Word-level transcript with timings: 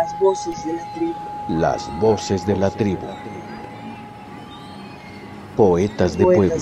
Las 0.00 0.18
voces 0.18 0.64
de 0.64 0.72
la 0.72 0.92
tribu. 0.94 1.14
Las 1.48 2.00
voces 2.00 2.46
de 2.46 2.56
la 2.56 2.70
tribu. 2.70 3.06
Poetas 5.58 6.16
de 6.16 6.24
Puebla. 6.24 6.54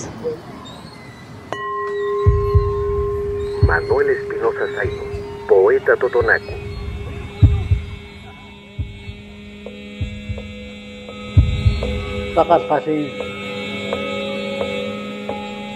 Manuel 3.65 4.09
Espinosa 4.09 4.65
Zaido, 4.75 5.03
poeta 5.47 5.95
totonaco. 5.95 6.51
Taqasqasin. 12.35 13.07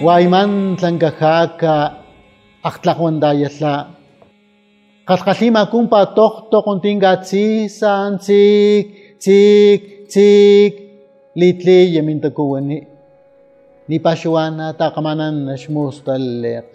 Wayman 0.02 0.76
tlankajaca 0.76 1.74
aqtlaqwandayasla. 2.62 4.03
Qasqalima 5.04 5.68
kumpa 5.68 6.16
toqto 6.16 6.58
quntingatsisan 6.64 8.10
tsik 8.24 8.88
tsik 9.20 9.82
tsik 10.08 10.74
litli 11.36 11.80
yamintakuwani. 11.96 12.80
Ni 13.90 13.98
pashuana 14.00 14.68
taqamanan 14.80 15.36
nashmustalliq. 15.48 16.70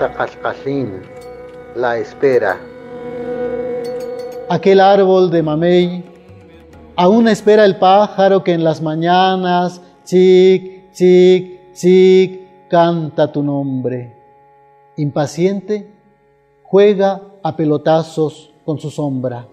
Taqasqasin, 0.00 0.88
la 1.76 1.92
espera. 2.02 2.54
Aquel 4.50 4.80
árbol 4.80 5.30
de 5.30 5.42
mamey 5.42 6.02
aún 6.96 7.28
espera 7.28 7.64
el 7.64 7.76
pájaro 7.76 8.42
que 8.42 8.52
en 8.52 8.64
las 8.64 8.82
mañanas, 8.82 9.80
chic, 10.04 10.90
chic, 10.90 11.72
chic, 11.72 12.30
canta 12.68 13.30
tu 13.30 13.44
nombre. 13.44 14.21
Impaciente, 14.96 15.90
juega 16.64 17.22
a 17.42 17.56
pelotazos 17.56 18.52
con 18.66 18.78
su 18.78 18.90
sombra. 18.90 19.46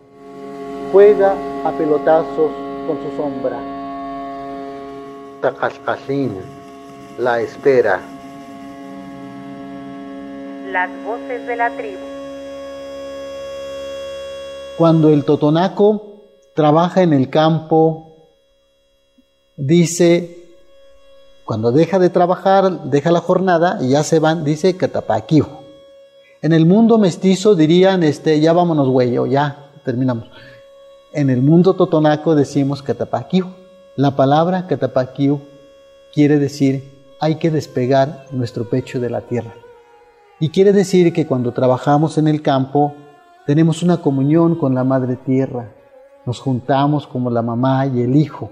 Juega 0.91 1.33
a 1.63 1.71
pelotazos 1.71 2.51
con 2.85 2.97
su 3.01 3.15
sombra. 3.15 3.57
Taqasqasin, 5.41 6.35
la 7.19 7.39
espera. 7.39 8.01
Las 10.71 10.89
voces 11.05 11.47
de 11.47 11.55
la 11.55 11.69
tribu. 11.69 12.05
Cuando 14.77 15.07
el 15.07 15.23
totonaco 15.23 16.23
trabaja 16.53 17.01
en 17.01 17.13
el 17.13 17.29
campo, 17.29 18.27
dice, 19.55 20.38
cuando 21.49 21.71
deja 21.71 21.97
de 21.97 22.11
trabajar, 22.11 22.83
deja 22.91 23.09
la 23.09 23.21
jornada 23.21 23.79
y 23.81 23.89
ya 23.89 24.03
se 24.03 24.19
van, 24.19 24.43
dice 24.43 24.77
catapaquiu. 24.77 25.47
En 26.43 26.53
el 26.53 26.67
mundo 26.67 26.99
mestizo 26.99 27.55
dirían, 27.55 28.03
este, 28.03 28.39
ya 28.39 28.53
vámonos, 28.53 28.87
güey, 28.87 29.17
o 29.17 29.25
ya 29.25 29.71
terminamos. 29.83 30.25
En 31.11 31.31
el 31.31 31.41
mundo 31.41 31.73
totonaco 31.73 32.35
decimos 32.35 32.83
catapaquiu. 32.83 33.47
La 33.95 34.15
palabra 34.15 34.67
catapaquiu 34.67 35.41
quiere 36.13 36.37
decir 36.37 37.15
hay 37.19 37.37
que 37.37 37.49
despegar 37.49 38.27
nuestro 38.29 38.69
pecho 38.69 38.99
de 38.99 39.09
la 39.09 39.21
tierra. 39.21 39.55
Y 40.39 40.49
quiere 40.49 40.71
decir 40.71 41.11
que 41.13 41.25
cuando 41.25 41.51
trabajamos 41.51 42.19
en 42.19 42.27
el 42.27 42.43
campo, 42.43 42.93
tenemos 43.47 43.81
una 43.81 43.97
comunión 43.97 44.53
con 44.53 44.75
la 44.75 44.83
madre 44.83 45.15
tierra, 45.15 45.73
nos 46.27 46.39
juntamos 46.39 47.07
como 47.07 47.31
la 47.31 47.41
mamá 47.41 47.87
y 47.87 48.03
el 48.03 48.15
hijo. 48.15 48.51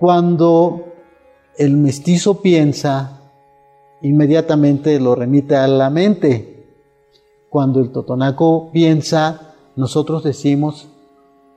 Cuando 0.00 0.91
el 1.56 1.76
mestizo 1.76 2.40
piensa, 2.40 3.20
inmediatamente 4.00 4.98
lo 4.98 5.14
remite 5.14 5.56
a 5.56 5.66
la 5.66 5.90
mente. 5.90 6.66
Cuando 7.48 7.80
el 7.80 7.92
totonaco 7.92 8.70
piensa, 8.72 9.54
nosotros 9.76 10.24
decimos 10.24 10.88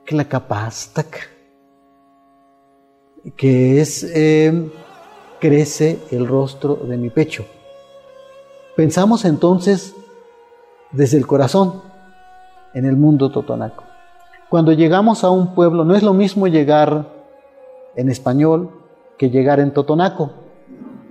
que 0.06 0.16
la 0.16 0.26
capastac, 0.26 1.30
que 3.36 3.82
es 3.82 4.04
eh, 4.04 4.70
crece 5.40 6.00
el 6.12 6.28
rostro 6.28 6.76
de 6.76 6.98
mi 6.98 7.10
pecho. 7.10 7.46
Pensamos 8.76 9.24
entonces 9.24 9.96
desde 10.92 11.18
el 11.18 11.26
corazón 11.26 11.82
en 12.74 12.86
el 12.86 12.98
mundo 12.98 13.32
totonaco. 13.32 13.84
Cuando 14.50 14.74
llegamos 14.74 15.24
a 15.24 15.30
un 15.30 15.56
pueblo, 15.56 15.86
no 15.86 15.96
es 15.96 16.04
lo 16.04 16.14
mismo 16.14 16.48
llegar 16.48 17.08
en 17.96 18.10
español 18.10 18.85
que 19.18 19.30
llegar 19.30 19.60
en 19.60 19.74
totonaco. 19.74 20.32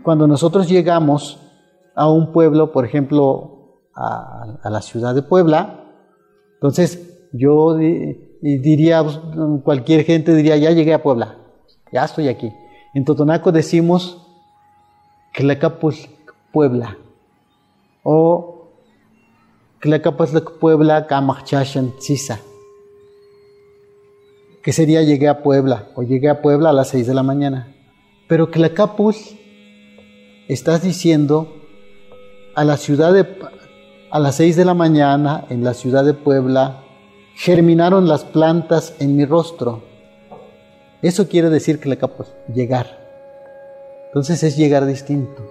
Cuando 0.03 0.26
nosotros 0.26 0.69
llegamos 0.69 1.41
a 1.94 2.10
un 2.10 2.32
pueblo, 2.32 2.72
por 2.72 2.84
ejemplo, 2.84 3.81
a, 3.94 4.59
a 4.62 4.70
la 4.70 4.82
ciudad 4.82 5.15
de 5.15 5.22
Puebla, 5.22 5.84
entonces 6.54 7.28
yo 7.32 7.75
di, 7.76 8.15
diría, 8.41 9.04
cualquier 9.62 10.04
gente 10.04 10.34
diría, 10.34 10.56
ya 10.56 10.70
llegué 10.70 10.94
a 10.94 11.03
Puebla, 11.03 11.38
ya 11.92 12.04
estoy 12.04 12.28
aquí. 12.28 12.53
En 12.94 13.04
totonaco 13.04 13.53
decimos, 13.53 14.26
Tlacapus, 15.34 16.09
Puebla. 16.53 16.97
O 18.03 18.54
Tlacapatlak 19.84 20.59
Puebla, 20.59 21.06
Camachashan, 21.06 21.97
Tzisa. 21.98 22.41
Que 24.62 24.72
sería 24.72 25.03
llegué 25.03 25.28
a 25.28 25.42
Puebla 25.42 25.88
o 25.94 26.03
llegué 26.03 26.31
a 26.31 26.41
Puebla 26.41 26.71
a 26.71 26.72
las 26.72 26.88
6 26.88 27.06
de 27.06 27.12
la 27.15 27.22
mañana. 27.22 27.74
Pero 28.34 28.49
Tlacapus, 28.49 29.37
estás 30.49 30.83
diciendo 30.83 31.55
a 32.56 32.65
la 32.65 32.77
las 34.19 34.34
6 34.34 34.56
de 34.56 34.65
la 34.65 34.75
mañana 34.75 35.45
en 35.50 35.62
la 35.62 35.72
ciudad 35.72 36.05
de 36.05 36.15
Puebla 36.15 36.83
germinaron 37.37 38.09
las 38.09 38.25
plantas 38.25 38.97
en 38.99 39.15
mi 39.15 39.25
rostro. 39.25 39.84
Eso 41.00 41.28
quiere 41.28 41.49
decir 41.49 41.78
que 41.78 41.89
llegar. 42.53 42.99
Entonces 44.09 44.43
es 44.43 44.56
llegar 44.56 44.84
distinto. 44.84 45.47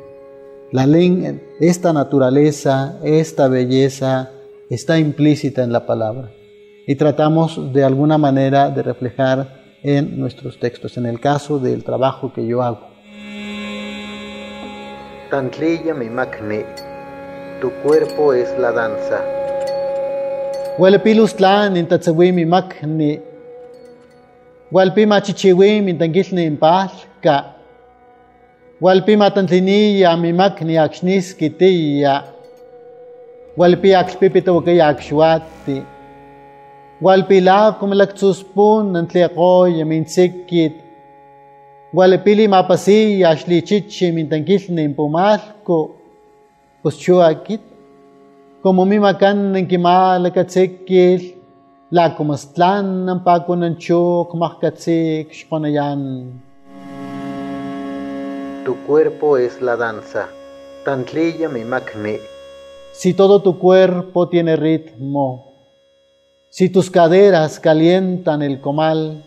La 0.73 0.85
lengua, 0.85 1.35
esta 1.61 1.93
naturaleza, 1.93 2.99
esta 3.01 3.47
belleza 3.47 4.31
está 4.69 4.99
implícita 4.99 5.63
en 5.63 5.71
la 5.71 5.85
palabra 5.85 6.31
y 6.85 6.95
tratamos 6.95 7.71
de 7.71 7.85
alguna 7.85 8.17
manera 8.17 8.69
de 8.71 8.83
reflejar 8.83 9.62
en 9.83 10.19
nuestros 10.19 10.59
textos, 10.59 10.97
en 10.97 11.05
el 11.05 11.19
caso 11.19 11.59
del 11.59 11.83
trabajo 11.83 12.33
que 12.33 12.45
yo 12.47 12.63
hago. 12.63 12.87
Tantlilla 15.29 15.93
mi 15.93 16.09
macne, 16.09 16.65
tu 17.61 17.69
cuerpo 17.83 18.33
es 18.33 18.49
la 18.57 18.71
danza. 18.71 19.21
Huelpilus 20.77 21.35
tlan 21.35 21.77
in 21.77 21.87
mi 22.35 22.45
macne, 22.45 23.21
huelpi 24.71 25.05
machichiwi 25.05 25.77
in 25.89 25.97
tanguilni 25.97 26.45
in 26.45 26.57
palca, 26.57 27.53
Walpi 28.83 29.15
matantliniya 29.15 30.17
mimakni 30.17 30.75
akxniskitiya. 30.77 32.23
Walpi 33.55 33.93
akxpipitawakaya 33.95 34.87
akxuati. 34.87 35.77
Walpi 35.77 35.92
lakum 37.03 37.91
laktsuspun 37.91 38.93
nantliaqoya 38.93 39.85
mintsikit. 39.85 40.73
Walpili 41.93 42.47
mapasiya 42.47 43.29
axlichichi 43.29 44.11
mintankilni 44.11 44.95
pumalko. 44.95 45.95
Pues 46.81 46.97
chuakit. 46.97 47.61
Como 48.63 48.85
mi 48.85 48.99
makan 48.99 49.53
nankimalakatsikil. 49.53 51.35
La 51.91 52.15
kumastlan 52.15 53.05
ng 53.05 53.19
pakunanchuk 53.23 54.33
mahkatsik 54.33 55.29
xkonayan. 55.29 56.33
Tu 58.65 58.73
cuerpo 58.87 59.37
es 59.37 59.61
la 59.61 59.75
danza. 59.75 60.25
Tantlilla 60.85 61.49
mi 61.49 61.63
macne. 61.63 62.17
Si 62.93 63.13
todo 63.13 63.41
tu 63.43 63.59
cuerpo 63.59 64.27
tiene 64.27 64.55
ritmo, 64.55 65.52
si 66.53 66.69
tus 66.69 66.91
caderas 66.91 67.59
calientan 67.59 68.43
el 68.43 68.61
comal, 68.61 69.23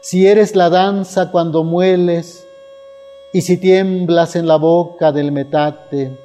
si 0.00 0.28
eres 0.28 0.54
la 0.54 0.70
danza 0.70 1.32
cuando 1.32 1.64
mueles, 1.64 2.46
y 3.32 3.40
si 3.40 3.56
tiemblas 3.56 4.36
en 4.36 4.46
la 4.46 4.54
boca 4.54 5.10
del 5.10 5.32
metate, 5.32 6.16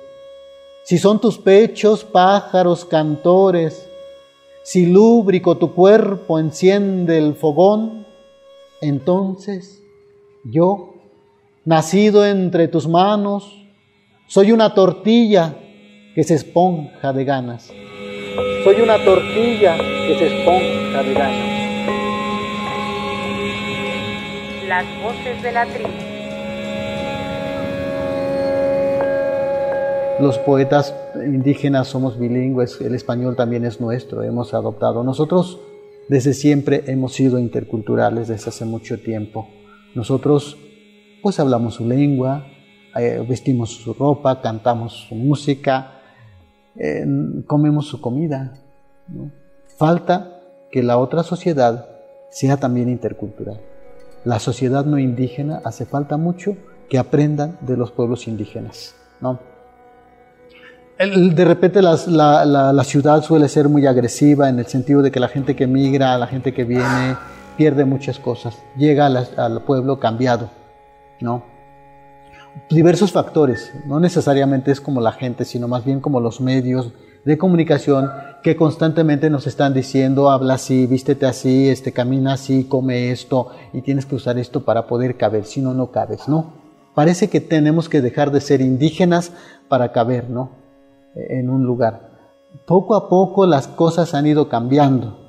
si 0.84 1.00
son 1.00 1.20
tus 1.20 1.40
pechos 1.40 2.04
pájaros 2.04 2.86
cantores, 2.86 3.90
si 4.62 4.86
lúbrico 4.86 5.58
tu 5.58 5.74
cuerpo 5.74 6.38
enciende 6.38 7.18
el 7.18 7.34
fogón, 7.34 8.06
entonces 8.82 9.82
yo 10.44 10.94
nacido 11.66 12.24
entre 12.24 12.68
tus 12.68 12.88
manos, 12.88 13.66
soy 14.28 14.52
una 14.52 14.76
tortilla 14.76 15.56
que 16.14 16.24
se 16.24 16.36
esponja 16.36 17.14
de 17.14 17.26
ganas. 17.26 17.72
Soy 18.64 18.82
una 18.82 18.98
tortilla 19.04 19.78
que 19.78 20.16
se 20.18 20.28
esponja 20.28 21.04
de 21.04 21.14
ganas. 21.14 21.64
Las 24.68 24.86
voces 25.04 25.42
de 25.44 25.52
la 25.52 25.66
tribu. 25.66 26.14
los 30.20 30.38
poetas 30.38 30.96
indígenas 31.16 31.88
somos 31.88 32.18
bilingües, 32.18 32.80
el 32.80 32.96
español 32.96 33.36
también 33.36 33.66
es 33.66 33.82
nuestro, 33.82 34.24
hemos 34.24 34.54
adoptado. 34.54 35.04
Nosotros 35.04 35.60
desde 36.08 36.34
siempre 36.34 36.84
hemos 36.88 37.14
sido 37.14 37.40
interculturales 37.40 38.30
desde 38.30 38.50
hace 38.50 38.64
mucho 38.64 39.00
tiempo. 39.00 39.50
Nosotros 39.96 40.58
pues 41.22 41.40
hablamos 41.40 41.76
su 41.76 41.88
lengua, 41.88 42.48
eh, 42.96 43.26
vestimos 43.28 43.72
su 43.72 43.94
ropa, 43.94 44.42
cantamos 44.42 45.08
su 45.10 45.16
música, 45.16 46.03
eh, 46.76 47.06
comemos 47.48 47.88
su 47.88 48.02
comida. 48.02 48.54
Falta 49.78 50.42
que 50.72 50.84
la 50.84 50.98
otra 50.98 51.24
sociedad 51.24 51.88
sea 52.30 52.58
también 52.58 52.90
intercultural. 52.90 53.60
La 54.26 54.40
sociedad 54.40 54.86
no 54.86 54.98
indígena 54.98 55.62
hace 55.64 55.86
falta 55.86 56.18
mucho 56.18 56.56
que 56.90 56.98
aprendan 56.98 57.58
de 57.62 57.78
los 57.78 57.92
pueblos 57.92 58.28
indígenas. 58.28 58.96
¿no? 59.22 59.40
de 60.98 61.46
repente 61.46 61.82
la, 61.82 61.98
la, 62.46 62.84
ciudad 62.84 63.22
suele 63.24 63.50
ser 63.50 63.68
muy 63.68 63.86
agresiva 63.86 64.48
en 64.48 64.60
el 64.60 64.68
sentido 64.68 65.02
de 65.02 65.12
que 65.12 65.20
la 65.20 65.28
gente 65.28 65.56
que 65.56 65.68
migra, 65.68 66.18
la 66.18 66.28
gente 66.28 66.54
que 66.54 66.64
viene, 66.64 67.18
pierde 67.58 67.84
muchas 67.84 68.20
cosas. 68.20 68.58
Llega 68.78 69.08
al 69.08 69.62
pueblo 69.64 70.00
cambiado, 70.00 70.50
¿no? 71.20 71.53
Diversos 72.70 73.12
factores, 73.12 73.74
no 73.86 74.00
necesariamente 74.00 74.72
es 74.72 74.82
como 74.82 75.02
la 75.02 75.12
gente, 75.12 75.46
sino 75.46 75.68
más 75.68 75.86
bien 75.86 76.00
como 76.00 76.20
los 76.20 76.42
medios 76.42 76.92
de 77.26 77.38
comunicación 77.38 78.10
que 78.42 78.56
constantemente 78.56 79.30
nos 79.30 79.48
están 79.48 79.74
diciendo, 79.74 80.30
habla 80.30 80.56
así, 80.56 80.88
vístete 80.88 81.26
así, 81.26 81.70
este, 81.70 81.94
camina 81.94 82.34
así, 82.34 82.66
come 82.66 83.12
esto 83.12 83.50
y 83.72 83.82
tienes 83.82 84.06
que 84.06 84.16
usar 84.16 84.38
esto 84.38 84.66
para 84.66 84.88
poder 84.88 85.18
caber, 85.18 85.46
si 85.46 85.62
no, 85.62 85.74
no 85.74 85.92
cabes, 85.92 86.28
¿no? 86.28 86.54
Parece 86.94 87.30
que 87.30 87.42
tenemos 87.42 87.90
que 87.90 88.02
dejar 88.02 88.32
de 88.32 88.42
ser 88.42 88.62
indígenas 88.62 89.32
para 89.68 89.92
caber, 89.92 90.30
¿no? 90.30 90.64
en 91.16 91.50
un 91.50 91.64
lugar. 91.64 92.12
Poco 92.66 92.96
a 92.96 93.10
poco 93.10 93.46
las 93.46 93.68
cosas 93.68 94.14
han 94.14 94.28
ido 94.28 94.50
cambiando. 94.50 95.23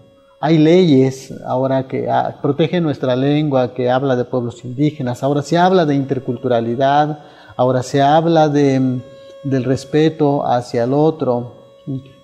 Hay 0.45 0.59
leyes 0.59 1.33
ahora 1.47 1.89
que 1.89 2.07
ah, 2.11 2.37
protegen 2.43 2.83
nuestra 2.83 3.17
lengua, 3.17 3.73
que 3.73 3.89
habla 3.89 4.15
de 4.15 4.27
pueblos 4.27 4.63
indígenas, 4.63 5.23
ahora 5.23 5.41
se 5.41 5.57
habla 5.57 5.87
de 5.87 5.95
interculturalidad, 5.95 7.21
ahora 7.57 7.83
se 7.83 8.03
habla 8.03 8.51
de, 8.51 9.01
del 9.43 9.65
respeto 9.65 10.47
hacia 10.47 10.85
el 10.85 10.93
otro, 10.93 11.55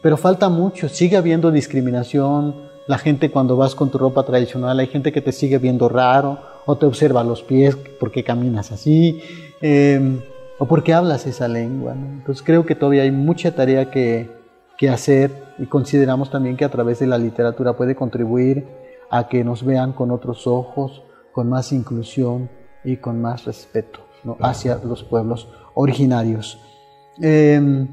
pero 0.02 0.18
falta 0.18 0.50
mucho, 0.50 0.90
sigue 0.90 1.16
habiendo 1.16 1.50
discriminación, 1.50 2.56
la 2.86 2.98
gente 2.98 3.30
cuando 3.30 3.56
vas 3.56 3.74
con 3.74 3.88
tu 3.88 3.96
ropa 3.96 4.22
tradicional, 4.22 4.78
hay 4.78 4.88
gente 4.88 5.12
que 5.12 5.22
te 5.22 5.32
sigue 5.32 5.56
viendo 5.56 5.88
raro 5.88 6.40
o 6.66 6.76
te 6.76 6.84
observa 6.84 7.24
los 7.24 7.42
pies 7.42 7.74
porque 7.98 8.22
caminas 8.22 8.70
así. 8.70 9.22
Eh, 9.62 10.20
o 10.58 10.66
porque 10.66 10.92
hablas 10.92 11.26
esa 11.26 11.48
lengua. 11.48 11.94
Entonces 11.94 12.44
creo 12.44 12.66
que 12.66 12.74
todavía 12.74 13.04
hay 13.04 13.12
mucha 13.12 13.54
tarea 13.54 13.90
que, 13.90 14.39
que 14.80 14.88
hacer 14.88 15.30
y 15.58 15.66
consideramos 15.66 16.30
también 16.30 16.56
que 16.56 16.64
a 16.64 16.70
través 16.70 17.00
de 17.00 17.06
la 17.06 17.18
literatura 17.18 17.76
puede 17.76 17.94
contribuir 17.94 18.66
a 19.10 19.28
que 19.28 19.44
nos 19.44 19.62
vean 19.62 19.92
con 19.92 20.10
otros 20.10 20.46
ojos, 20.46 21.02
con 21.32 21.50
más 21.50 21.70
inclusión 21.70 22.48
y 22.82 22.96
con 22.96 23.20
más 23.20 23.44
respeto 23.44 24.00
hacia 24.40 24.76
los 24.82 25.04
pueblos 25.04 25.48
originarios. 25.74 26.58
Em, 27.20 27.88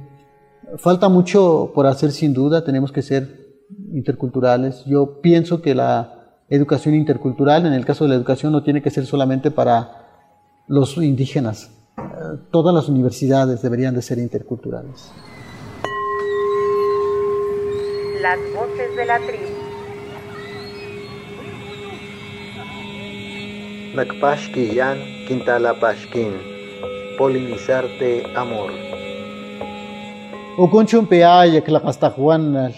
falta 0.78 1.10
mucho 1.10 1.74
por 1.76 1.88
hacer 1.88 2.14
sin 2.14 2.34
duda, 2.34 2.64
tenemos 2.64 2.94
que 2.94 3.02
ser 3.02 3.66
interculturales. 3.92 4.86
Yo 4.86 5.20
pienso 5.20 5.62
que 5.62 5.76
la 5.76 6.40
educación 6.48 6.96
intercultural, 6.96 7.66
en 7.66 7.74
el 7.74 7.86
caso 7.86 8.06
de 8.06 8.12
la 8.12 8.16
educación, 8.16 8.54
no 8.54 8.64
tiene 8.64 8.82
que 8.82 8.92
ser 8.92 9.06
solamente 9.06 9.52
para 9.52 10.06
los 10.70 10.96
indígenas, 10.96 11.70
todas 12.50 12.74
las 12.74 12.88
universidades 12.88 13.62
deberían 13.62 13.94
de 13.94 14.02
ser 14.02 14.20
interculturales. 14.20 15.12
Las 18.22 18.40
voces 18.54 18.96
de 18.96 19.06
la 19.06 19.20
tribu. 19.20 19.54
Nakpashki 23.96 24.74
yan 24.76 24.98
quintala 25.28 25.74
pashkin, 25.82 26.34
polinizarte 27.18 28.26
amor. 28.36 28.72
Ukunchun 30.58 31.06
peaya 31.06 31.62
klakastajuanal, 31.62 32.74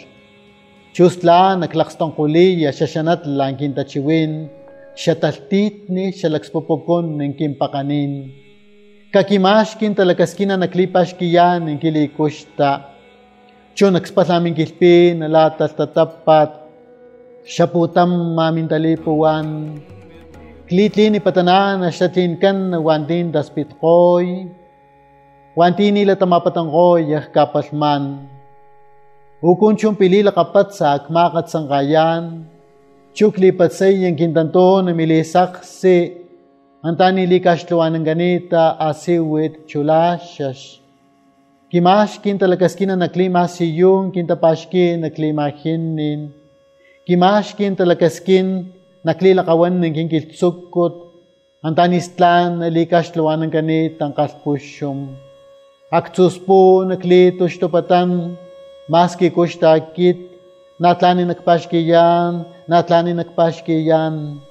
chustla 0.93 1.55
naklakstankuliya 1.61 2.75
shashanat 2.75 3.23
lang 3.25 3.55
kintachiwin, 3.55 4.49
shataltitni 4.95 6.11
shalaxpopokon 6.19 7.15
ng 7.21 7.33
kimpakanin. 7.39 8.13
kakimashkin 9.11 9.95
talakaskina 9.95 10.57
naklipashkiyan 10.57 11.65
inkilikuxta 11.65 12.69
chon 12.69 12.88
Chunakspatlamin 13.79 14.51
kilpin, 14.59 15.23
alataltatapat, 15.23 16.51
Shaputam 17.47 18.35
mamin 18.35 18.67
talipuwan, 18.67 19.79
Klitlin 20.67 21.15
ipatanan, 21.15 21.87
asyatin 21.87 22.35
kan, 22.43 22.75
wantin 22.75 23.31
daspit 23.31 23.71
koy, 23.79 24.51
Wantin 25.55 25.95
nila 25.95 26.19
tamapatang 26.19 26.67
koy, 26.67 27.07
kapatman, 27.31 28.27
Ukun 29.39 29.79
chong 29.79 29.95
pilila 29.95 30.35
kapat 30.35 30.75
sa 30.75 30.99
akmakat 30.99 31.47
sangkayan, 31.47 32.51
Chuklipat 33.15 33.71
sa 33.71 33.87
iyang 33.87 34.19
kintanto 34.19 34.83
na 34.83 34.91
milisak 34.91 35.63
si, 35.63 36.19
Antani 36.83 37.23
likas 37.23 37.63
luwan 37.71 37.95
ng 37.95 38.03
ganita, 38.03 38.75
asiwit 38.75 39.63
chulasyash. 39.71 40.78
Kimash 41.69 42.17
kinta 42.23 42.47
lakaskina 42.49 42.95
naklima 42.97 43.45
siyun 43.45 44.09
kinta 44.11 44.35
pashkin 44.35 45.01
naklima 45.05 45.53
hinnin. 45.53 46.33
Kimash 47.05 47.53
kinta 47.57 47.85
lakaskin 47.85 48.73
naklila 49.05 49.45
kawanin 49.45 49.93
kinkiltsukot. 49.93 50.95
Antanistlan 51.61 52.57
nalikash 52.57 53.13
lawanan 53.13 53.51
kanit 53.53 54.01
ang 54.01 54.17
kalpusyum. 54.17 55.13
Aksuspo 55.93 56.89
naklitush 56.89 57.61
tupatan 57.61 58.33
maski 58.89 59.29
kushtakit 59.29 60.17
natlani 60.81 61.23
nakpashkiyan, 61.29 62.49
natlani 62.65 63.13
nakpashkiyan. 63.13 64.41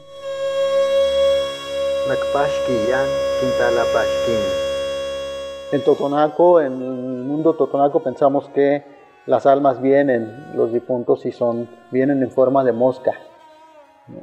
Nakpashkiyan 2.08 3.08
kintala 3.42 3.84
pashkin. 3.90 4.67
En 5.70 5.84
Totonaco, 5.84 6.60
en 6.60 6.72
el 6.72 7.24
mundo 7.24 7.54
Totonaco, 7.54 8.02
pensamos 8.02 8.48
que 8.48 8.84
las 9.26 9.44
almas 9.44 9.82
vienen, 9.82 10.52
los 10.54 10.72
difuntos, 10.72 11.26
y 11.26 11.32
son, 11.32 11.68
vienen 11.90 12.22
en 12.22 12.30
forma 12.30 12.64
de 12.64 12.72
mosca. 12.72 13.12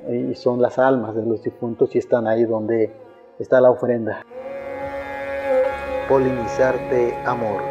Y 0.10 0.34
son 0.34 0.62
las 0.62 0.80
almas 0.80 1.16
de 1.16 1.24
los 1.24 1.44
difuntos 1.44 1.94
y 1.94 2.00
están 2.00 2.28
ahí 2.28 2.46
donde 2.46 2.92
está 3.38 3.62
la 3.62 3.70
ofrenda. 3.70 4.24
Polinizarte, 6.10 7.16
amor. 7.24 7.62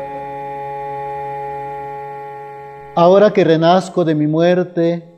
Ahora 2.95 3.33
que 3.33 3.43
renazco 3.43 4.05
de 4.05 4.15
mi 4.15 4.29
muerte 4.29 5.13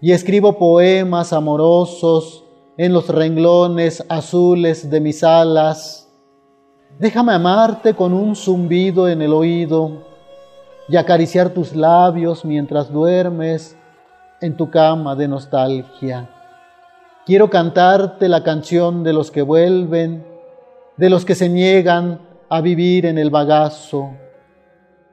y 0.00 0.12
escribo 0.12 0.58
poemas 0.58 1.34
amorosos, 1.34 2.44
en 2.76 2.92
los 2.92 3.08
renglones 3.08 4.04
azules 4.08 4.90
de 4.90 5.00
mis 5.00 5.22
alas. 5.22 6.03
Déjame 6.98 7.32
amarte 7.32 7.94
con 7.94 8.12
un 8.12 8.36
zumbido 8.36 9.08
en 9.08 9.20
el 9.20 9.32
oído 9.32 10.04
y 10.88 10.96
acariciar 10.96 11.50
tus 11.50 11.74
labios 11.74 12.44
mientras 12.44 12.92
duermes 12.92 13.76
en 14.40 14.56
tu 14.56 14.70
cama 14.70 15.16
de 15.16 15.26
nostalgia. 15.26 16.30
Quiero 17.26 17.50
cantarte 17.50 18.28
la 18.28 18.44
canción 18.44 19.02
de 19.02 19.12
los 19.12 19.32
que 19.32 19.42
vuelven, 19.42 20.24
de 20.96 21.10
los 21.10 21.24
que 21.24 21.34
se 21.34 21.48
niegan 21.48 22.20
a 22.48 22.60
vivir 22.60 23.06
en 23.06 23.18
el 23.18 23.30
bagazo. 23.30 24.10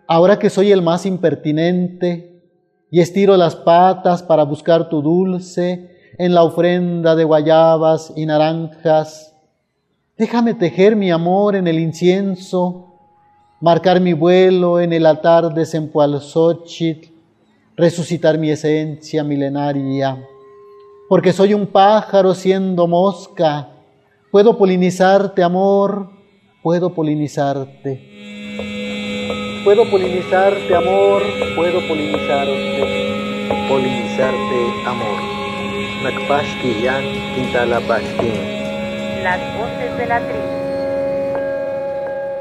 Ahora 0.07 0.37
que 0.37 0.51
soy 0.51 0.71
el 0.71 0.83
más 0.83 1.07
impertinente 1.07 2.43
y 2.91 2.99
estiro 2.99 3.37
las 3.37 3.55
patas 3.55 4.21
para 4.21 4.43
buscar 4.43 4.87
tu 4.89 5.01
dulce, 5.01 5.89
en 6.17 6.35
la 6.35 6.43
ofrenda 6.43 7.15
de 7.15 7.23
guayabas 7.23 8.13
y 8.15 8.25
naranjas. 8.27 9.30
Déjame 10.21 10.53
tejer 10.53 10.95
mi 10.95 11.09
amor 11.09 11.55
en 11.55 11.65
el 11.65 11.79
incienso, 11.79 12.93
marcar 13.59 13.99
mi 13.99 14.13
vuelo 14.13 14.79
en 14.79 14.93
el 14.93 15.07
altar 15.07 15.51
de 15.51 15.65
Sempualzóchitl, 15.65 17.09
resucitar 17.75 18.37
mi 18.37 18.51
esencia 18.51 19.23
milenaria. 19.23 20.23
Porque 21.09 21.33
soy 21.33 21.55
un 21.55 21.65
pájaro 21.65 22.35
siendo 22.35 22.85
mosca, 22.85 23.69
puedo 24.31 24.59
polinizarte, 24.59 25.41
amor, 25.41 26.11
puedo 26.61 26.93
polinizarte. 26.93 27.99
Puedo 29.63 29.89
polinizarte, 29.89 30.75
amor, 30.75 31.23
puedo 31.55 31.79
polinizarte. 31.87 33.25
Polinizarte, 33.67 34.59
amor. 34.85 35.19
Nakpashkiyan 36.03 37.03
Quintala 37.33 37.79
Pashkin. 37.87 38.60
Las 39.23 39.39
voces 39.55 39.97
de 39.99 40.07
la. 40.07 40.19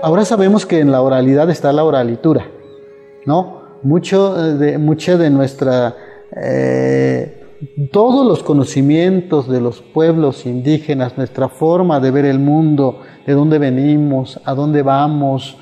Ahora 0.03 0.25
sabemos 0.25 0.65
que 0.65 0.81
en 0.81 0.91
la 0.91 1.03
oralidad 1.03 1.51
está 1.51 1.75
la 1.75 1.85
oralitura, 1.85 2.47
¿no? 3.27 3.61
Mucho 3.83 4.35
de, 4.57 4.79
mucha 4.79 5.19
de 5.19 5.29
nuestra... 5.29 5.95
Eh, 6.35 7.37
todos 7.93 8.27
los 8.27 8.43
conocimientos 8.43 9.47
de 9.47 9.61
los 9.61 9.83
pueblos 9.83 10.47
indígenas, 10.47 11.19
nuestra 11.19 11.51
forma 11.51 12.01
de 12.01 12.11
ver 12.11 12.25
el 12.25 12.39
mundo, 12.39 13.03
de 13.27 13.35
dónde 13.35 13.59
venimos, 13.59 14.41
a 14.47 14.55
dónde 14.55 14.81
vamos, 14.81 15.59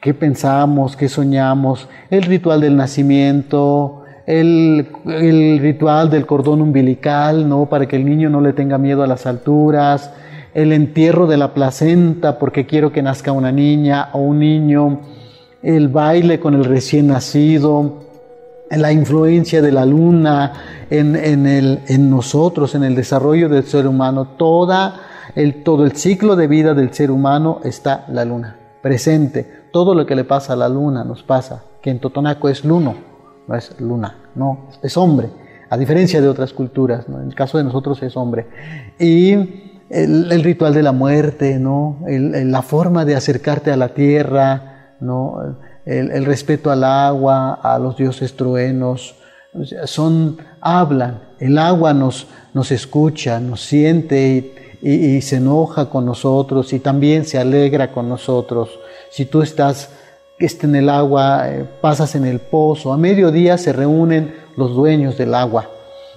qué 0.00 0.14
pensamos, 0.14 0.96
qué 0.96 1.08
soñamos, 1.08 1.88
el 2.10 2.22
ritual 2.22 2.60
del 2.60 2.76
nacimiento, 2.76 4.02
el, 4.26 4.88
el, 5.06 5.60
ritual 5.60 6.10
del 6.10 6.26
cordón 6.26 6.60
umbilical, 6.60 7.48
¿no? 7.48 7.66
Para 7.66 7.86
que 7.86 7.94
el 7.94 8.04
niño 8.04 8.28
no 8.28 8.40
le 8.40 8.52
tenga 8.52 8.78
miedo 8.78 9.04
a 9.04 9.06
las 9.06 9.26
alturas, 9.26 10.12
el 10.56 10.72
entierro 10.72 11.26
de 11.26 11.36
la 11.36 11.52
placenta 11.52 12.38
porque 12.38 12.64
quiero 12.64 12.90
que 12.90 13.02
nazca 13.02 13.30
una 13.30 13.52
niña 13.52 14.08
o 14.14 14.20
un 14.20 14.38
niño, 14.38 15.00
el 15.62 15.88
baile 15.88 16.40
con 16.40 16.54
el 16.54 16.64
recién 16.64 17.08
nacido, 17.08 17.98
la 18.70 18.90
influencia 18.90 19.60
de 19.60 19.70
la 19.70 19.84
luna 19.84 20.54
en, 20.88 21.14
en, 21.14 21.46
el, 21.46 21.80
en 21.88 22.08
nosotros, 22.08 22.74
en 22.74 22.84
el 22.84 22.94
desarrollo 22.94 23.50
del 23.50 23.64
ser 23.64 23.86
humano, 23.86 24.28
toda 24.38 24.98
el, 25.34 25.62
todo 25.62 25.84
el 25.84 25.92
ciclo 25.92 26.36
de 26.36 26.46
vida 26.46 26.72
del 26.72 26.90
ser 26.94 27.10
humano 27.10 27.60
está 27.62 28.06
la 28.08 28.24
luna, 28.24 28.56
presente. 28.80 29.66
Todo 29.70 29.94
lo 29.94 30.06
que 30.06 30.16
le 30.16 30.24
pasa 30.24 30.54
a 30.54 30.56
la 30.56 30.70
luna 30.70 31.04
nos 31.04 31.22
pasa, 31.22 31.64
que 31.82 31.90
en 31.90 32.00
Totonaco 32.00 32.48
es 32.48 32.64
luno, 32.64 32.94
no 33.46 33.54
es 33.54 33.78
luna, 33.78 34.30
no, 34.34 34.68
es 34.82 34.96
hombre, 34.96 35.28
a 35.68 35.76
diferencia 35.76 36.22
de 36.22 36.28
otras 36.28 36.54
culturas, 36.54 37.04
en 37.10 37.28
el 37.28 37.34
caso 37.34 37.58
de 37.58 37.64
nosotros 37.64 38.02
es 38.02 38.16
hombre. 38.16 38.46
Y 38.98 39.65
el, 39.90 40.42
ritual 40.42 40.74
de 40.74 40.82
la 40.82 40.92
muerte, 40.92 41.58
¿no? 41.58 42.00
La 42.06 42.62
forma 42.62 43.04
de 43.04 43.16
acercarte 43.16 43.70
a 43.70 43.76
la 43.76 43.88
tierra, 43.88 44.96
¿no? 45.00 45.56
el, 45.86 46.24
respeto 46.24 46.70
al 46.70 46.84
agua, 46.84 47.54
a 47.54 47.78
los 47.78 47.96
dioses 47.96 48.34
truenos, 48.34 49.14
son, 49.84 50.38
hablan, 50.60 51.22
el 51.38 51.56
agua 51.56 51.94
nos, 51.94 52.26
nos 52.52 52.72
escucha, 52.72 53.40
nos 53.40 53.62
siente 53.62 54.52
y, 54.82 54.90
y, 54.90 55.22
se 55.22 55.36
enoja 55.36 55.88
con 55.88 56.04
nosotros 56.04 56.72
y 56.72 56.80
también 56.80 57.24
se 57.24 57.38
alegra 57.38 57.92
con 57.92 58.08
nosotros. 58.08 58.68
Si 59.10 59.24
tú 59.24 59.40
estás 59.42 59.90
en 60.38 60.74
el 60.74 60.90
agua, 60.90 61.48
eh, 61.48 61.64
pasas 61.80 62.14
en 62.14 62.26
el 62.26 62.40
pozo, 62.40 62.92
a 62.92 62.98
mediodía 62.98 63.56
se 63.56 63.72
reúnen 63.72 64.34
los 64.56 64.74
dueños 64.74 65.16
del 65.16 65.34
agua 65.34 65.70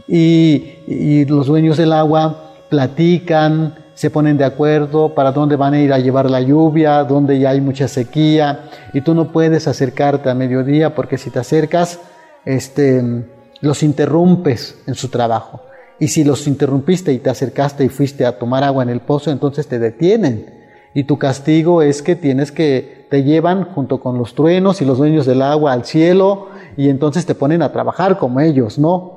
y, 0.07 0.73
y 0.87 1.25
los 1.25 1.47
dueños 1.47 1.77
del 1.77 1.93
agua 1.93 2.48
platican, 2.69 3.75
se 3.93 4.09
ponen 4.09 4.37
de 4.37 4.45
acuerdo 4.45 5.13
para 5.13 5.31
dónde 5.31 5.55
van 5.55 5.73
a 5.73 5.81
ir 5.81 5.91
a 5.91 5.99
llevar 5.99 6.29
la 6.29 6.39
lluvia, 6.39 7.03
dónde 7.03 7.39
ya 7.39 7.49
hay 7.49 7.61
mucha 7.61 7.87
sequía, 7.87 8.69
y 8.93 9.01
tú 9.01 9.13
no 9.13 9.31
puedes 9.31 9.67
acercarte 9.67 10.29
a 10.29 10.35
mediodía 10.35 10.95
porque 10.95 11.17
si 11.17 11.29
te 11.29 11.39
acercas, 11.39 11.99
este, 12.45 13.25
los 13.61 13.83
interrumpes 13.83 14.81
en 14.87 14.95
su 14.95 15.09
trabajo. 15.09 15.61
Y 15.99 16.07
si 16.07 16.23
los 16.23 16.47
interrumpiste 16.47 17.11
y 17.11 17.19
te 17.19 17.29
acercaste 17.29 17.83
y 17.83 17.89
fuiste 17.89 18.25
a 18.25 18.39
tomar 18.39 18.63
agua 18.63 18.83
en 18.83 18.89
el 18.89 19.01
pozo, 19.01 19.31
entonces 19.31 19.67
te 19.67 19.79
detienen. 19.79 20.53
Y 20.93 21.03
tu 21.03 21.17
castigo 21.17 21.81
es 21.81 22.01
que 22.01 22.15
tienes 22.15 22.51
que, 22.51 23.05
te 23.09 23.23
llevan 23.23 23.65
junto 23.65 23.99
con 23.99 24.17
los 24.17 24.33
truenos 24.33 24.81
y 24.81 24.85
los 24.85 24.97
dueños 24.97 25.25
del 25.25 25.41
agua 25.41 25.73
al 25.73 25.83
cielo 25.83 26.47
y 26.77 26.89
entonces 26.89 27.25
te 27.25 27.35
ponen 27.35 27.61
a 27.61 27.71
trabajar 27.71 28.17
como 28.17 28.39
ellos, 28.39 28.79
¿no? 28.79 29.15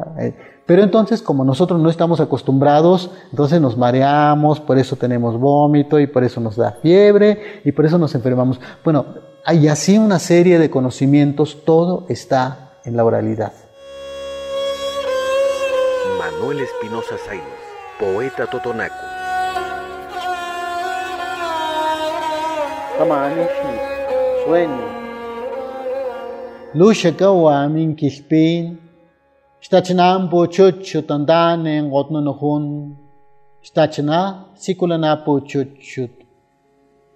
Pero 0.66 0.82
entonces, 0.82 1.22
como 1.22 1.44
nosotros 1.44 1.80
no 1.80 1.90
estamos 1.90 2.20
acostumbrados, 2.20 3.10
entonces 3.30 3.60
nos 3.60 3.76
mareamos, 3.76 4.60
por 4.60 4.78
eso 4.78 4.96
tenemos 4.96 5.38
vómito 5.38 5.98
y 5.98 6.06
por 6.06 6.22
eso 6.24 6.40
nos 6.40 6.56
da 6.56 6.72
fiebre 6.82 7.60
y 7.64 7.72
por 7.72 7.84
eso 7.84 7.98
nos 7.98 8.14
enfermamos. 8.14 8.60
Bueno, 8.84 9.06
hay 9.44 9.66
así 9.68 9.98
una 9.98 10.18
serie 10.18 10.58
de 10.58 10.70
conocimientos, 10.70 11.64
todo 11.64 12.06
está 12.08 12.78
en 12.84 12.96
la 12.96 13.04
oralidad. 13.04 13.52
Manuel 16.18 16.60
Espinosa 16.60 17.16
Zainos, 17.26 17.46
poeta 17.98 18.46
totonaco. 18.46 18.94
Sueño. 24.46 25.02
Stachina 29.62 30.28
po 30.28 30.48
chuchu 30.48 31.02
tandan 31.02 31.68
en 31.68 31.88
gotno 31.88 32.20
nohun. 32.20 32.96
Stachina 33.62 34.46
sikulana 34.56 35.24
po 35.24 35.38
chuchut. 35.38 36.10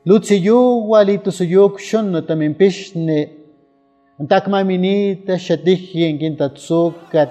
Lutsiyu 0.07 0.87
walito 0.87 1.33
suyuk 1.33 1.81
shon 1.81 2.13
no 2.13 2.21
tamin 2.21 2.55
pishne. 2.55 3.31
Antak 4.21 4.47
maminita 4.47 5.35
shatihien 5.47 6.21
kintatsukat. 6.21 7.31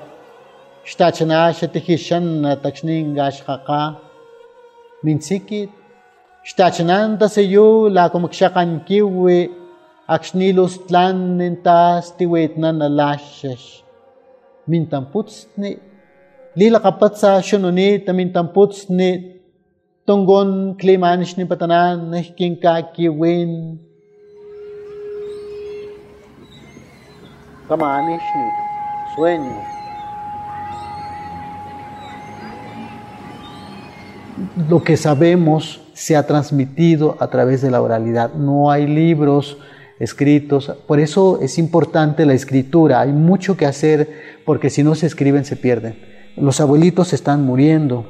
Stachina 0.84 1.40
shatihishan 1.58 2.42
na 2.42 2.58
takshnin 2.58 3.16
gashkaka. 3.16 3.96
Minsikit. 5.02 5.70
Stachina 6.44 7.18
tasiyu 7.18 7.90
la 7.90 8.10
kumakshakan 8.10 8.86
kiwi. 8.86 9.50
Akshnilos 10.10 10.76
tlan 10.88 11.38
nintas 11.38 12.12
tiwetna 12.18 12.76
na 12.76 12.90
lashash. 12.90 13.85
Mintamputsni 14.68 15.72
lila 16.56 16.80
kapatsa 16.86 17.32
shununi 17.48 17.88
tamintamputsni 18.06 19.10
tongon 20.08 20.50
klimanish 20.80 21.34
ni 21.38 21.46
patanan 21.52 22.10
nehkinka 22.12 22.74
kiwin 22.94 23.52
kamanish 27.68 28.28
ni 28.38 28.46
sueño 29.14 29.76
lo 34.70 34.84
que 34.84 34.98
sabemos 34.98 35.82
se 35.94 36.16
ha 36.16 36.28
transmitido 36.28 37.18
a 37.20 37.28
través 37.28 37.62
de 37.62 37.72
la 37.72 37.82
oralidad. 37.82 38.34
No 38.34 38.70
hay 38.70 38.86
libros 38.86 39.58
escritos. 40.00 40.72
Por 40.88 41.00
eso 41.00 41.40
es 41.42 41.58
importante 41.58 42.26
la 42.26 42.34
escritura. 42.34 43.00
Hay 43.02 43.14
mucho 43.14 43.56
que 43.56 43.66
hacer 43.66 44.35
porque 44.46 44.70
si 44.70 44.84
no 44.84 44.96
se 44.96 45.08
escriben 45.08 45.44
se 45.44 45.56
pierden. 45.56 45.96
Los 46.38 46.62
abuelitos 46.62 47.14
están 47.14 47.44
muriendo. 47.44 48.06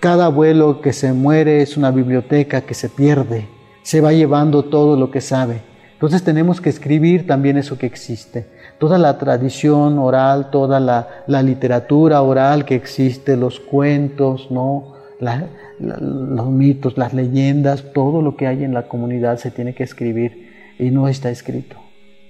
Cada 0.00 0.26
abuelo 0.26 0.80
que 0.80 0.92
se 0.92 1.12
muere 1.12 1.62
es 1.62 1.76
una 1.76 1.90
biblioteca 1.90 2.62
que 2.62 2.74
se 2.74 2.88
pierde. 2.88 3.46
Se 3.82 4.00
va 4.00 4.12
llevando 4.12 4.64
todo 4.64 4.96
lo 4.96 5.10
que 5.10 5.20
sabe. 5.20 5.60
Entonces 5.94 6.24
tenemos 6.24 6.60
que 6.60 6.68
escribir 6.68 7.26
también 7.26 7.56
eso 7.56 7.78
que 7.78 7.86
existe. 7.86 8.46
Toda 8.78 8.98
la 8.98 9.18
tradición 9.18 9.98
oral, 9.98 10.50
toda 10.50 10.80
la, 10.80 11.42
literatura 11.42 12.22
oral 12.22 12.64
que 12.64 12.74
existe, 12.74 13.36
los 13.36 13.60
cuentos, 13.60 14.50
¿no? 14.50 14.94
Los 15.78 16.50
mitos, 16.50 16.98
las 16.98 17.14
leyendas, 17.14 17.92
todo 17.92 18.20
lo 18.20 18.36
que 18.36 18.48
hay 18.48 18.64
en 18.64 18.74
la 18.74 18.88
comunidad 18.88 19.38
se 19.38 19.52
tiene 19.52 19.74
que 19.74 19.84
escribir 19.84 20.74
y 20.78 20.90
no 20.90 21.06
está 21.06 21.30
escrito. 21.30 21.76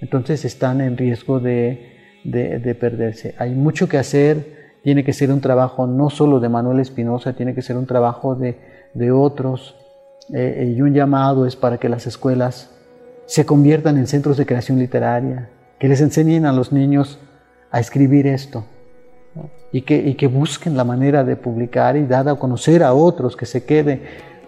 Entonces 0.01 0.45
están 0.45 0.79
en 0.79 0.95
riesgo 0.95 1.39
de, 1.39 1.92
de, 2.23 2.59
de, 2.59 2.75
perderse. 2.75 3.35
Hay 3.37 3.53
mucho 3.55 3.87
que 3.87 3.97
hacer, 3.97 4.77
tiene 4.83 5.03
que 5.03 5.13
ser 5.13 5.31
un 5.31 5.41
trabajo 5.41 5.87
no 5.87 6.09
solo 6.09 6.39
de 6.39 6.49
Manuel 6.49 6.79
Espinosa, 6.79 7.33
tiene 7.33 7.53
que 7.53 7.61
ser 7.61 7.77
un 7.77 7.85
trabajo 7.85 8.35
de, 8.35 8.57
de 8.93 9.11
otros. 9.11 9.75
Eh, 10.33 10.73
y 10.75 10.81
un 10.81 10.93
llamado 10.93 11.45
es 11.45 11.55
para 11.55 11.77
que 11.77 11.89
las 11.89 12.07
escuelas 12.07 12.71
se 13.25 13.45
conviertan 13.45 13.97
en 13.97 14.07
centros 14.07 14.37
de 14.37 14.45
creación 14.45 14.79
literaria, 14.79 15.49
que 15.79 15.87
les 15.87 16.01
enseñen 16.01 16.45
a 16.45 16.53
los 16.53 16.71
niños 16.71 17.19
a 17.71 17.79
escribir 17.79 18.27
esto. 18.27 18.65
Y, 19.71 19.81
que, 19.81 19.97
y 19.97 20.13
que 20.13 20.27
busquen 20.27 20.77
la 20.77 20.83
manera 20.83 21.23
de 21.23 21.35
publicar 21.35 21.97
y 21.97 22.05
dar 22.05 22.29
a 22.29 22.35
conocer 22.35 22.83
a 22.83 22.93
otros, 22.93 23.35
que 23.35 23.47
se 23.47 23.65
quede 23.65 24.03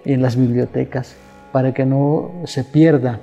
en 0.06 0.22
las 0.22 0.36
bibliotecas, 0.36 1.16
para 1.52 1.74
que 1.74 1.86
no 1.86 2.44
se 2.46 2.64
pierda 2.64 3.20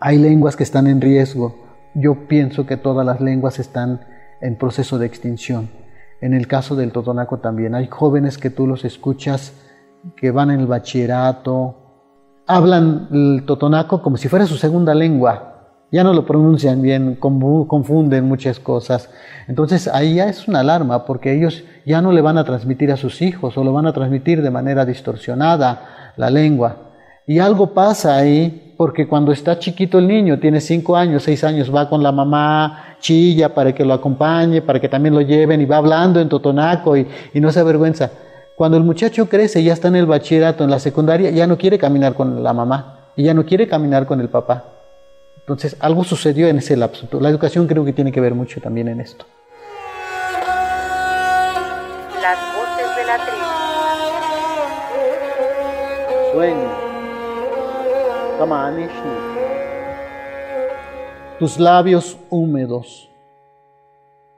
hay 0.00 0.18
lenguas 0.18 0.56
que 0.56 0.62
están 0.62 0.86
en 0.86 1.00
riesgo. 1.00 1.67
Yo 1.94 2.28
pienso 2.28 2.66
que 2.66 2.76
todas 2.76 3.04
las 3.04 3.20
lenguas 3.20 3.58
están 3.58 4.00
en 4.40 4.56
proceso 4.56 4.98
de 4.98 5.06
extinción. 5.06 5.68
En 6.20 6.34
el 6.34 6.46
caso 6.46 6.76
del 6.76 6.92
totonaco 6.92 7.38
también. 7.38 7.74
Hay 7.74 7.86
jóvenes 7.86 8.38
que 8.38 8.50
tú 8.50 8.66
los 8.66 8.84
escuchas 8.84 9.54
que 10.16 10.30
van 10.30 10.50
en 10.50 10.60
el 10.60 10.66
bachillerato, 10.66 11.76
hablan 12.46 13.08
el 13.12 13.44
totonaco 13.46 14.02
como 14.02 14.16
si 14.16 14.28
fuera 14.28 14.46
su 14.46 14.56
segunda 14.56 14.94
lengua. 14.94 15.54
Ya 15.90 16.04
no 16.04 16.12
lo 16.12 16.26
pronuncian 16.26 16.82
bien, 16.82 17.14
confunden 17.14 18.24
muchas 18.24 18.60
cosas. 18.60 19.10
Entonces 19.46 19.88
ahí 19.88 20.16
ya 20.16 20.28
es 20.28 20.46
una 20.46 20.60
alarma 20.60 21.06
porque 21.06 21.34
ellos 21.34 21.64
ya 21.86 22.02
no 22.02 22.12
le 22.12 22.20
van 22.20 22.36
a 22.36 22.44
transmitir 22.44 22.92
a 22.92 22.96
sus 22.96 23.22
hijos 23.22 23.56
o 23.56 23.64
lo 23.64 23.72
van 23.72 23.86
a 23.86 23.92
transmitir 23.92 24.42
de 24.42 24.50
manera 24.50 24.84
distorsionada 24.84 26.12
la 26.16 26.28
lengua. 26.30 26.87
Y 27.28 27.40
algo 27.40 27.74
pasa 27.74 28.16
ahí 28.16 28.72
porque 28.78 29.06
cuando 29.06 29.32
está 29.32 29.58
chiquito 29.58 29.98
el 29.98 30.08
niño, 30.08 30.38
tiene 30.38 30.62
cinco 30.62 30.96
años, 30.96 31.24
seis 31.24 31.44
años, 31.44 31.70
va 31.72 31.86
con 31.86 32.02
la 32.02 32.10
mamá, 32.10 32.96
chilla 33.00 33.52
para 33.54 33.74
que 33.74 33.84
lo 33.84 33.92
acompañe, 33.92 34.62
para 34.62 34.80
que 34.80 34.88
también 34.88 35.14
lo 35.14 35.20
lleven 35.20 35.60
y 35.60 35.66
va 35.66 35.76
hablando 35.76 36.20
en 36.20 36.30
totonaco 36.30 36.96
y, 36.96 37.06
y 37.34 37.40
no 37.40 37.52
se 37.52 37.60
avergüenza. 37.60 38.10
Cuando 38.56 38.78
el 38.78 38.82
muchacho 38.82 39.28
crece, 39.28 39.62
ya 39.62 39.74
está 39.74 39.88
en 39.88 39.96
el 39.96 40.06
bachillerato, 40.06 40.64
en 40.64 40.70
la 40.70 40.78
secundaria, 40.78 41.28
ya 41.28 41.46
no 41.46 41.58
quiere 41.58 41.76
caminar 41.76 42.14
con 42.14 42.42
la 42.42 42.54
mamá, 42.54 43.10
ya 43.14 43.34
no 43.34 43.44
quiere 43.44 43.68
caminar 43.68 44.06
con 44.06 44.22
el 44.22 44.30
papá. 44.30 44.64
Entonces, 45.40 45.76
algo 45.80 46.04
sucedió 46.04 46.48
en 46.48 46.56
ese 46.56 46.78
lapso. 46.78 47.06
La 47.20 47.28
educación 47.28 47.66
creo 47.66 47.84
que 47.84 47.92
tiene 47.92 48.10
que 48.10 48.22
ver 48.22 48.34
mucho 48.34 48.58
también 48.62 48.88
en 48.88 49.02
esto. 49.02 49.26
Las 52.22 52.38
voces 52.56 52.96
de 52.96 53.04
la 53.04 53.18
tribu. 53.26 53.44
Sueño. 56.32 56.87
Tus 61.40 61.58
labios 61.58 62.16
húmedos. 62.30 63.10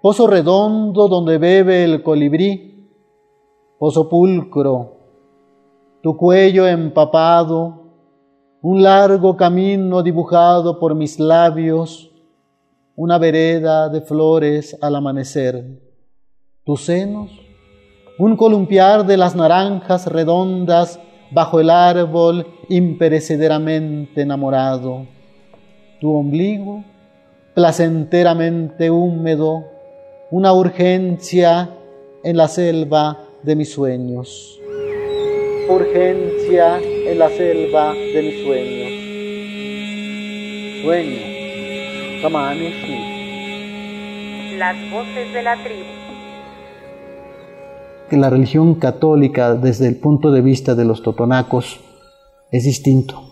Pozo 0.01 0.27
redondo 0.27 1.07
donde 1.07 1.37
bebe 1.37 1.85
el 1.85 2.03
colibrí. 2.03 2.89
Pozo 3.79 4.09
pulcro. 4.09 4.97
Tu 6.03 6.17
cuello 6.17 6.67
empapado. 6.67 7.75
Un 8.63 8.83
largo 8.83 9.37
camino 9.37 10.03
dibujado 10.03 10.79
por 10.79 10.95
mis 10.95 11.21
labios. 11.21 12.11
Una 12.97 13.19
vereda 13.19 13.91
de 13.91 14.01
flores 14.01 14.79
al 14.81 14.97
amanecer. 14.97 15.79
Tus 16.65 16.87
senos. 16.87 17.31
Un 18.19 18.37
columpiar 18.37 19.05
de 19.05 19.19
las 19.19 19.37
naranjas 19.37 20.07
redondas 20.07 20.99
bajo 21.31 21.61
el 21.61 21.71
árbol 21.71 22.47
imperecederamente 22.69 24.23
enamorado. 24.23 25.07
Tu 26.01 26.11
ombligo, 26.11 26.85
placenteramente 27.55 28.91
húmedo, 28.91 29.65
una 30.31 30.53
urgencia 30.53 31.71
en 32.23 32.37
la 32.37 32.49
selva 32.49 33.19
de 33.43 33.57
mis 33.57 33.73
sueños. 33.73 34.61
Urgencia 35.69 36.79
en 36.79 37.19
la 37.19 37.29
selva 37.31 37.93
de 37.95 38.23
mis 38.23 38.43
sueños. 38.45 38.91
Sueño. 40.83 42.23
Kamanishi. 42.23 42.97
Las 44.59 44.77
voces 44.91 45.33
de 45.33 45.43
la 45.43 45.57
tribu. 45.63 46.10
La 48.17 48.31
religión 48.31 48.75
católica 48.77 49.55
desde 49.55 49.89
el 49.89 49.97
punto 49.97 50.31
de 50.33 50.41
vista 50.41 50.75
de 50.75 50.85
los 50.85 51.03
totonacos 51.03 51.81
es 52.51 52.65
distinto. 52.65 53.23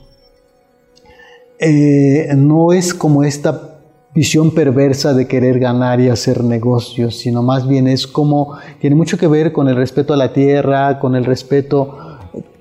Eh, 1.58 2.28
no 2.36 2.72
es 2.72 2.94
como 2.94 3.24
esta 3.24 3.80
visión 4.14 4.52
perversa 4.52 5.14
de 5.14 5.26
querer 5.26 5.58
ganar 5.58 6.00
y 6.00 6.08
hacer 6.08 6.42
negocios, 6.42 7.18
sino 7.18 7.42
más 7.42 7.68
bien 7.68 7.86
es 7.86 8.06
como, 8.06 8.56
tiene 8.80 8.96
mucho 8.96 9.18
que 9.18 9.26
ver 9.26 9.52
con 9.52 9.68
el 9.68 9.76
respeto 9.76 10.14
a 10.14 10.16
la 10.16 10.32
tierra, 10.32 10.98
con 10.98 11.14
el 11.14 11.24
respeto, 11.24 12.18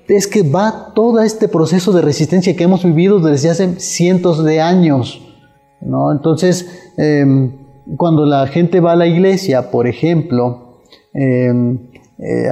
es 0.08 0.26
que 0.26 0.42
va 0.42 0.92
todo 0.94 1.20
este 1.20 1.48
proceso 1.48 1.92
de 1.92 2.02
resistencia 2.02 2.56
que 2.56 2.64
hemos 2.64 2.84
vivido 2.84 3.20
desde 3.20 3.50
hace 3.50 3.78
cientos 3.80 4.44
de 4.44 4.60
años, 4.60 5.20
¿no? 5.80 6.12
Entonces, 6.12 6.92
eh, 6.96 7.24
cuando 7.96 8.24
la 8.24 8.46
gente 8.46 8.80
va 8.80 8.92
a 8.92 8.96
la 8.96 9.06
iglesia, 9.06 9.70
por 9.70 9.86
ejemplo, 9.86 10.82
eh, 11.14 11.52
eh, 12.18 12.48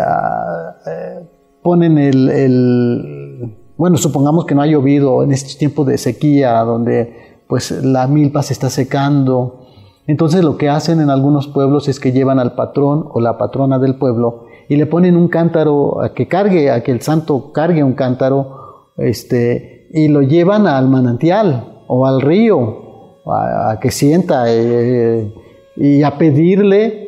eh, 0.87 1.29
ponen 1.63 1.99
el, 1.99 3.57
bueno, 3.77 3.97
supongamos 3.97 4.45
que 4.47 4.55
no 4.55 4.63
ha 4.63 4.67
llovido 4.67 5.23
en 5.23 5.33
este 5.33 5.59
tiempo 5.59 5.85
de 5.85 5.99
sequía, 5.99 6.61
donde 6.61 7.43
pues 7.49 7.71
la 7.71 8.07
milpa 8.07 8.43
se 8.43 8.53
está 8.53 8.71
secando. 8.71 9.67
Entonces 10.07 10.45
lo 10.45 10.57
que 10.57 10.69
hacen 10.69 11.01
en 11.01 11.11
algunos 11.11 11.49
pueblos 11.49 11.89
es 11.89 11.99
que 11.99 12.13
llevan 12.13 12.39
al 12.39 12.55
patrón 12.55 13.07
o 13.11 13.21
la 13.21 13.39
patrona 13.39 13.79
del 13.79 13.97
pueblo 13.97 14.45
y 14.69 14.77
le 14.77 14.87
ponen 14.87 15.17
un 15.17 15.29
cántaro 15.29 16.03
a 16.03 16.15
que 16.15 16.29
cargue, 16.29 16.71
a 16.71 16.83
que 16.83 16.93
el 16.93 17.01
santo 17.01 17.53
cargue 17.53 17.83
un 17.83 17.95
cántaro, 17.95 18.93
este, 18.97 19.89
y 19.93 20.09
lo 20.09 20.23
llevan 20.23 20.67
al 20.67 20.89
manantial 20.89 21.83
o 21.89 22.07
al 22.07 22.21
río, 22.21 23.23
a, 23.27 23.73
a 23.73 23.81
que 23.81 23.91
sienta 23.91 24.45
eh, 24.49 25.33
y 25.77 26.03
a 26.03 26.19
pedirle 26.19 27.06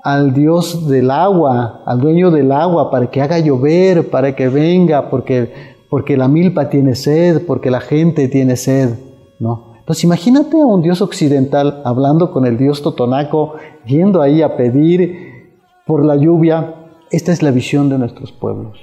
al 0.00 0.32
Dios 0.32 0.88
del 0.88 1.10
agua, 1.10 1.82
al 1.84 2.00
dueño 2.00 2.30
del 2.30 2.52
agua, 2.52 2.90
para 2.90 3.10
que 3.10 3.20
haga 3.20 3.38
llover, 3.38 4.10
para 4.10 4.36
que 4.36 4.48
venga, 4.48 5.10
porque, 5.10 5.52
porque 5.90 6.16
la 6.16 6.28
milpa 6.28 6.70
tiene 6.70 6.94
sed, 6.94 7.44
porque 7.46 7.70
la 7.70 7.80
gente 7.80 8.28
tiene 8.28 8.56
sed, 8.56 8.94
¿no? 9.38 9.74
Entonces 9.78 10.04
imagínate 10.04 10.60
a 10.60 10.66
un 10.66 10.82
Dios 10.82 11.00
occidental 11.00 11.80
hablando 11.84 12.30
con 12.30 12.44
el 12.44 12.58
Dios 12.58 12.82
totonaco, 12.82 13.54
yendo 13.86 14.20
ahí 14.20 14.42
a 14.42 14.56
pedir 14.56 15.54
por 15.86 16.04
la 16.04 16.14
lluvia. 16.14 16.74
Esta 17.10 17.32
es 17.32 17.42
la 17.42 17.50
visión 17.50 17.88
de 17.88 17.98
nuestros 17.98 18.30
pueblos, 18.30 18.78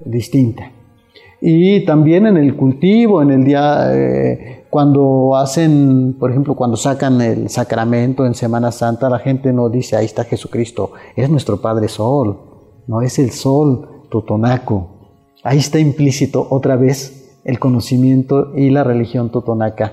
distinta. 0.00 0.75
Y 1.40 1.84
también 1.84 2.26
en 2.26 2.36
el 2.36 2.56
cultivo, 2.56 3.22
en 3.22 3.30
el 3.30 3.44
día, 3.44 3.94
eh, 3.94 4.64
cuando 4.70 5.36
hacen, 5.36 6.16
por 6.18 6.30
ejemplo, 6.30 6.54
cuando 6.54 6.76
sacan 6.76 7.20
el 7.20 7.48
sacramento 7.50 8.24
en 8.24 8.34
Semana 8.34 8.72
Santa, 8.72 9.10
la 9.10 9.18
gente 9.18 9.52
no 9.52 9.68
dice, 9.68 9.96
ahí 9.96 10.06
está 10.06 10.24
Jesucristo, 10.24 10.92
es 11.14 11.30
nuestro 11.30 11.60
Padre 11.60 11.88
Sol, 11.88 12.38
no 12.86 13.02
es 13.02 13.18
el 13.18 13.30
Sol 13.30 14.04
totonaco. 14.10 14.90
Ahí 15.42 15.58
está 15.58 15.78
implícito 15.78 16.46
otra 16.50 16.76
vez 16.76 17.40
el 17.44 17.58
conocimiento 17.58 18.52
y 18.56 18.70
la 18.70 18.82
religión 18.82 19.30
totonaca. 19.30 19.92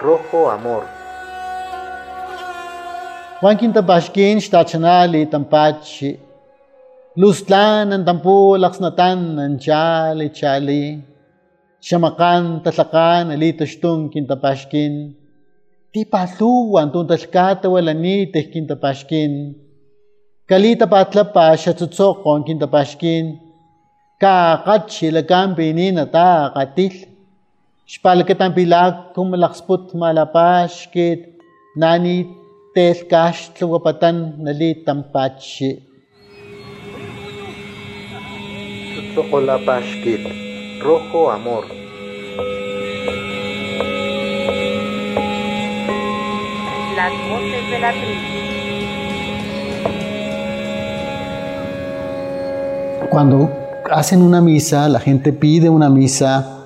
Rojo 0.00 0.50
amor. 0.50 0.97
Wankin 3.40 3.72
tapashkin 3.72 4.40
xtachanali 4.42 5.22
tampachi. 5.30 6.18
Luztlan 7.20 7.94
antampulak 7.96 8.74
snatan 8.74 9.38
anchali 9.44 10.28
chali. 10.38 10.84
Xamakan 11.86 12.64
tatlakan 12.64 13.30
alitaxtun 13.34 14.10
kintapashkin. 14.12 15.14
Tipatluwan 15.92 16.90
tuntalkata 16.90 17.68
kinta 17.70 18.40
kintapashkin. 18.52 19.32
Kalita 20.48 20.86
patlapa 20.92 21.54
xatzutzokon 21.62 22.42
kintapashkin. 22.46 23.24
Kaakachi 24.20 25.06
lakampi 25.14 25.92
na 25.94 26.06
ta 26.06 26.50
katil. 26.54 26.94
Xpalketan 27.86 28.50
pilak 28.56 29.14
kumalaksput 29.14 29.94
malapaxkit 30.00 31.20
nanit 31.76 32.28
tlawapatan 32.78 34.38
nali 34.38 34.84
tampachi. 34.86 35.70
Tzotzolapashkit, 39.12 40.22
rojo 40.82 41.30
amor. 41.30 41.64
Las 46.98 47.14
voces 47.28 47.64
de 47.70 47.78
la 47.82 47.90
tribu. 47.90 48.38
Cuando 53.10 53.50
hacen 53.90 54.22
una 54.22 54.40
misa, 54.40 54.88
la 54.88 55.00
gente 55.00 55.32
pide 55.32 55.68
una 55.68 55.88
misa, 55.90 56.57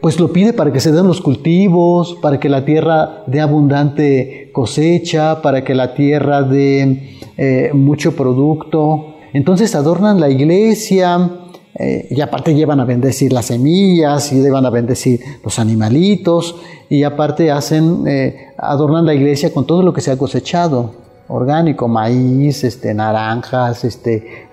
pues 0.00 0.18
lo 0.18 0.32
pide 0.32 0.52
para 0.52 0.72
que 0.72 0.80
se 0.80 0.92
den 0.92 1.06
los 1.06 1.20
cultivos, 1.20 2.16
para 2.22 2.40
que 2.40 2.48
la 2.48 2.64
tierra 2.64 3.22
dé 3.26 3.40
abundante 3.40 4.50
cosecha, 4.52 5.42
para 5.42 5.62
que 5.62 5.74
la 5.74 5.94
tierra 5.94 6.42
dé 6.42 7.18
eh, 7.36 7.70
mucho 7.74 8.16
producto. 8.16 9.16
Entonces 9.32 9.74
adornan 9.74 10.18
la 10.18 10.30
iglesia 10.30 11.30
eh, 11.74 12.08
y 12.10 12.20
aparte 12.20 12.54
llevan 12.54 12.80
a 12.80 12.84
bendecir 12.84 13.32
las 13.32 13.46
semillas 13.46 14.32
y 14.32 14.40
llevan 14.40 14.64
a 14.64 14.70
bendecir 14.70 15.20
los 15.44 15.58
animalitos 15.58 16.56
y 16.88 17.04
aparte 17.04 17.50
hacen, 17.50 18.06
eh, 18.06 18.48
adornan 18.56 19.04
la 19.04 19.14
iglesia 19.14 19.52
con 19.52 19.66
todo 19.66 19.82
lo 19.82 19.92
que 19.92 20.00
se 20.00 20.10
ha 20.10 20.16
cosechado 20.16 20.98
orgánico, 21.28 21.86
maíz, 21.86 22.64
este, 22.64 22.92
naranjas, 22.92 23.84
este, 23.84 24.48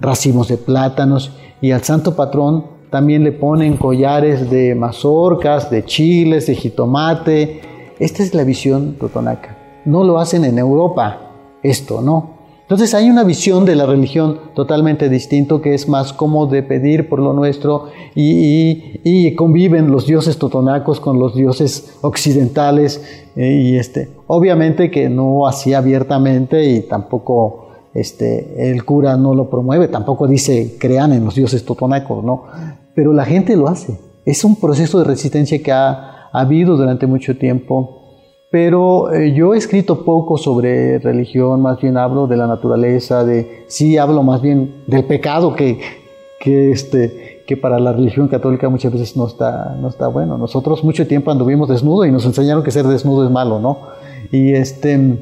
racimos 0.00 0.48
de 0.48 0.56
plátanos 0.56 1.36
y 1.60 1.72
al 1.72 1.82
santo 1.82 2.16
patrón 2.16 2.75
también 2.90 3.24
le 3.24 3.32
ponen 3.32 3.76
collares 3.76 4.50
de 4.50 4.74
mazorcas, 4.74 5.70
de 5.70 5.84
chiles, 5.84 6.46
de 6.46 6.54
jitomate. 6.54 7.60
Esta 7.98 8.22
es 8.22 8.34
la 8.34 8.44
visión 8.44 8.96
totonaca. 8.98 9.56
No 9.84 10.04
lo 10.04 10.18
hacen 10.18 10.44
en 10.44 10.58
Europa, 10.58 11.20
esto, 11.62 12.02
¿no? 12.02 12.36
Entonces 12.66 12.94
hay 12.94 13.08
una 13.08 13.22
visión 13.22 13.64
de 13.64 13.76
la 13.76 13.86
religión 13.86 14.40
totalmente 14.54 15.08
distinto 15.08 15.62
que 15.62 15.72
es 15.72 15.88
más 15.88 16.12
como 16.12 16.48
de 16.48 16.64
pedir 16.64 17.08
por 17.08 17.20
lo 17.20 17.32
nuestro 17.32 17.90
y, 18.16 19.36
conviven 19.36 19.92
los 19.92 20.06
dioses 20.06 20.36
totonacos 20.36 20.98
con 20.98 21.20
los 21.20 21.36
dioses 21.36 21.96
occidentales 22.00 23.00
eh, 23.36 23.52
y 23.52 23.76
este, 23.76 24.08
obviamente 24.26 24.90
que 24.90 25.08
no 25.08 25.46
así 25.46 25.74
abiertamente 25.74 26.64
y 26.68 26.80
tampoco 26.80 27.68
este, 27.94 28.70
el 28.70 28.84
cura 28.84 29.16
no 29.16 29.32
lo 29.34 29.48
promueve, 29.48 29.86
tampoco 29.86 30.26
dice 30.26 30.76
crean 30.78 31.12
en 31.12 31.24
los 31.24 31.36
dioses 31.36 31.64
totonacos, 31.64 32.24
¿no? 32.24 32.44
Pero 32.96 33.12
la 33.12 33.24
gente 33.24 33.54
lo 33.54 33.68
hace. 33.68 34.00
Es 34.24 34.42
un 34.42 34.56
proceso 34.56 34.98
de 34.98 35.04
resistencia 35.04 35.62
que 35.62 35.70
ha, 35.70 36.28
ha 36.32 36.40
habido 36.40 36.76
durante 36.76 37.06
mucho 37.06 37.38
tiempo 37.38 38.02
pero 38.50 39.12
eh, 39.12 39.34
yo 39.34 39.54
he 39.54 39.58
escrito 39.58 40.04
poco 40.04 40.38
sobre 40.38 40.98
religión, 40.98 41.60
más 41.60 41.80
bien 41.80 41.96
hablo 41.96 42.26
de 42.26 42.36
la 42.36 42.46
naturaleza, 42.46 43.24
de 43.24 43.64
sí 43.66 43.98
hablo 43.98 44.22
más 44.22 44.40
bien 44.40 44.82
del 44.86 45.04
pecado 45.04 45.54
que, 45.54 45.80
que, 46.40 46.70
este, 46.70 47.42
que 47.46 47.56
para 47.56 47.80
la 47.80 47.92
religión 47.92 48.28
católica 48.28 48.68
muchas 48.68 48.92
veces 48.92 49.16
no 49.16 49.26
está, 49.26 49.76
no 49.80 49.88
está 49.88 50.06
bueno. 50.06 50.38
Nosotros 50.38 50.84
mucho 50.84 51.06
tiempo 51.06 51.30
anduvimos 51.30 51.68
desnudo 51.68 52.06
y 52.06 52.12
nos 52.12 52.24
enseñaron 52.24 52.62
que 52.62 52.70
ser 52.70 52.86
desnudo 52.86 53.24
es 53.24 53.30
malo, 53.30 53.58
¿no? 53.58 53.78
Y 54.30 54.52
este, 54.52 55.18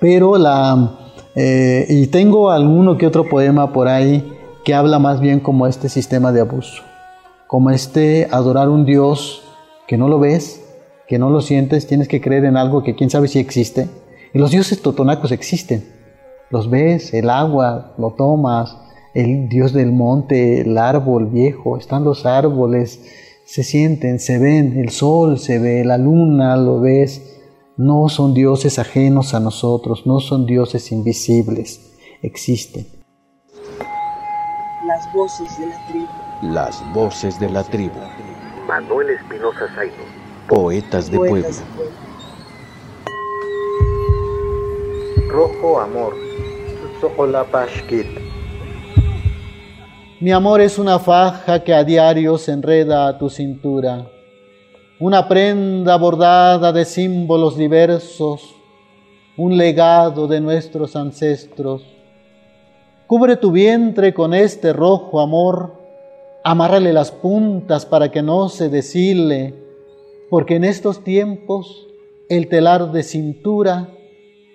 pero 0.00 0.36
la, 0.36 0.90
eh, 1.36 1.86
y 1.88 2.08
tengo 2.08 2.50
alguno 2.50 2.98
que 2.98 3.06
otro 3.06 3.28
poema 3.28 3.72
por 3.72 3.86
ahí 3.88 4.35
que 4.66 4.74
habla 4.74 4.98
más 4.98 5.20
bien 5.20 5.38
como 5.38 5.68
este 5.68 5.88
sistema 5.88 6.32
de 6.32 6.40
abuso, 6.40 6.82
como 7.46 7.70
este 7.70 8.26
adorar 8.32 8.68
un 8.68 8.84
Dios 8.84 9.44
que 9.86 9.96
no 9.96 10.08
lo 10.08 10.18
ves, 10.18 10.60
que 11.06 11.20
no 11.20 11.30
lo 11.30 11.40
sientes, 11.40 11.86
tienes 11.86 12.08
que 12.08 12.20
creer 12.20 12.44
en 12.44 12.56
algo 12.56 12.82
que 12.82 12.96
quién 12.96 13.08
sabe 13.08 13.28
si 13.28 13.38
existe. 13.38 13.88
Y 14.34 14.38
los 14.40 14.50
dioses 14.50 14.82
totonacos 14.82 15.30
existen. 15.30 15.84
Los 16.50 16.68
ves, 16.68 17.14
el 17.14 17.30
agua, 17.30 17.94
lo 17.96 18.14
tomas, 18.14 18.76
el 19.14 19.48
dios 19.48 19.72
del 19.72 19.92
monte, 19.92 20.62
el 20.62 20.76
árbol 20.78 21.26
viejo, 21.26 21.78
están 21.78 22.02
los 22.02 22.26
árboles, 22.26 23.00
se 23.44 23.62
sienten, 23.62 24.18
se 24.18 24.38
ven, 24.38 24.76
el 24.78 24.90
sol 24.90 25.38
se 25.38 25.60
ve, 25.60 25.84
la 25.84 25.96
luna 25.96 26.56
lo 26.56 26.80
ves. 26.80 27.22
No 27.76 28.08
son 28.08 28.34
dioses 28.34 28.80
ajenos 28.80 29.32
a 29.32 29.38
nosotros, 29.38 30.08
no 30.08 30.18
son 30.18 30.44
dioses 30.44 30.90
invisibles, 30.90 31.92
existen. 32.20 32.95
Las 34.86 35.12
voces 35.12 35.58
de 35.58 35.66
la 35.66 35.86
tribu. 35.88 36.08
Las 36.42 36.92
voces 36.92 37.40
de 37.40 37.50
la 37.50 37.64
tribu. 37.64 37.98
Manuel 38.68 39.10
Espinosa 39.10 39.66
Zaino. 39.74 39.94
Poetas 40.48 41.10
de 41.10 41.18
Puebla. 41.18 41.48
Rojo 45.28 45.80
amor. 45.80 46.14
Mi 50.20 50.30
amor 50.30 50.60
es 50.60 50.78
una 50.78 51.00
faja 51.00 51.64
que 51.64 51.74
a 51.74 51.82
diario 51.82 52.38
se 52.38 52.52
enreda 52.52 53.08
a 53.08 53.18
tu 53.18 53.28
cintura, 53.28 54.06
una 55.00 55.26
prenda 55.26 55.96
bordada 55.96 56.72
de 56.72 56.84
símbolos 56.84 57.56
diversos, 57.56 58.54
un 59.36 59.56
legado 59.56 60.28
de 60.28 60.40
nuestros 60.40 60.94
ancestros. 60.94 61.95
Cubre 63.06 63.36
tu 63.36 63.52
vientre 63.52 64.12
con 64.12 64.34
este 64.34 64.72
rojo 64.72 65.20
amor, 65.20 65.74
amárrale 66.42 66.92
las 66.92 67.12
puntas 67.12 67.86
para 67.86 68.10
que 68.10 68.20
no 68.20 68.48
se 68.48 68.68
deshile, 68.68 69.54
porque 70.28 70.56
en 70.56 70.64
estos 70.64 71.04
tiempos 71.04 71.86
el 72.28 72.48
telar 72.48 72.90
de 72.90 73.04
cintura 73.04 73.90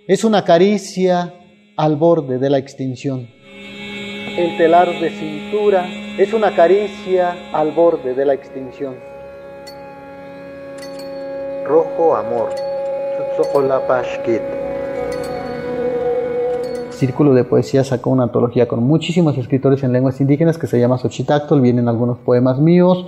es 0.05 0.25
una 0.25 0.43
caricia 0.43 1.33
al 1.77 1.95
borde 1.95 2.39
de 2.39 2.49
la 2.49 2.57
extinción. 2.57 3.29
El 4.37 4.57
telar 4.57 4.99
de 4.99 5.09
cintura 5.11 5.85
es 6.17 6.33
una 6.33 6.53
caricia 6.53 7.53
al 7.53 7.71
borde 7.71 8.13
de 8.13 8.25
la 8.25 8.33
extinción. 8.33 8.95
Rojo 11.65 12.17
amor. 12.17 12.49
Círculo 17.01 17.33
de 17.33 17.43
Poesía 17.43 17.83
sacó 17.83 18.11
una 18.11 18.25
antología 18.25 18.67
con 18.67 18.83
muchísimos 18.83 19.35
escritores 19.35 19.81
en 19.81 19.91
lenguas 19.91 20.21
indígenas 20.21 20.59
que 20.59 20.67
se 20.67 20.79
llama 20.79 20.99
Xochitactol, 20.99 21.59
vienen 21.59 21.87
algunos 21.87 22.19
poemas 22.19 22.59
míos 22.59 23.07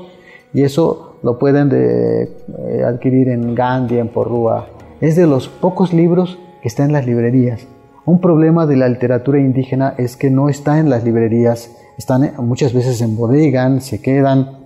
y 0.51 0.63
eso 0.63 1.17
lo 1.21 1.37
pueden 1.37 1.69
de, 1.69 2.23
eh, 2.23 2.83
adquirir 2.83 3.29
en 3.29 3.53
Gandhi, 3.53 3.99
en 3.99 4.07
Porrúa. 4.07 4.65
Es 4.99 5.15
de 5.15 5.27
los 5.27 5.47
pocos 5.47 5.93
libros 5.93 6.39
que 6.63 6.69
está 6.69 6.83
en 6.83 6.91
las 6.91 7.05
librerías. 7.05 7.67
Un 8.03 8.19
problema 8.19 8.65
de 8.65 8.77
la 8.77 8.89
literatura 8.89 9.37
indígena 9.37 9.93
es 9.99 10.17
que 10.17 10.31
no 10.31 10.49
está 10.49 10.79
en 10.79 10.89
las 10.89 11.03
librerías, 11.03 11.69
están 11.95 12.23
eh, 12.23 12.33
muchas 12.39 12.73
veces 12.73 12.99
en 12.99 13.15
bodegan, 13.15 13.79
se 13.79 14.01
quedan. 14.01 14.57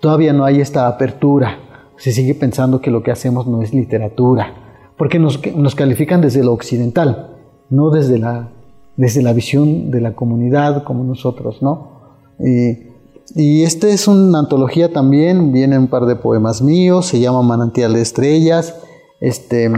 Todavía 0.00 0.34
no 0.34 0.44
hay 0.44 0.60
esta 0.60 0.86
apertura. 0.86 1.60
Se 1.96 2.12
sigue 2.12 2.34
pensando 2.34 2.82
que 2.82 2.90
lo 2.90 3.02
que 3.02 3.10
hacemos 3.10 3.46
no 3.46 3.62
es 3.62 3.72
literatura, 3.72 4.52
porque 4.98 5.18
nos 5.18 5.74
califican 5.74 6.20
desde 6.20 6.44
lo 6.44 6.52
occidental, 6.52 7.37
no 7.70 7.90
desde 7.90 8.18
la, 8.18 8.50
desde 8.96 9.22
la 9.22 9.32
visión 9.32 9.90
de 9.90 10.00
la 10.00 10.14
comunidad 10.14 10.84
como 10.84 11.04
nosotros, 11.04 11.62
¿no? 11.62 11.98
Y, 12.40 12.88
y 13.34 13.62
esta 13.64 13.88
es 13.88 14.08
una 14.08 14.38
antología 14.38 14.92
también, 14.92 15.52
viene 15.52 15.78
un 15.78 15.88
par 15.88 16.06
de 16.06 16.16
poemas 16.16 16.62
míos, 16.62 17.06
se 17.06 17.20
llama 17.20 17.42
Manantial 17.42 17.92
de 17.92 18.00
Estrellas. 18.00 18.74
Este, 19.20 19.70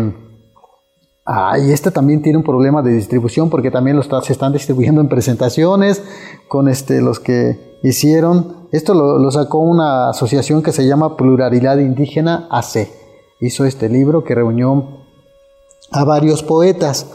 ah, 1.27 1.59
y 1.59 1.73
este 1.73 1.91
también 1.91 2.23
tiene 2.23 2.39
un 2.39 2.45
problema 2.45 2.83
de 2.83 2.93
distribución 2.93 3.51
porque 3.51 3.71
también 3.71 3.97
lo 3.97 4.03
está, 4.03 4.21
se 4.23 4.33
están 4.33 4.53
distribuyendo 4.53 5.01
en 5.01 5.09
presentaciones 5.09 6.03
con 6.49 6.69
este, 6.69 7.01
los 7.01 7.19
que 7.19 7.79
hicieron. 7.83 8.69
Esto 8.73 8.95
lo, 8.95 9.19
lo 9.19 9.31
sacó 9.33 9.59
una 9.59 10.11
asociación 10.11 10.63
que 10.63 10.73
se 10.73 10.87
llama 10.87 11.17
Pluralidad 11.17 11.79
Indígena 11.79 12.47
AC. 12.51 12.89
Hizo 13.41 13.65
este 13.65 13.89
libro 13.89 14.23
que 14.23 14.35
reunió 14.35 15.01
a 15.91 16.05
varios 16.05 16.45
poetas. 16.45 17.07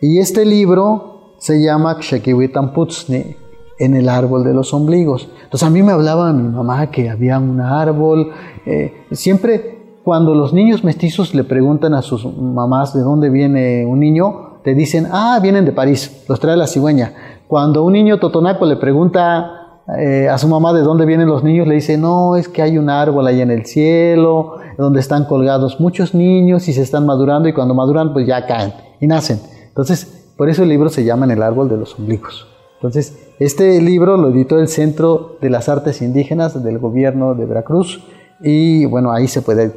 Y 0.00 0.18
este 0.18 0.44
libro 0.44 1.34
se 1.38 1.62
llama 1.62 1.96
Xequihuitamputzne, 2.00 3.36
en 3.78 3.94
el 3.94 4.08
árbol 4.08 4.44
de 4.44 4.54
los 4.54 4.74
ombligos. 4.74 5.28
Entonces 5.44 5.66
a 5.66 5.70
mí 5.70 5.82
me 5.82 5.92
hablaba 5.92 6.32
mi 6.32 6.48
mamá 6.48 6.90
que 6.90 7.10
había 7.10 7.38
un 7.38 7.60
árbol. 7.60 8.30
eh, 8.66 9.06
siempre 9.12 9.78
cuando 10.04 10.34
los 10.34 10.52
niños 10.52 10.84
mestizos 10.84 11.34
le 11.34 11.44
preguntan 11.44 11.94
a 11.94 12.02
sus 12.02 12.24
mamás 12.24 12.94
de 12.94 13.00
dónde 13.00 13.28
viene 13.30 13.84
un 13.86 14.00
niño, 14.00 14.60
te 14.64 14.74
dicen, 14.74 15.06
ah, 15.12 15.38
vienen 15.42 15.64
de 15.64 15.72
París, 15.72 16.24
los 16.28 16.40
trae 16.40 16.56
la 16.56 16.66
cigüeña. 16.66 17.12
Cuando 17.46 17.84
un 17.84 17.92
niño 17.92 18.18
totonaco 18.18 18.64
le 18.66 18.76
pregunta 18.76 19.82
eh, 19.98 20.28
a 20.28 20.38
su 20.38 20.48
mamá 20.48 20.72
de 20.72 20.80
dónde 20.80 21.06
vienen 21.06 21.28
los 21.28 21.44
niños, 21.44 21.66
le 21.66 21.74
dice, 21.74 21.98
no, 21.98 22.36
es 22.36 22.48
que 22.48 22.62
hay 22.62 22.78
un 22.78 22.88
árbol 22.88 23.26
ahí 23.26 23.40
en 23.40 23.50
el 23.50 23.66
cielo, 23.66 24.56
donde 24.76 25.00
están 25.00 25.26
colgados 25.26 25.80
muchos 25.80 26.14
niños 26.14 26.68
y 26.68 26.72
se 26.72 26.82
están 26.82 27.04
madurando 27.04 27.48
y 27.48 27.52
cuando 27.52 27.74
maduran 27.74 28.12
pues 28.12 28.26
ya 28.26 28.46
caen 28.46 28.72
y 29.00 29.06
nacen. 29.06 29.57
Entonces, 29.78 30.32
por 30.36 30.50
eso 30.50 30.64
el 30.64 30.70
libro 30.70 30.88
se 30.88 31.04
llama 31.04 31.32
el 31.32 31.40
árbol 31.40 31.68
de 31.68 31.76
los 31.76 31.96
ombligos. 32.00 32.48
Entonces, 32.78 33.16
este 33.38 33.80
libro 33.80 34.16
lo 34.16 34.30
editó 34.30 34.58
el 34.58 34.66
Centro 34.66 35.36
de 35.40 35.50
las 35.50 35.68
Artes 35.68 36.02
Indígenas 36.02 36.64
del 36.64 36.80
gobierno 36.80 37.36
de 37.36 37.46
Veracruz 37.46 38.04
y 38.40 38.86
bueno, 38.86 39.12
ahí 39.12 39.28
se 39.28 39.40
puede 39.40 39.72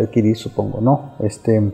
adquirir, 0.00 0.38
supongo, 0.38 0.80
¿no? 0.80 1.16
Este, 1.20 1.70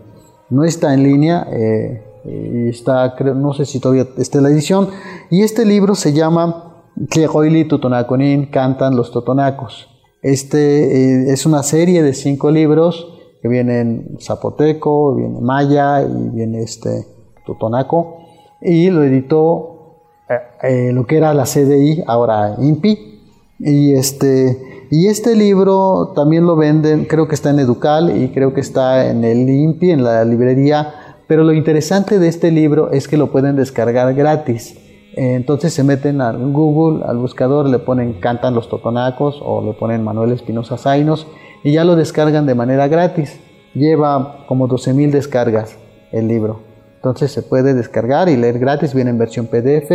no 0.50 0.64
está 0.64 0.92
en 0.92 1.04
línea, 1.04 1.46
eh, 1.52 2.68
está, 2.68 3.14
no 3.36 3.52
sé 3.52 3.64
si 3.64 3.78
todavía 3.78 4.08
está 4.16 4.40
la 4.40 4.48
edición, 4.48 4.88
y 5.30 5.42
este 5.42 5.64
libro 5.64 5.94
se 5.94 6.12
llama 6.12 6.84
Tlejoili 7.08 7.68
Totonaconin, 7.68 8.46
Cantan 8.46 8.96
los 8.96 9.12
Totonacos. 9.12 9.86
Este 10.20 11.28
eh, 11.28 11.32
es 11.32 11.46
una 11.46 11.62
serie 11.62 12.02
de 12.02 12.12
cinco 12.12 12.50
libros 12.50 13.20
que 13.40 13.46
vienen 13.46 14.16
zapoteco, 14.20 15.14
viene 15.14 15.40
maya 15.40 16.02
y 16.02 16.30
viene 16.30 16.62
este 16.62 17.17
totonaco, 17.48 18.18
y 18.61 18.90
lo 18.90 19.02
editó 19.02 19.78
eh, 20.62 20.92
lo 20.92 21.06
que 21.06 21.16
era 21.16 21.34
la 21.34 21.44
CDI, 21.44 22.04
ahora 22.06 22.56
INPI. 22.58 23.06
Y 23.61 23.94
este, 23.94 24.87
y 24.90 25.08
este 25.08 25.34
libro 25.34 26.12
también 26.14 26.46
lo 26.46 26.56
venden, 26.56 27.06
creo 27.06 27.26
que 27.26 27.34
está 27.34 27.50
en 27.50 27.58
Educal 27.58 28.16
y 28.16 28.28
creo 28.28 28.54
que 28.54 28.61
está 28.61 29.11
en 29.11 29.24
el 29.24 29.48
INPI, 29.48 29.90
en 29.90 30.04
la 30.04 30.24
librería. 30.24 30.94
Pero 31.26 31.44
lo 31.44 31.52
interesante 31.52 32.18
de 32.18 32.28
este 32.28 32.50
libro 32.50 32.90
es 32.92 33.08
que 33.08 33.16
lo 33.16 33.30
pueden 33.30 33.56
descargar 33.56 34.14
gratis. 34.14 34.76
Eh, 35.16 35.34
Entonces 35.34 35.74
se 35.74 35.82
meten 35.82 36.20
a 36.20 36.32
Google, 36.32 37.04
al 37.04 37.18
buscador, 37.18 37.68
le 37.68 37.78
ponen 37.78 38.14
Cantan 38.14 38.54
los 38.54 38.68
Totonacos 38.68 39.40
o 39.42 39.62
le 39.62 39.72
ponen 39.72 40.04
Manuel 40.04 40.32
Espinosa 40.32 40.78
Zainos 40.78 41.26
y 41.64 41.72
ya 41.72 41.84
lo 41.84 41.96
descargan 41.96 42.46
de 42.46 42.54
manera 42.54 42.88
gratis. 42.88 43.40
Lleva 43.74 44.44
como 44.46 44.68
12.000 44.68 45.11
descargas 45.11 45.76
el 46.12 46.28
libro. 46.28 46.67
Entonces 46.98 47.30
se 47.30 47.42
puede 47.42 47.74
descargar 47.74 48.28
y 48.28 48.37
leer 48.37 48.58
gratis, 48.58 48.92
viene 48.92 49.11
en 49.11 49.18
versión 49.18 49.46
PDF. 49.46 49.92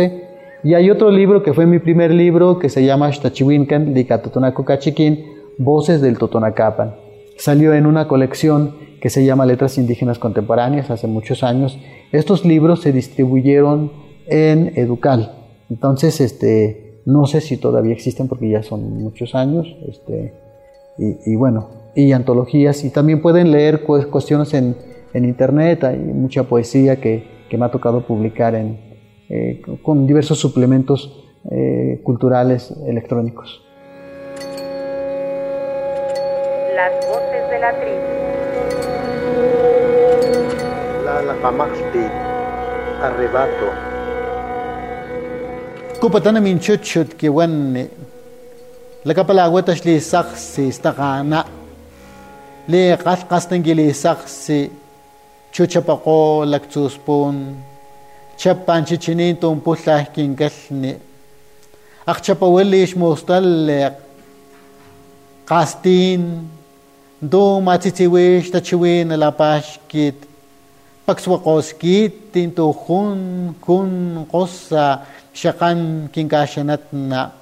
Y 0.62 0.72
hay 0.72 0.90
otro 0.90 1.10
libro 1.10 1.42
que 1.42 1.52
fue 1.52 1.66
mi 1.66 1.78
primer 1.78 2.14
libro 2.14 2.58
que 2.58 2.70
se 2.70 2.82
llama 2.82 3.12
Xtachihuincan 3.12 3.92
Licatotonaco 3.92 4.64
Cachiquín, 4.64 5.26
Voces 5.58 6.00
del 6.00 6.16
Totonacapan. 6.16 6.94
Salió 7.36 7.74
en 7.74 7.84
una 7.84 8.08
colección 8.08 8.76
que 9.02 9.10
se 9.10 9.22
llama 9.22 9.44
Letras 9.44 9.76
Indígenas 9.76 10.18
Contemporáneas 10.18 10.90
hace 10.90 11.06
muchos 11.06 11.44
años. 11.44 11.78
Estos 12.10 12.46
libros 12.46 12.80
se 12.80 12.90
distribuyeron 12.90 13.92
en 14.26 14.72
Educal. 14.76 15.32
Entonces, 15.68 16.22
este, 16.22 17.02
no 17.04 17.26
sé 17.26 17.42
si 17.42 17.58
todavía 17.58 17.92
existen 17.92 18.28
porque 18.28 18.48
ya 18.48 18.62
son 18.62 19.02
muchos 19.02 19.34
años. 19.34 19.66
Este, 19.86 20.32
y, 20.96 21.32
y 21.32 21.36
bueno, 21.36 21.68
y 21.94 22.12
antologías. 22.12 22.82
Y 22.82 22.88
también 22.88 23.20
pueden 23.20 23.50
leer 23.50 23.82
cuestiones 23.84 24.54
en, 24.54 24.93
en 25.14 25.24
internet, 25.24 25.84
hay 25.84 25.96
mucha 25.96 26.42
poesía 26.42 27.00
que, 27.00 27.46
que 27.48 27.56
me 27.56 27.64
ha 27.64 27.70
tocado 27.70 28.00
publicar 28.02 28.54
en, 28.56 28.78
eh, 29.30 29.62
con 29.82 30.06
diversos 30.06 30.38
suplementos 30.40 31.24
eh, 31.50 32.00
culturales 32.02 32.74
electrónicos. 32.86 33.62
Las 36.74 36.92
voces 37.06 37.50
de 37.50 37.58
la 37.60 37.72
tribu. 37.80 38.00
Lalaqamaqtit, 41.04 42.12
arrebato. 43.00 43.94
Kupatana 46.00 46.40
minchuchut 46.40 47.14
que 47.14 47.28
wan 47.28 47.88
la 49.04 49.14
saxi 50.00 50.62
istaqana 50.68 51.44
li 52.66 52.96
qalqastan 52.96 53.62
li 53.62 53.94
saxi 53.94 54.83
chuchapaqo 54.83 54.83
laktsuspun 54.83 54.83
chapan 54.83 54.83
chichinin 54.83 54.83
чучапакуулакцууспуун 55.54 57.36
чаппаанчи 58.36 58.96
чиниинтуун 59.04 59.60
пуллаахкин 59.60 60.34
гални 60.34 60.92
акчапа 62.12 62.46
уэллиш 62.54 62.96
мусталлеэ 62.96 63.92
кастин 65.50 66.50
думатитивэш 67.20 68.50
тачивэн 68.50 69.08
лапашкит 69.22 70.18
паксвакоскит 71.06 72.32
тинтухун 72.32 73.54
кун 73.64 74.26
қосса 74.32 75.06
шақан 75.34 76.08
кинкашанатна 76.14 77.32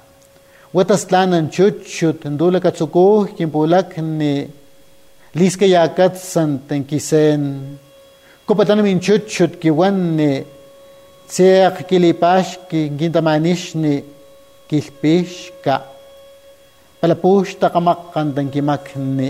ватасланан 0.71 1.49
чуччут 1.49 2.25
ндулакацукух 2.25 3.35
кимпулакни 3.37 4.51
лискаякатсан 5.33 6.59
танкисен 6.67 7.79
kopatana 8.45 8.83
min 8.83 8.99
chuchut 8.99 9.59
kiwanni 9.61 10.45
tseq 11.27 11.75
kilipashki 11.89 12.81
kintamanishni 12.97 14.03
kilpishka 14.69 15.75
palapushta 16.99 17.69
qamaqqan 17.73 18.27
tankimakni 18.35 19.29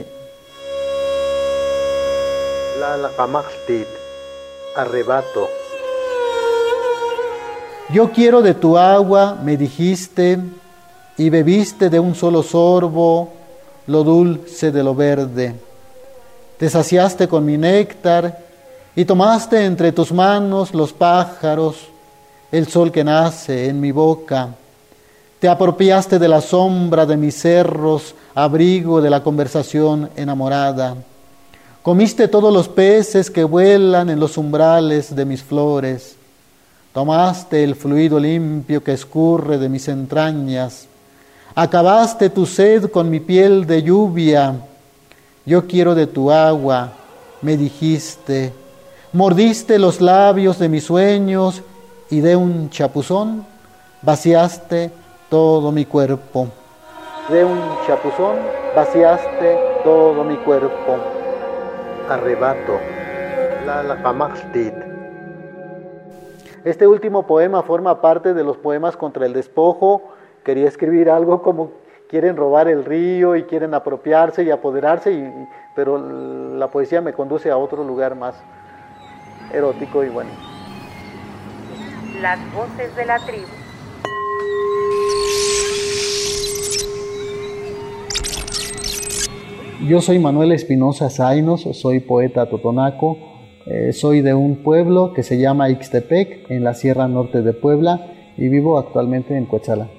Lalaqamaqtit, 2.84 3.88
arrebato. 4.76 5.47
Yo 7.89 8.12
quiero 8.12 8.41
de 8.41 8.54
tu 8.56 8.78
agua, 8.78 9.38
me 9.41 9.56
dijiste, 9.56 10.39
y 11.17 11.30
bebiste 11.30 11.89
de 11.89 11.99
un 11.99 12.13
solo 12.13 12.43
sorbo 12.43 13.32
lo 13.88 14.04
dulce 14.04 14.71
de 14.71 14.84
lo 14.84 14.95
verde. 14.95 15.56
Te 16.58 16.69
saciaste 16.69 17.28
con 17.28 17.45
mi 17.45 17.58
néctar 17.58 18.43
y 18.96 19.06
tomaste 19.06 19.66
entre 19.66 19.92
tus 19.92 20.12
manos 20.12 20.74
los 20.74 20.94
pájaros, 20.94 21.88
el 22.52 22.68
sol 22.68 22.92
que 22.92 23.04
nace 23.04 23.68
en 23.68 23.80
mi 23.80 23.92
boca. 23.92 24.50
Te 25.40 25.50
apropiaste 25.50 26.20
de 26.20 26.28
la 26.28 26.42
sombra 26.42 27.06
de 27.06 27.18
mis 27.18 27.36
cerros, 27.36 28.14
abrigo 28.36 29.02
de 29.02 29.10
la 29.10 29.24
conversación 29.24 30.10
enamorada. 30.16 30.96
Comiste 31.82 32.28
todos 32.28 32.54
los 32.54 32.70
peces 32.70 33.30
que 33.30 33.44
vuelan 33.44 34.10
en 34.10 34.20
los 34.20 34.38
umbrales 34.38 35.14
de 35.14 35.26
mis 35.26 35.44
flores. 35.44 36.16
Tomaste 36.94 37.64
el 37.64 37.76
fluido 37.76 38.20
limpio 38.20 38.84
que 38.84 38.94
escurre 38.94 39.58
de 39.58 39.68
mis 39.68 39.88
entrañas. 39.88 40.86
Acabaste 41.56 42.30
tu 42.30 42.46
sed 42.46 42.90
con 42.92 43.10
mi 43.10 43.20
piel 43.20 43.66
de 43.66 43.82
lluvia. 43.82 44.56
Yo 45.46 45.68
quiero 45.68 45.94
de 45.94 46.08
tu 46.08 46.32
agua, 46.32 46.94
me 47.42 47.58
dijiste. 47.58 48.62
Mordiste 49.13 49.78
los 49.78 50.02
labios 50.02 50.58
de 50.58 50.69
mis 50.69 50.86
sueños 50.86 51.62
y 52.10 52.21
de 52.21 52.36
un 52.36 52.71
chapuzón 52.71 53.45
vaciaste 54.02 54.91
todo 55.30 55.71
mi 55.71 55.86
cuerpo. 55.86 56.47
De 57.30 57.45
un 57.45 57.60
chapuzón 57.86 58.38
vaciaste 58.76 59.60
todo 59.84 60.23
mi 60.23 60.36
cuerpo. 60.38 60.97
Arrebato. 62.10 62.80
Lalaqamaqtit. 63.67 64.73
Este 66.65 66.88
último 66.88 67.28
poema 67.28 67.62
forma 67.62 68.02
parte 68.02 68.34
de 68.34 68.43
los 68.43 68.58
poemas 68.58 68.97
contra 68.97 69.28
el 69.28 69.34
despojo. 69.34 70.02
Quería 70.43 70.67
escribir 70.67 71.12
algo 71.12 71.43
como 71.43 71.69
quieren 72.10 72.36
robar 72.36 72.67
el 72.67 72.84
río 72.84 73.36
y 73.36 73.43
quieren 73.43 73.76
apropiarse 73.76 74.43
y 74.43 74.49
apoderarse, 74.49 75.12
y- 75.12 75.47
pero 75.76 75.97
la 75.99 76.67
poesía 76.69 76.99
me 77.02 77.13
conduce 77.13 77.52
a 77.52 77.58
otro 77.58 77.84
lugar 77.84 78.15
más 78.15 78.36
erótico 79.54 80.04
y 80.04 80.10
bueno. 80.10 80.32
Las 82.22 82.39
voces 82.54 82.96
de 82.96 83.06
la 83.06 83.20
tribu. 83.20 83.48
Yo 89.88 90.00
soy 90.00 90.18
Manuel 90.18 90.54
Espinosa 90.54 91.10
Zainos, 91.10 91.68
soy 91.74 92.00
poeta 92.00 92.46
totonaco, 92.50 93.18
eh, 93.66 93.92
soy 93.92 94.22
de 94.22 94.34
un 94.34 94.63
pueblo 94.63 95.12
que 95.13 95.24
se 95.24 95.38
llama 95.38 95.70
Ixtepec, 95.70 96.50
en 96.50 96.63
la 96.63 96.74
Sierra 96.74 97.10
Norte 97.10 97.42
de 97.42 97.52
Puebla, 97.52 98.08
y 98.38 98.48
vivo 98.48 98.80
actualmente 98.80 99.36
en 99.36 99.46
Coachala. 99.46 99.89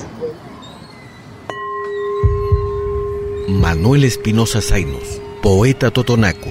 Manuel 3.49 4.03
Espinosa 4.03 4.61
Zainos, 4.61 5.21
poeta 5.41 5.91
totonaco. 5.91 6.49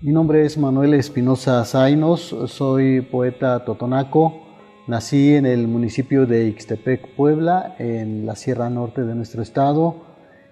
Mi 0.00 0.12
nombre 0.12 0.44
es 0.44 0.58
Manuel 0.58 0.94
Espinosa 0.94 1.64
Zainos, 1.64 2.34
soy 2.46 3.00
poeta 3.00 3.64
totonaco. 3.64 4.43
Nací 4.86 5.34
en 5.34 5.46
el 5.46 5.66
municipio 5.66 6.26
de 6.26 6.46
Ixtepec, 6.48 7.16
Puebla, 7.16 7.74
en 7.78 8.26
la 8.26 8.36
Sierra 8.36 8.68
Norte 8.68 9.02
de 9.02 9.14
nuestro 9.14 9.40
estado 9.40 9.96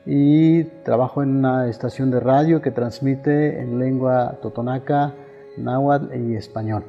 y 0.07 0.65
trabajo 0.85 1.23
en 1.23 1.37
una 1.37 1.69
estación 1.69 2.11
de 2.11 2.19
radio 2.19 2.63
que 2.63 2.71
transmite 2.71 3.61
en 3.61 3.79
lengua 3.79 4.39
totonaca, 4.41 5.15
náhuatl 5.59 6.15
y 6.17 6.37
español. 6.37 6.83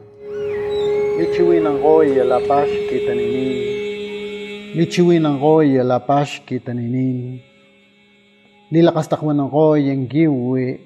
Ang 9.92 10.08
giwi. 10.10 10.80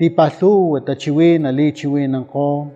Ti 0.00 0.08
pasu 0.08 0.72
wet 0.72 0.88
achiwin 0.88 1.44
ali 1.44 1.76
chiwin 1.76 2.24
ko. 2.32 2.72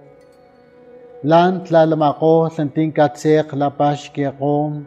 Lan 1.25 1.65
tlalam 1.65 2.03
ako 2.05 2.53
santing 2.53 2.93
katsek 2.93 3.49
lapashki 3.57 4.29
ako. 4.29 4.85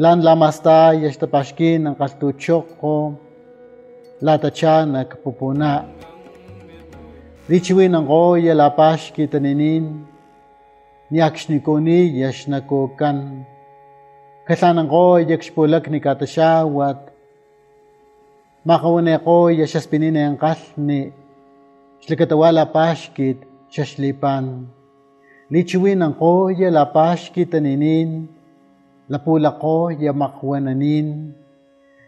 Lan 0.00 0.24
lamasta 0.24 0.96
yastapashkin 0.96 1.84
ang 1.84 1.96
kastuchok 2.00 2.66
ko. 2.80 3.20
Latacha 4.24 4.88
nagpupuna. 4.88 5.84
Richiwin 7.52 8.00
ko 8.08 8.40
yalapash 8.40 9.12
kitaninin. 9.12 10.08
Niyakshnikuni 11.12 12.16
yashnakukan. 12.16 13.44
Kasanan 14.48 14.88
ko 14.88 15.20
yakshpulak 15.20 15.84
ni 15.92 16.00
katashawat. 16.00 17.09
Makauneko 18.60 19.48
yashasbinine 19.56 20.20
ang 20.20 20.36
kasni, 20.36 21.08
shlikatawala 22.04 22.68
pashkit, 22.68 23.40
shashlipan. 23.72 24.68
Lichiwin 25.48 26.04
ang 26.04 26.12
ko 26.12 26.52
yala 26.52 26.92
pashkit 26.92 27.56
aninin, 27.56 28.28
lapula 29.08 29.56
ko 29.56 29.88
yamakwananin. 29.88 31.32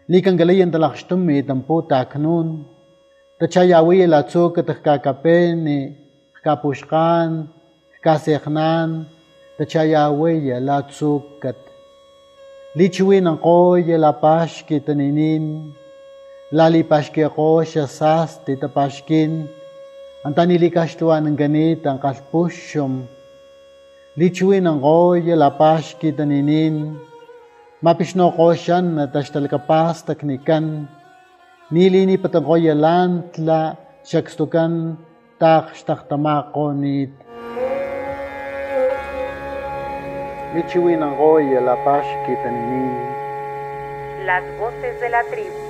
Likang 0.05 0.37
galayan 0.37 0.69
talakshtummi 0.69 1.41
tampo 1.41 1.89
taknun, 1.89 2.69
tachayawi 3.41 4.05
yala 4.05 4.21
tso 4.21 4.53
katakakapen 4.53 5.57
ni 5.57 5.79
kapushkan, 6.45 7.49
kaseknan, 7.97 9.09
tachayawi 9.57 10.53
yala 10.53 10.85
tsukat. 10.85 11.57
Lichiwin 12.77 13.25
ang 13.25 13.41
ko 13.41 13.73
yala 13.73 14.13
pashkit 14.21 14.85
aninin, 14.85 15.73
lali 16.53 16.85
pashki 16.85 17.25
ako 17.25 17.65
siya 17.65 17.89
sas 17.89 18.37
tita 18.45 18.69
pashkin, 18.69 19.49
ang 20.21 20.33
tanilikastuan 20.37 21.25
ng 21.25 21.33
ganit 21.33 21.81
ang 21.89 21.97
kalpusyom. 21.97 23.09
Lichwi 24.13 24.61
ng 24.61 24.77
koy 24.77 25.25
la 25.33 25.49
pashki 25.49 26.13
taninin, 26.13 26.93
ko 28.37 28.53
na 28.85 29.09
tashtal 29.09 29.49
kapas 29.49 30.05
taknikan. 30.05 30.85
Nilini 31.73 32.21
patangoy 32.21 32.69
yalan 32.69 33.33
tla 33.33 33.73
shakstukan 34.05 34.93
tak 35.41 35.73
ang 41.01 41.17
koy 41.17 41.49
yalapash 41.49 42.11
kitaninin. 42.29 42.93
Las 44.29 44.45
voces 44.61 45.01
de 45.01 45.09
la 45.09 45.25
tribu. 45.33 45.62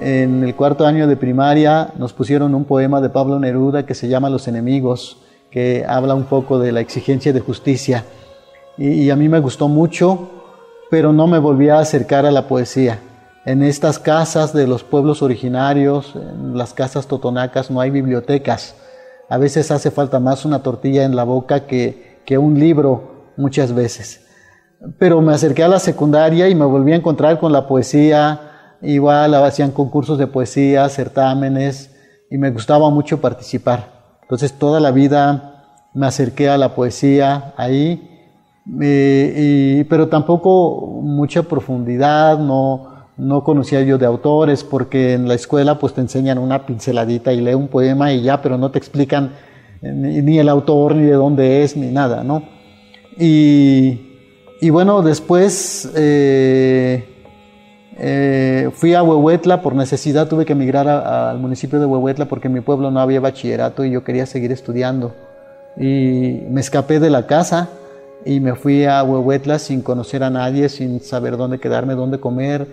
En 0.00 0.44
el 0.44 0.54
cuarto 0.54 0.86
año 0.86 1.08
de 1.08 1.16
primaria 1.16 1.92
nos 1.98 2.12
pusieron 2.12 2.54
un 2.54 2.64
poema 2.64 3.00
de 3.00 3.08
Pablo 3.08 3.38
Neruda 3.40 3.84
que 3.84 3.94
se 3.94 4.08
llama 4.08 4.30
Los 4.30 4.46
enemigos, 4.46 5.18
que 5.50 5.84
habla 5.88 6.14
un 6.14 6.24
poco 6.24 6.58
de 6.58 6.72
la 6.72 6.80
exigencia 6.80 7.32
de 7.32 7.40
justicia 7.40 8.04
y, 8.78 9.10
a 9.10 9.16
mí 9.16 9.28
me 9.28 9.40
gustó 9.40 9.66
mucho, 9.66 10.30
pero 10.88 11.12
no 11.12 11.26
me 11.26 11.38
volví 11.38 11.68
a 11.68 11.80
acercar 11.80 12.26
a 12.26 12.30
la 12.30 12.46
poesía. 12.46 13.00
En 13.44 13.64
estas 13.64 13.98
casas 13.98 14.52
de 14.52 14.68
los 14.68 14.84
pueblos 14.84 15.20
originarios, 15.20 16.14
en 16.14 16.56
las 16.56 16.74
casas 16.74 17.08
totonacas, 17.08 17.72
no 17.72 17.80
hay 17.80 17.90
bibliotecas. 17.90 18.76
A 19.28 19.36
veces 19.36 19.72
hace 19.72 19.90
falta 19.90 20.20
más 20.20 20.44
una 20.44 20.62
tortilla 20.62 21.02
en 21.04 21.16
la 21.16 21.24
boca 21.24 21.66
que, 21.66 22.20
que 22.24 22.38
un 22.38 22.60
libro 22.60 23.32
muchas 23.36 23.74
veces. 23.74 24.26
Pero 24.96 25.20
me 25.22 25.34
acerqué 25.34 25.64
a 25.64 25.68
la 25.68 25.80
secundaria 25.80 26.48
y 26.48 26.54
me 26.54 26.64
volví 26.64 26.92
a 26.92 26.96
encontrar 26.96 27.40
con 27.40 27.52
la 27.52 27.66
poesía. 27.66 28.47
Igual 28.82 29.34
hacían 29.34 29.72
concursos 29.72 30.18
de 30.18 30.26
poesía, 30.26 30.88
certámenes, 30.88 31.94
y 32.30 32.38
me 32.38 32.50
gustaba 32.50 32.90
mucho 32.90 33.20
participar. 33.20 34.18
Entonces 34.22 34.52
toda 34.52 34.80
la 34.80 34.90
vida 34.90 35.88
me 35.94 36.06
acerqué 36.06 36.48
a 36.48 36.58
la 36.58 36.74
poesía 36.74 37.54
ahí 37.56 38.08
eh, 38.80 39.86
pero 39.88 40.08
tampoco 40.08 41.00
mucha 41.02 41.42
profundidad, 41.42 42.38
no, 42.38 43.06
no 43.16 43.42
conocía 43.42 43.82
yo 43.82 43.98
de 43.98 44.06
autores, 44.06 44.62
porque 44.62 45.14
en 45.14 45.26
la 45.26 45.34
escuela 45.34 45.78
pues 45.78 45.94
te 45.94 46.00
enseñan 46.00 46.38
una 46.38 46.66
pinceladita 46.66 47.32
y 47.32 47.40
lee 47.40 47.54
un 47.54 47.68
poema 47.68 48.12
y 48.12 48.22
ya, 48.22 48.42
pero 48.42 48.58
no 48.58 48.70
te 48.70 48.78
explican 48.78 49.32
ni, 49.80 50.20
ni 50.22 50.38
el 50.38 50.48
autor, 50.48 50.94
ni 50.96 51.04
de 51.04 51.14
dónde 51.14 51.62
es, 51.62 51.76
ni 51.76 51.88
nada, 51.88 52.22
¿no? 52.24 52.42
Y, 53.18 54.00
y 54.60 54.70
bueno, 54.70 55.02
después 55.02 55.90
eh, 55.96 57.17
eh, 57.98 58.70
fui 58.74 58.94
a 58.94 59.02
Huehuetla 59.02 59.60
por 59.60 59.74
necesidad, 59.74 60.28
tuve 60.28 60.46
que 60.46 60.52
emigrar 60.52 60.88
al 60.88 61.38
municipio 61.38 61.80
de 61.80 61.86
Huehuetla 61.86 62.26
porque 62.26 62.46
en 62.46 62.54
mi 62.54 62.60
pueblo 62.60 62.90
no 62.90 63.00
había 63.00 63.20
bachillerato 63.20 63.84
y 63.84 63.90
yo 63.90 64.04
quería 64.04 64.26
seguir 64.26 64.52
estudiando. 64.52 65.14
Y 65.76 66.42
me 66.48 66.60
escapé 66.60 67.00
de 67.00 67.10
la 67.10 67.26
casa 67.26 67.68
y 68.24 68.40
me 68.40 68.54
fui 68.54 68.84
a 68.84 69.02
Huehuetla 69.02 69.58
sin 69.58 69.82
conocer 69.82 70.22
a 70.22 70.30
nadie, 70.30 70.68
sin 70.68 71.00
saber 71.00 71.36
dónde 71.36 71.58
quedarme, 71.58 71.94
dónde 71.94 72.20
comer, 72.20 72.66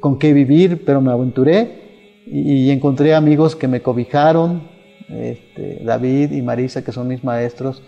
con 0.00 0.18
qué 0.18 0.32
vivir, 0.32 0.84
pero 0.84 1.00
me 1.00 1.12
aventuré 1.12 2.22
y, 2.26 2.70
encontré 2.70 3.14
amigos 3.14 3.56
que 3.56 3.68
me 3.68 3.82
cobijaron, 3.82 4.68
este, 5.08 5.82
David 5.84 6.32
y 6.32 6.40
Marisa, 6.40 6.82
que 6.82 6.92
son 6.92 7.08
mis 7.08 7.24
maestros. 7.24 7.82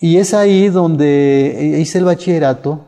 Y 0.00 0.16
es 0.16 0.34
ahí 0.34 0.68
donde 0.68 1.76
hice 1.78 1.98
el 1.98 2.04
bachillerato, 2.04 2.86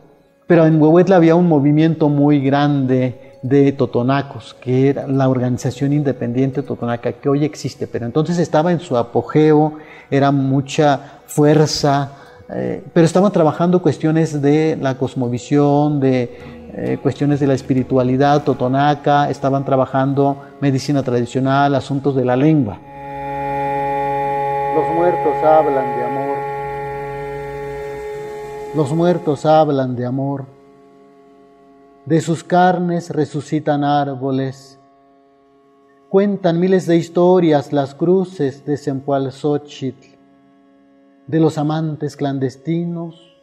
pero 0.51 0.65
en 0.65 0.81
Huehuetla 0.81 1.15
había 1.15 1.35
un 1.35 1.47
movimiento 1.47 2.09
muy 2.09 2.41
grande 2.41 3.37
de 3.41 3.71
totonacos, 3.71 4.53
que 4.53 4.89
era 4.89 5.07
la 5.07 5.29
organización 5.29 5.93
independiente 5.93 6.61
totonaca, 6.61 7.13
que 7.13 7.29
hoy 7.29 7.45
existe, 7.45 7.87
pero 7.87 8.05
entonces 8.05 8.37
estaba 8.37 8.73
en 8.73 8.81
su 8.81 8.97
apogeo, 8.97 9.77
era 10.09 10.29
mucha 10.33 11.21
fuerza, 11.25 12.11
eh, 12.49 12.83
pero 12.93 13.05
estaban 13.05 13.31
trabajando 13.31 13.81
cuestiones 13.81 14.41
de 14.41 14.77
la 14.81 14.97
cosmovisión, 14.97 16.01
de 16.01 16.37
eh, 16.73 16.97
cuestiones 17.01 17.39
de 17.39 17.47
la 17.47 17.53
espiritualidad 17.53 18.43
totonaca, 18.43 19.29
estaban 19.29 19.63
trabajando 19.63 20.35
medicina 20.59 21.01
tradicional, 21.01 21.75
asuntos 21.75 22.13
de 22.13 22.25
la 22.25 22.35
lengua. 22.35 22.77
Los 24.75 24.95
muertos 24.97 25.33
hablan 25.45 25.97
de 25.97 26.03
amor. 26.03 26.30
Los 28.73 28.93
muertos 28.93 29.45
hablan 29.45 29.95
de 29.95 30.05
amor. 30.05 30.45
De 32.05 32.21
sus 32.21 32.43
carnes 32.43 33.09
resucitan 33.09 33.83
árboles. 33.83 34.79
Cuentan 36.09 36.59
miles 36.59 36.87
de 36.87 36.95
historias 36.95 37.73
las 37.73 37.93
cruces 37.95 38.65
de 38.65 38.77
Sempualzóchitl 38.77 40.11
de 41.27 41.39
los 41.39 41.57
amantes 41.57 42.17
clandestinos, 42.17 43.37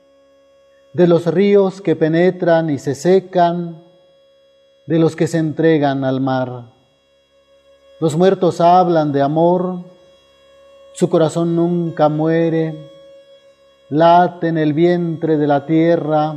de 0.93 1.07
los 1.07 1.27
ríos 1.27 1.81
que 1.81 1.97
penetran 1.97 2.69
y 2.69 2.79
se 2.79 2.95
secan, 2.95 3.83
de 4.87 4.99
los 4.99 5.17
que 5.17 5.27
se 5.27 5.39
entregan 5.39 6.05
al 6.05 6.21
mar. 6.21 6.73
Los 7.99 8.17
muertos 8.17 8.61
hablan 8.61 9.13
de 9.13 9.23
amor, 9.23 9.85
su 10.93 11.09
corazón 11.09 11.57
nunca 11.57 12.09
muere, 12.11 12.98
late 13.91 14.49
en 14.49 14.59
el 14.59 14.75
vientre 14.75 15.39
de 15.39 15.47
la 15.47 15.65
tierra, 15.65 16.35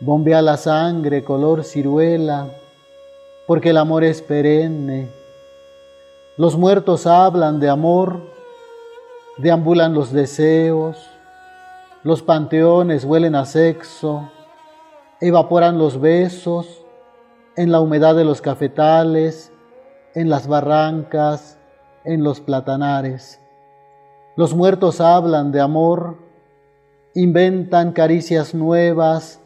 bombea 0.00 0.40
la 0.40 0.56
sangre 0.56 1.24
color 1.24 1.64
ciruela, 1.64 2.48
porque 3.46 3.70
el 3.70 3.76
amor 3.76 4.04
es 4.04 4.22
perenne. 4.22 5.08
Los 6.36 6.56
muertos 6.56 7.06
hablan 7.06 7.58
de 7.58 7.68
amor, 7.68 8.20
deambulan 9.36 9.94
los 9.94 10.12
deseos, 10.12 11.10
los 12.04 12.22
panteones 12.22 13.04
huelen 13.04 13.34
a 13.34 13.46
sexo, 13.46 14.30
evaporan 15.20 15.78
los 15.78 16.00
besos 16.00 16.84
en 17.56 17.72
la 17.72 17.80
humedad 17.80 18.14
de 18.14 18.24
los 18.24 18.40
cafetales, 18.40 19.52
en 20.14 20.28
las 20.28 20.46
barrancas, 20.46 21.58
en 22.04 22.22
los 22.22 22.40
platanares. 22.40 23.40
Los 24.36 24.54
muertos 24.54 25.00
hablan 25.00 25.50
de 25.50 25.60
amor, 25.60 26.23
inventan 27.14 27.92
caricias 27.92 28.54
nuevas 28.54 29.40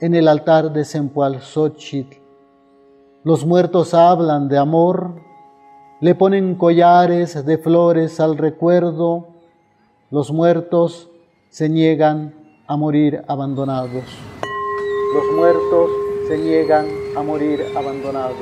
en 0.00 0.14
el 0.14 0.28
altar 0.28 0.72
de 0.72 0.84
Sempualzóchitl. 0.84 2.18
Los 3.24 3.46
muertos 3.46 3.94
hablan 3.94 4.48
de 4.48 4.58
amor, 4.58 5.14
le 6.00 6.14
ponen 6.14 6.54
collares 6.54 7.46
de 7.46 7.58
flores 7.58 8.20
al 8.20 8.36
recuerdo, 8.36 9.28
los 10.10 10.30
muertos 10.30 11.10
se 11.48 11.70
niegan 11.70 12.34
a 12.66 12.76
morir 12.76 13.22
abandonados. 13.26 14.04
Los 15.14 15.36
muertos 15.36 15.90
se 16.28 16.36
niegan 16.36 16.86
a 17.16 17.22
morir 17.22 17.64
abandonados. 17.74 18.36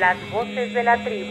Las 0.00 0.16
voces 0.32 0.74
de 0.74 0.82
la 0.82 1.04
tribu. 1.04 1.30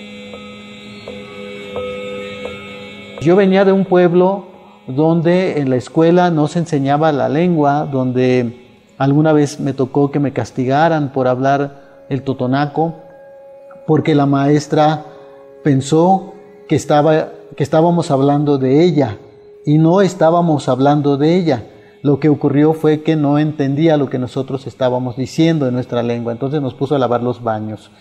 Yo 3.19 3.35
venía 3.35 3.65
de 3.65 3.73
un 3.73 3.83
pueblo 3.83 4.58
donde 4.89 5.59
en 5.59 5.69
la 5.69 5.75
escuela 5.75 6.31
no 6.31 6.47
se 6.47 6.59
enseñaba 6.59 7.11
la 7.11 7.29
lengua, 7.29 7.87
donde 7.91 8.67
alguna 8.97 9.33
vez 9.33 9.59
me 9.59 9.73
tocó 9.73 10.11
que 10.11 10.19
me 10.19 10.33
castigaran 10.33 11.13
por 11.13 11.27
hablar 11.27 12.05
el 12.09 12.23
totonaco, 12.23 12.95
porque 13.85 14.15
la 14.15 14.25
maestra 14.25 15.05
pensó 15.63 16.33
que, 16.67 16.75
estaba, 16.75 17.29
que 17.55 17.63
estábamos 17.63 18.09
hablando 18.11 18.57
de 18.57 18.83
ella 18.83 19.17
y 19.65 19.77
no 19.77 20.01
estábamos 20.01 20.67
hablando 20.67 21.17
de 21.17 21.35
ella. 21.35 21.63
Lo 22.01 22.19
que 22.19 22.29
ocurrió 22.29 22.73
fue 22.73 23.03
que 23.03 23.15
no 23.15 23.37
entendía 23.37 23.97
lo 23.97 24.09
que 24.09 24.19
nosotros 24.19 24.65
estábamos 24.65 25.17
diciendo 25.17 25.67
en 25.67 25.73
nuestra 25.73 26.01
lengua, 26.01 26.31
entonces 26.31 26.61
nos 26.61 26.73
puso 26.73 26.95
a 26.95 26.99
lavar 26.99 27.21
los 27.21 27.43
baños. 27.43 27.91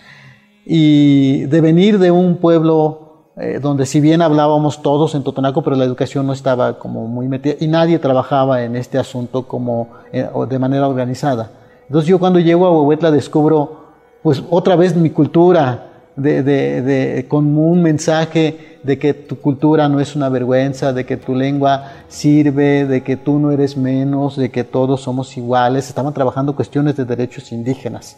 Y 0.65 1.45
de 1.45 1.61
venir 1.61 1.99
de 1.99 2.11
un 2.11 2.37
pueblo 2.37 3.08
eh, 3.39 3.59
donde 3.61 3.85
si 3.85 3.99
bien 3.99 4.21
hablábamos 4.21 4.81
todos 4.81 5.15
en 5.15 5.23
Totonaco, 5.23 5.61
pero 5.61 5.75
la 5.75 5.85
educación 5.85 6.27
no 6.27 6.33
estaba 6.33 6.77
como 6.77 7.07
muy 7.07 7.27
metida 7.27 7.55
y 7.59 7.67
nadie 7.67 7.99
trabajaba 7.99 8.63
en 8.63 8.75
este 8.75 8.97
asunto 8.97 9.47
como 9.47 9.89
eh, 10.11 10.27
de 10.49 10.59
manera 10.59 10.87
organizada. 10.87 11.51
Entonces 11.87 12.09
yo 12.09 12.19
cuando 12.19 12.39
llego 12.39 12.65
a 12.65 12.71
Huehuetla 12.71 13.11
descubro 13.11 13.79
pues 14.21 14.43
otra 14.49 14.75
vez 14.75 14.95
mi 14.95 15.09
cultura, 15.09 15.89
de, 16.19 16.43
de, 16.43 16.81
de, 16.81 17.27
con 17.27 17.57
un 17.57 17.81
mensaje 17.81 18.79
de 18.83 18.97
que 18.97 19.13
tu 19.13 19.39
cultura 19.39 19.87
no 19.89 19.99
es 19.99 20.15
una 20.15 20.29
vergüenza, 20.29 20.93
de 20.93 21.05
que 21.05 21.17
tu 21.17 21.33
lengua 21.33 21.91
sirve, 22.07 22.85
de 22.85 23.01
que 23.03 23.17
tú 23.17 23.39
no 23.39 23.51
eres 23.51 23.77
menos, 23.77 24.35
de 24.35 24.49
que 24.51 24.63
todos 24.63 25.01
somos 25.01 25.35
iguales. 25.37 25.87
Estaban 25.87 26.13
trabajando 26.13 26.55
cuestiones 26.55 26.95
de 26.95 27.05
derechos 27.05 27.51
indígenas. 27.51 28.17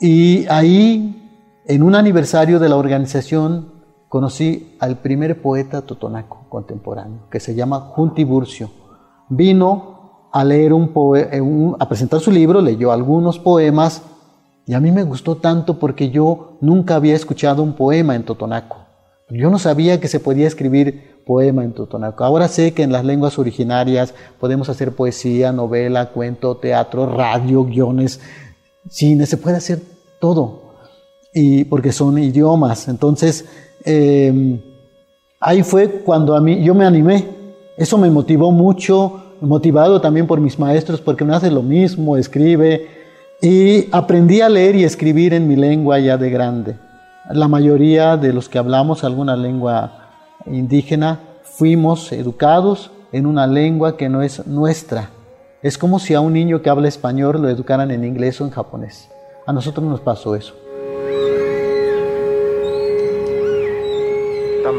Y 0.00 0.46
ahí 0.48 1.19
en 1.70 1.84
un 1.84 1.94
aniversario 1.94 2.58
de 2.58 2.68
la 2.68 2.74
organización 2.74 3.74
conocí 4.08 4.76
al 4.80 4.98
primer 4.98 5.40
poeta 5.40 5.82
totonaco 5.82 6.46
contemporáneo, 6.48 7.28
que 7.30 7.38
se 7.38 7.54
llama 7.54 7.92
Junti 7.94 8.24
Burcio. 8.24 8.72
Vino 9.28 10.28
a 10.32 10.42
leer 10.42 10.72
un, 10.72 10.92
eh, 11.14 11.40
un 11.40 11.76
a 11.78 11.88
presentar 11.88 12.18
su 12.18 12.32
libro, 12.32 12.60
leyó 12.60 12.90
algunos 12.90 13.38
poemas 13.38 14.02
y 14.66 14.74
a 14.74 14.80
mí 14.80 14.90
me 14.90 15.04
gustó 15.04 15.36
tanto 15.36 15.78
porque 15.78 16.10
yo 16.10 16.58
nunca 16.60 16.96
había 16.96 17.14
escuchado 17.14 17.62
un 17.62 17.74
poema 17.74 18.16
en 18.16 18.24
totonaco. 18.24 18.78
Yo 19.28 19.48
no 19.48 19.60
sabía 19.60 20.00
que 20.00 20.08
se 20.08 20.18
podía 20.18 20.48
escribir 20.48 21.22
poema 21.24 21.62
en 21.62 21.72
totonaco. 21.72 22.24
Ahora 22.24 22.48
sé 22.48 22.74
que 22.74 22.82
en 22.82 22.90
las 22.90 23.04
lenguas 23.04 23.38
originarias 23.38 24.12
podemos 24.40 24.68
hacer 24.68 24.96
poesía, 24.96 25.52
novela, 25.52 26.10
cuento, 26.10 26.56
teatro, 26.56 27.06
radio, 27.06 27.62
guiones, 27.62 28.20
cine, 28.88 29.24
se 29.26 29.36
puede 29.36 29.58
hacer 29.58 29.80
todo 30.20 30.69
y 31.32 31.64
porque 31.64 31.92
son 31.92 32.18
idiomas. 32.18 32.88
Entonces, 32.88 33.46
eh, 33.84 34.60
ahí 35.40 35.62
fue 35.62 35.88
cuando 36.04 36.36
a 36.36 36.40
mí, 36.40 36.62
yo 36.62 36.74
me 36.74 36.84
animé. 36.84 37.26
Eso 37.76 37.96
me 37.96 38.10
motivó 38.10 38.52
mucho, 38.52 39.36
motivado 39.40 40.00
también 40.00 40.26
por 40.26 40.40
mis 40.40 40.58
maestros, 40.58 41.00
porque 41.00 41.24
me 41.24 41.34
hace 41.34 41.50
lo 41.50 41.62
mismo, 41.62 42.16
escribe. 42.16 42.88
Y 43.40 43.88
aprendí 43.90 44.42
a 44.42 44.48
leer 44.48 44.76
y 44.76 44.84
escribir 44.84 45.32
en 45.32 45.48
mi 45.48 45.56
lengua 45.56 45.98
ya 45.98 46.18
de 46.18 46.30
grande. 46.30 46.76
La 47.30 47.48
mayoría 47.48 48.16
de 48.16 48.32
los 48.32 48.48
que 48.48 48.58
hablamos 48.58 49.02
alguna 49.02 49.36
lengua 49.36 50.10
indígena 50.46 51.20
fuimos 51.42 52.12
educados 52.12 52.90
en 53.12 53.26
una 53.26 53.46
lengua 53.46 53.96
que 53.96 54.08
no 54.08 54.22
es 54.22 54.46
nuestra. 54.46 55.10
Es 55.62 55.78
como 55.78 55.98
si 55.98 56.14
a 56.14 56.20
un 56.20 56.32
niño 56.32 56.62
que 56.62 56.70
habla 56.70 56.88
español 56.88 57.40
lo 57.40 57.48
educaran 57.48 57.90
en 57.90 58.04
inglés 58.04 58.40
o 58.40 58.44
en 58.44 58.50
japonés. 58.50 59.08
A 59.46 59.52
nosotros 59.52 59.86
nos 59.86 60.00
pasó 60.00 60.34
eso. 60.34 60.54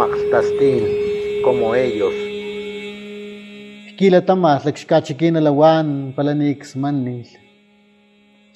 Tamaxtastin, 0.02 0.84
como 1.46 1.76
ellos. 1.76 2.18
Kila 4.00 4.22
tamas 4.26 4.66
lakshkachikin 4.66 5.38
alawan 5.38 5.90
palanix 6.18 6.74
manil. 6.76 7.30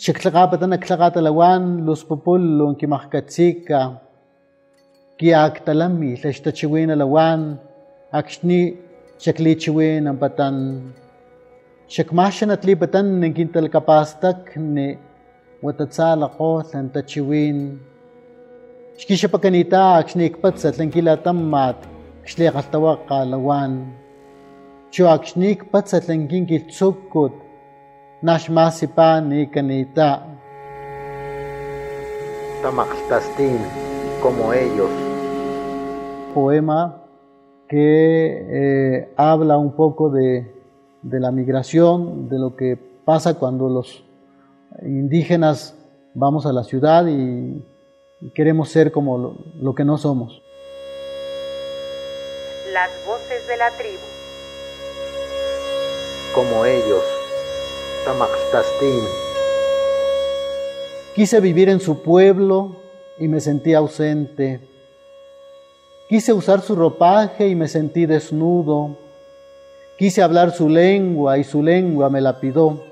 Shaktlaqapatan 0.03 0.73
aklaqatalawan 0.77 1.85
los 1.85 2.01
populon 2.09 2.73
kimakkatsika. 2.79 3.81
Kiaktalami 5.19 6.11
tlashtachiwin 6.17 6.89
alawan 6.95 7.41
akshni 8.19 8.61
shaklichiwin 9.23 10.09
ampatan. 10.11 10.57
Shakmashan 11.93 12.49
atlipatan 12.57 13.07
ninkintalkapastak 13.21 14.57
ni 14.57 14.97
watatzalaqo 15.61 16.51
tlantachiwin. 16.69 17.59
Xkixapakanita 18.97 19.79
akxnikpatsa 19.99 20.71
tlankila 20.71 21.17
tammat 21.25 21.75
xliqaltawaqa 22.31 23.17
lawan. 23.31 23.73
Cho 24.93 25.03
akxnikpatsa 25.15 25.99
tlankinkiltsukut 26.05 27.33
naxmasipa 28.23 29.19
nikanita. 29.19 30.09
Tamaxtastin, 32.61 33.59
como 34.23 34.53
ellos. 34.53 34.95
Poema 36.33 37.03
que 37.67 37.89
eh, 38.59 39.13
habla 39.17 39.57
un 39.57 39.73
poco 39.73 40.09
de, 40.09 40.27
de 41.01 41.19
la 41.19 41.31
migración, 41.31 42.29
de 42.29 42.39
lo 42.39 42.55
que 42.55 42.77
pasa 43.03 43.33
cuando 43.33 43.67
los 43.67 44.05
indígenas 44.83 45.75
vamos 46.13 46.45
a 46.45 46.53
la 46.53 46.63
ciudad 46.63 47.07
y 47.07 47.61
queremos 48.33 48.69
ser 48.69 48.91
como 48.91 49.17
lo, 49.17 49.35
lo, 49.61 49.75
que 49.75 49.85
no 49.85 49.97
somos. 49.97 50.41
Las 52.71 52.91
voces 53.05 53.47
de 53.47 53.57
la 53.57 53.71
tribu. 53.71 54.03
Como 56.33 56.65
ellos. 56.65 57.03
Tamaxtastin. 58.05 59.03
Quise 61.15 61.39
vivir 61.39 61.69
en 61.69 61.79
su 61.79 62.01
pueblo 62.01 62.75
y 63.17 63.27
me 63.27 63.39
sentí 63.39 63.73
ausente. 63.73 64.59
Quise 66.09 66.33
usar 66.33 66.61
su 66.61 66.75
ropaje 66.75 67.47
y 67.47 67.55
me 67.55 67.67
sentí 67.67 68.05
desnudo. 68.05 68.97
Quise 69.97 70.21
hablar 70.21 70.51
su 70.51 70.69
lengua 70.69 71.37
y 71.37 71.43
su 71.43 71.63
lengua 71.63 72.09
me 72.09 72.21
lapidó. 72.21 72.83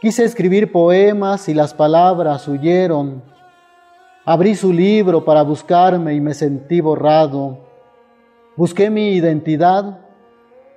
Quise 0.00 0.24
escribir 0.24 0.72
poemas 0.72 1.48
y 1.48 1.54
las 1.54 1.74
palabras 1.74 2.48
huyeron. 2.48 3.22
Abrí 4.24 4.54
su 4.54 4.72
libro 4.72 5.24
para 5.24 5.42
buscarme 5.42 6.14
y 6.14 6.20
me 6.20 6.32
sentí 6.32 6.80
borrado. 6.80 7.58
Busqué 8.56 8.88
mi 8.88 9.14
identidad 9.14 9.98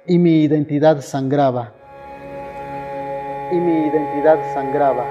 y 0.07 0.17
mi 0.17 0.41
identidad 0.41 1.01
sangraba. 1.01 1.71
Y 3.51 3.55
mi 3.57 3.87
identidad 3.87 4.39
sangraba. 4.55 5.05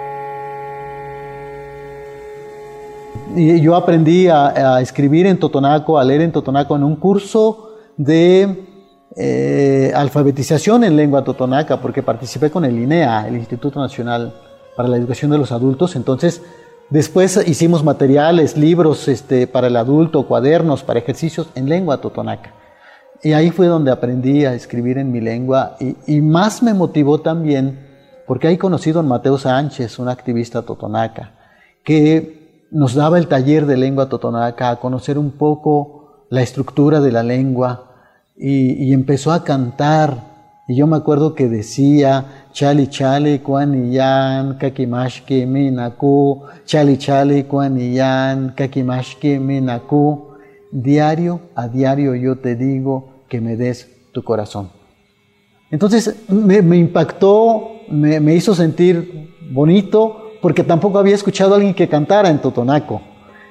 Y 3.37 3.61
yo 3.61 3.77
aprendí 3.77 4.27
a, 4.27 4.81
escribir 4.81 5.27
en 5.27 5.39
Totonaco, 5.39 5.97
a 5.97 6.03
leer 6.03 6.23
en 6.23 6.33
Totonaco 6.33 6.75
en 6.75 6.83
un 6.83 6.97
curso 6.97 7.77
de 7.97 8.67
eh, 9.17 9.93
alfabetización 9.95 10.83
en 10.83 10.97
lengua 10.97 11.23
totonaca, 11.23 11.81
porque 11.81 12.03
participé 12.03 12.51
con 12.51 12.65
el 12.65 12.77
INEA, 12.77 13.29
el 13.29 13.37
Instituto 13.37 13.79
Nacional 13.79 14.35
para 14.77 14.89
la 14.89 14.97
Educación 14.97 15.31
de 15.31 15.39
los 15.39 15.53
Adultos. 15.53 15.95
Entonces, 15.95 16.43
Después 16.91 17.41
hicimos 17.47 17.83
materiales, 17.83 18.57
libros 18.57 19.09
este, 19.09 19.47
para 19.47 19.69
el 19.69 19.77
adulto, 19.77 20.27
cuadernos 20.27 20.83
para 20.83 21.01
ejercicios 21.01 21.49
en 21.55 21.69
lengua 21.69 22.01
totonaca. 22.01 22.53
Y 23.23 23.33
ahí 23.33 23.51
fue 23.51 23.67
donde 23.67 23.91
aprendí 23.91 24.45
a 24.45 24.53
escribir 24.55 24.99
en 24.99 25.11
mi 25.11 25.21
lengua 25.21 25.77
y, 26.07 26.21
más 26.21 26.63
me 26.63 26.75
motivó 26.75 27.21
también 27.21 27.79
porque 28.27 28.49
ahí 28.49 28.59
conocí 28.59 28.91
a 28.91 28.95
don 28.95 29.09
Mateo 29.09 29.39
Sánchez, 29.39 29.99
un 29.99 30.09
activista 30.09 30.63
totonaca, 30.63 31.33
que 31.83 32.67
nos 32.71 32.95
daba 32.95 33.19
el 33.19 33.29
taller 33.29 33.65
de 33.65 33.79
lengua 33.79 34.09
totonaca, 34.09 34.71
a 34.71 34.77
conocer 34.77 35.19
un 35.19 35.31
poco 35.31 36.27
la 36.29 36.43
estructura 36.43 37.01
de 37.01 37.13
la 37.13 37.23
lengua 37.23 37.93
y 38.37 38.93
empezó 38.93 39.33
a 39.33 39.45
cantar. 39.45 40.19
Y 40.69 40.77
yo 40.77 40.87
me 40.87 40.97
acuerdo 40.97 41.35
que 41.35 41.49
decía, 41.49 42.44
chali 42.55 42.87
chali 42.87 43.41
kuaniyan 43.41 44.59
kakimashki 44.59 45.45
minaku, 45.45 46.43
chali 46.65 46.97
chali 46.97 47.43
kuaniyan 47.43 48.55
kakimashki 48.55 49.39
minaku. 49.41 50.31
Diario 50.71 51.41
a 51.57 51.69
diario 51.69 52.15
yo 52.15 52.37
te 52.37 52.55
digo 52.55 53.25
que 53.29 53.41
me 53.41 53.57
des 53.57 53.89
tu 54.13 54.23
corazón. 54.23 54.71
Entonces 55.71 56.15
me, 56.29 56.77
impactó, 56.77 57.81
me, 57.89 58.21
me, 58.21 58.35
hizo 58.35 58.55
sentir 58.55 59.31
bonito, 59.51 60.33
porque 60.41 60.63
tampoco 60.63 60.99
había 60.99 61.15
escuchado 61.17 61.55
a 61.55 61.57
alguien 61.57 61.75
que 61.75 61.89
cantara 61.89 62.29
en 62.31 62.39
Totonaco. 62.39 63.03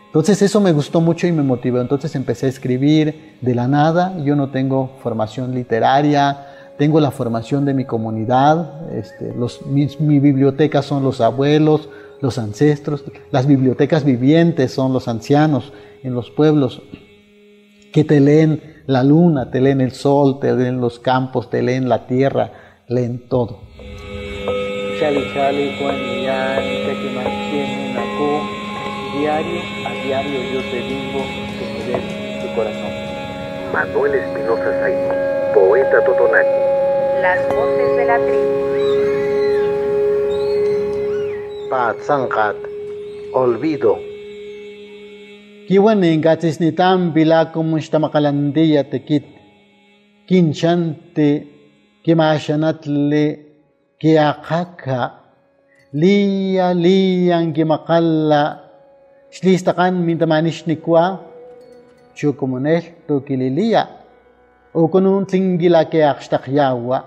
Entonces 0.06 0.42
eso 0.42 0.62
me 0.62 0.72
gustó 0.72 1.02
mucho 1.02 1.28
y 1.28 1.34
me 1.34 1.44
motivó. 1.44 1.82
Entonces 1.82 2.16
empecé 2.16 2.46
a 2.46 2.50
escribir 2.50 3.38
de 3.42 3.56
la 3.56 3.68
nada. 3.68 4.18
Yo 4.24 4.36
no 4.36 4.50
tengo 4.50 4.92
formación 5.02 5.54
literaria, 5.56 6.53
tengo 6.78 7.00
la 7.00 7.12
formación 7.12 7.66
de 7.66 7.74
mi 7.74 7.86
comunidad, 7.86 8.92
este, 8.92 9.34
los, 9.36 9.66
mi, 9.66 9.88
mi, 10.00 10.20
biblioteca 10.20 10.82
son 10.82 11.04
los 11.04 11.22
abuelos, 11.22 11.90
los 12.22 12.38
ancestros, 12.38 13.04
las 13.32 13.48
bibliotecas 13.48 14.04
vivientes 14.04 14.72
son 14.72 14.94
los 14.94 15.08
ancianos 15.08 15.72
en 16.04 16.14
los 16.14 16.32
pueblos 16.32 16.82
que 17.92 18.04
te 18.04 18.20
leen 18.20 18.62
la 18.88 19.04
luna, 19.04 19.52
te 19.52 19.62
leen 19.62 19.82
el 19.82 19.92
sol, 19.92 20.40
te 20.40 20.52
leen 20.54 20.82
los 20.82 21.00
campos, 21.00 21.50
te 21.50 21.62
leen 21.62 21.88
la 21.88 22.08
tierra, 22.08 22.52
leen 22.88 23.28
todo. 23.30 23.62
Diario 29.14 29.62
a 29.86 30.06
diario 30.06 30.40
yo 30.54 30.62
te 30.72 30.80
digo 30.82 31.20
que 31.60 31.66
me 31.72 31.82
des 31.86 32.42
tu 32.42 32.56
corazón. 32.56 32.92
Manuel 33.72 34.16
Espinosa 34.16 34.72
Zaino, 34.82 35.23
poeta 35.54 36.02
totonaco. 36.02 36.58
Las 37.22 37.40
voces 37.54 37.90
de 37.98 38.06
la 38.10 38.18
tribu. 38.18 38.58
Patzangat, 41.70 42.58
olvido. 43.34 43.98
Kiwan 45.68 46.04
ingatis 46.04 46.60
ni 46.60 46.74
tam 46.74 47.14
bila 47.14 47.54
kumusta 47.54 48.02
makalandiya 48.02 48.84
tekit. 48.84 49.26
Kinchante 50.28 51.48
kimashanatli 52.04 53.26
kiakaka. 54.02 55.22
Liya 55.94 56.74
liyan 56.74 57.54
kimakalla. 57.54 58.60
Shlistakan 59.30 60.02
mintamanish 60.02 60.66
nikwa. 60.66 61.22
Chukumunel 62.18 62.84
tu 63.08 63.22
kililiya. 63.22 64.03
Ukunun 64.74 65.28
tlingila 65.28 65.86
kiakshtakyawa. 65.86 67.06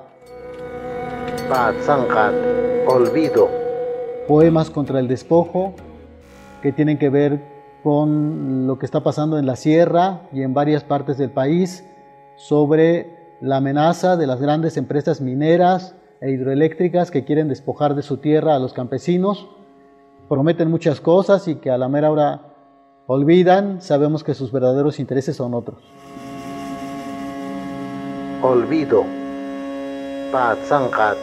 Patzangat, 1.48 2.34
olvido. 2.86 3.48
Poemas 4.28 4.70
contra 4.70 5.00
el 5.00 5.08
despojo 5.08 5.74
que 6.62 6.70
tienen 6.70 6.96
que 6.96 7.10
ver 7.10 7.40
con 7.82 8.68
lo 8.68 8.78
que 8.78 8.86
está 8.86 9.02
pasando 9.02 9.36
en 9.36 9.46
la 9.46 9.56
sierra 9.56 10.28
y 10.32 10.42
en 10.42 10.54
varias 10.54 10.84
partes 10.84 11.18
del 11.18 11.30
país 11.30 11.84
sobre 12.36 13.36
la 13.40 13.56
amenaza 13.56 14.16
de 14.16 14.28
las 14.28 14.40
grandes 14.40 14.76
empresas 14.76 15.20
mineras 15.20 15.96
e 16.20 16.30
hidroeléctricas 16.30 17.10
que 17.10 17.24
quieren 17.24 17.48
despojar 17.48 17.96
de 17.96 18.02
su 18.02 18.18
tierra 18.18 18.54
a 18.54 18.60
los 18.60 18.74
campesinos. 18.74 19.48
Prometen 20.28 20.70
muchas 20.70 21.00
cosas 21.00 21.48
y 21.48 21.56
que 21.56 21.72
a 21.72 21.78
la 21.78 21.88
mera 21.88 22.12
hora 22.12 22.42
olvidan. 23.08 23.82
Sabemos 23.82 24.22
que 24.22 24.34
sus 24.34 24.52
verdaderos 24.52 25.00
intereses 25.00 25.34
son 25.34 25.52
otros. 25.52 25.82
Olvido. 28.42 29.04
Patzangat, 30.30 31.16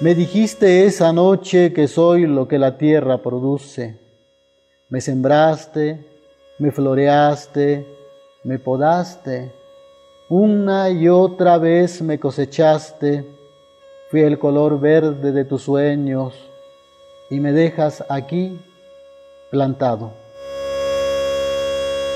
Me 0.00 0.14
dijiste 0.14 0.86
esa 0.86 1.12
noche 1.12 1.72
que 1.72 1.88
soy 1.88 2.26
lo 2.26 2.46
que 2.46 2.58
la 2.58 2.78
tierra 2.78 3.18
produce. 3.18 3.98
Me 4.88 5.00
sembraste, 5.00 6.06
me 6.58 6.70
floreaste, 6.70 7.84
me 8.44 8.58
podaste. 8.58 9.52
Una 10.28 10.88
y 10.90 11.08
otra 11.08 11.58
vez 11.58 12.00
me 12.00 12.20
cosechaste. 12.20 13.26
Fui 14.10 14.20
el 14.20 14.38
color 14.38 14.78
verde 14.78 15.32
de 15.32 15.44
tus 15.44 15.62
sueños 15.62 16.34
y 17.28 17.40
me 17.40 17.52
dejas 17.52 18.04
aquí 18.08 18.58
plantado. 19.50 20.12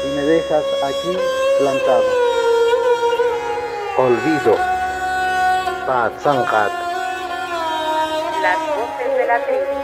Y 0.07 0.17
me 0.17 0.23
dejas 0.23 0.65
aquí 0.85 1.19
plantado. 1.59 2.24
Olvido. 4.05 4.55
Patzangat, 5.87 6.73
Las 8.43 8.59
voces 8.77 9.11
de 9.19 9.27
la 9.27 9.39
tribu. 9.47 9.75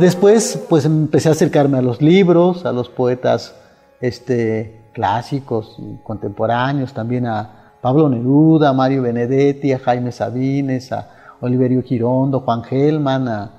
Después, 0.00 0.66
pues 0.68 0.84
empecé 0.84 1.28
a 1.28 1.32
acercarme 1.32 1.78
a 1.78 1.82
los 1.82 2.02
libros, 2.02 2.66
a 2.66 2.72
los 2.72 2.88
poetas 2.88 3.54
este, 4.00 4.90
clásicos 4.92 5.76
y 5.78 6.02
contemporáneos, 6.02 6.92
también 6.92 7.26
a 7.26 7.74
Pablo 7.80 8.08
Neruda, 8.08 8.70
a 8.70 8.72
Mario 8.72 9.02
Benedetti, 9.02 9.72
a 9.72 9.78
Jaime 9.78 10.10
Sabines, 10.10 10.90
a 10.92 11.08
Oliverio 11.40 11.82
Girondo, 11.82 12.40
Juan 12.40 12.64
Gelman, 12.64 13.28
a 13.28 13.50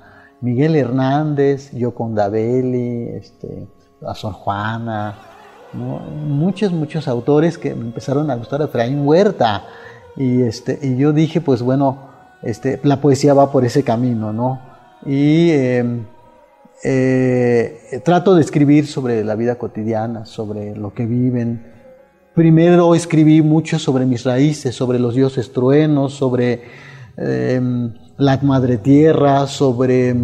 Miguel 0.42 0.76
Hernández, 0.76 1.72
Yoconda 1.72 2.28
Belli, 2.28 3.08
este, 3.08 3.68
a 4.06 4.14
Sor 4.14 4.34
Juana, 4.34 5.31
¿no? 5.74 5.98
muchos, 5.98 6.72
muchos 6.72 7.08
autores 7.08 7.58
que 7.58 7.74
me 7.74 7.86
empezaron 7.86 8.30
a 8.30 8.36
gustar, 8.36 8.62
Efraín 8.62 9.06
Huerta, 9.06 9.64
y, 10.16 10.42
este, 10.42 10.78
y 10.82 10.96
yo 10.96 11.12
dije, 11.12 11.40
pues 11.40 11.62
bueno, 11.62 12.10
este, 12.42 12.80
la 12.82 13.00
poesía 13.00 13.34
va 13.34 13.50
por 13.50 13.64
ese 13.64 13.82
camino, 13.82 14.32
¿no? 14.32 14.60
Y 15.06 15.50
eh, 15.50 16.02
eh, 16.84 18.00
trato 18.04 18.34
de 18.34 18.40
escribir 18.40 18.86
sobre 18.86 19.24
la 19.24 19.36
vida 19.36 19.54
cotidiana, 19.54 20.26
sobre 20.26 20.74
lo 20.74 20.92
que 20.92 21.06
viven. 21.06 21.72
Primero 22.34 22.94
escribí 22.94 23.40
mucho 23.40 23.78
sobre 23.78 24.04
mis 24.04 24.24
raíces, 24.24 24.74
sobre 24.74 24.98
los 24.98 25.14
dioses 25.14 25.52
truenos, 25.52 26.14
sobre 26.14 26.62
eh, 27.16 27.60
la 28.16 28.38
madre 28.42 28.78
tierra, 28.78 29.46
sobre 29.46 30.16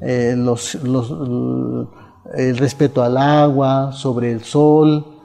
eh, 0.00 0.34
los, 0.36 0.76
los, 0.84 1.88
el 2.34 2.56
respeto 2.56 3.02
al 3.02 3.16
agua, 3.16 3.92
sobre 3.92 4.32
el 4.32 4.42
sol, 4.42 5.16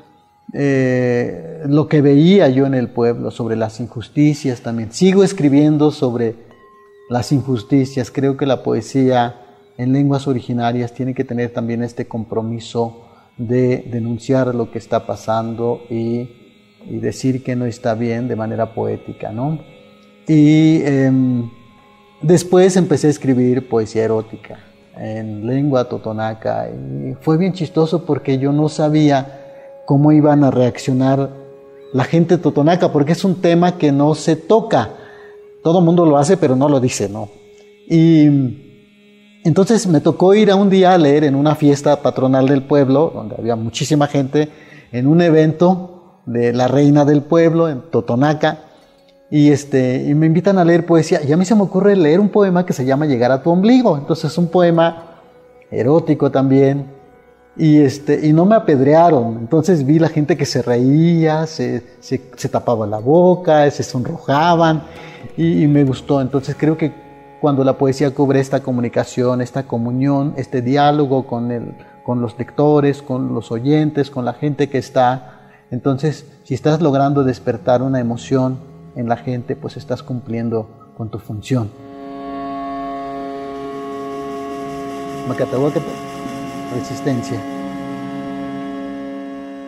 eh, 0.54 1.64
lo 1.68 1.88
que 1.88 2.02
veía 2.02 2.50
yo 2.50 2.66
en 2.66 2.74
el 2.74 2.90
pueblo, 2.90 3.32
sobre 3.32 3.56
las 3.56 3.80
injusticias 3.80 4.62
también. 4.62 4.92
Sigo 4.92 5.24
escribiendo 5.24 5.92
sobre 5.92 6.36
las 7.10 7.32
injusticias. 7.32 8.12
Creo 8.12 8.38
que 8.38 8.46
la 8.46 8.64
poesía 8.64 9.42
en 9.78 9.94
lenguas 9.94 10.28
originarias 10.28 10.94
tiene 10.94 11.14
que 11.14 11.24
tener 11.24 11.52
también 11.52 11.84
este 11.84 12.08
compromiso 12.08 13.08
de 13.38 13.88
denunciar 13.90 14.54
lo 14.54 14.72
que 14.72 14.78
está 14.78 15.06
pasando 15.06 15.82
y, 15.90 16.38
decir 16.84 17.44
que 17.44 17.56
no 17.56 17.66
está 17.66 17.94
bien 17.94 18.28
de 18.28 18.36
manera 18.36 18.74
poética, 18.74 19.32
¿no? 19.32 19.60
Y 20.28 20.82
eh, 20.82 21.12
después 22.24 22.76
empecé 22.76 23.06
a 23.06 23.12
escribir 23.12 23.70
poesía 23.70 24.04
erótica 24.04 24.71
en 24.98 25.48
lengua 25.48 25.86
totonaca 25.86 26.70
y 26.70 27.16
fue 27.22 27.38
bien 27.38 27.54
chistoso 27.54 28.06
porque 28.06 28.38
yo 28.38 28.52
no 28.52 28.70
sabía 28.70 29.84
cómo 29.86 30.12
iban 30.12 30.44
a 30.44 30.52
reaccionar 30.52 31.30
la 31.94 32.04
gente 32.04 32.38
totonaca 32.38 32.92
porque 32.92 33.14
es 33.14 33.24
un 33.24 33.42
tema 33.42 33.78
que 33.78 33.92
no 33.92 34.16
se 34.16 34.36
toca. 34.36 34.90
Todo 35.64 35.80
el 35.80 35.86
mundo 35.86 36.06
lo 36.06 36.18
hace, 36.18 36.38
pero 36.38 36.56
no 36.56 36.70
lo 36.70 36.80
dice, 36.80 37.10
¿no? 37.10 37.30
Y 37.88 38.26
entonces 39.44 39.88
me 39.88 40.02
tocó 40.02 40.34
ir 40.34 40.52
a 40.52 40.56
un 40.56 40.70
día 40.70 40.94
a 40.94 40.98
leer 40.98 41.24
en 41.24 41.36
una 41.36 41.56
fiesta 41.56 42.02
patronal 42.02 42.48
del 42.48 42.64
pueblo, 42.64 43.12
donde 43.14 43.36
había 43.38 43.56
muchísima 43.56 44.08
gente, 44.08 44.50
en 44.92 45.08
un 45.08 45.22
evento 45.22 46.22
de 46.26 46.54
la 46.54 46.68
reina 46.68 47.06
del 47.06 47.22
pueblo, 47.22 47.68
en 47.68 47.82
Totonaca, 47.92 48.60
y, 49.34 49.50
este, 49.50 50.04
y 50.04 50.14
me 50.14 50.26
invitan 50.26 50.58
a 50.58 50.66
leer 50.66 50.86
poesía. 50.86 51.22
Y 51.24 51.32
a 51.32 51.38
mí 51.38 51.46
se 51.46 51.56
me 51.56 51.62
ocurre 51.62 51.96
leer 51.96 52.20
un 52.20 52.28
poema 52.28 52.66
que 52.66 52.74
se 52.74 52.84
llama 52.84 53.06
Llegar 53.06 53.32
a 53.32 53.42
tu 53.42 53.50
ombligo. 53.50 53.98
Entonces 53.98 54.30
es 54.30 54.38
un 54.38 54.50
poema 54.50 55.22
erótico 55.72 56.30
también. 56.30 56.88
Y, 57.56 57.78
este, 57.78 58.28
y 58.28 58.34
no 58.34 58.46
me 58.46 58.56
apedrearon. 58.56 59.38
Entonces 59.40 59.86
vi 59.86 60.00
la 60.00 60.10
gente 60.10 60.36
que 60.36 60.46
se 60.46 60.62
reía, 60.62 61.48
se, 61.48 61.82
se, 62.02 62.50
tapaba 62.50 62.86
la 62.86 63.00
boca, 63.00 63.72
se 63.72 63.84
sonrojaban. 63.84 64.84
Y, 65.38 65.64
y 65.64 65.68
me 65.68 65.86
gustó. 65.86 66.20
Entonces 66.20 66.58
creo 66.60 66.78
que 66.78 66.92
cuando 67.40 67.64
la 67.64 67.78
poesía 67.78 68.14
cubre 68.14 68.42
esta 68.42 68.60
comunicación, 68.60 69.42
esta 69.42 69.64
comunión, 69.64 70.34
este 70.36 70.62
diálogo 70.62 71.26
con, 71.26 71.52
el, 71.52 71.74
con 72.04 72.20
los 72.20 72.38
lectores, 72.38 73.02
con 73.02 73.34
los 73.34 73.50
oyentes, 73.50 74.12
con 74.12 74.26
la 74.26 74.34
gente 74.34 74.68
que 74.68 74.78
está. 74.78 75.52
Entonces, 75.72 76.26
si 76.44 76.54
estás 76.54 76.82
logrando 76.82 77.24
despertar 77.24 77.82
una 77.82 78.02
emoción 78.02 78.71
en 78.96 79.08
la 79.08 79.18
gente, 79.18 79.56
pues 79.56 79.78
estás 79.78 80.04
cumpliendo 80.04 80.68
con 80.98 81.10
tu 81.10 81.20
función. 81.20 81.70
Resistencia. 86.74 87.40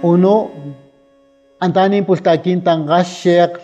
Uno, 0.02 0.52
antanin 1.60 2.06
pultakin 2.06 2.64
tangashek, 2.64 3.60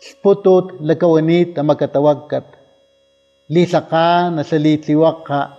sputut, 0.00 0.76
lakawanit, 0.80 1.56
makatawakat. 1.56 2.44
Litlaka, 3.48 4.30
nasalitiwaka, 4.30 5.56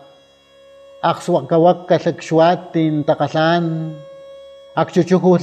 akswakawaka 1.01 1.97
sakshwatin 1.97 3.03
takasan, 3.03 3.95
akchuchuhu 4.75 5.39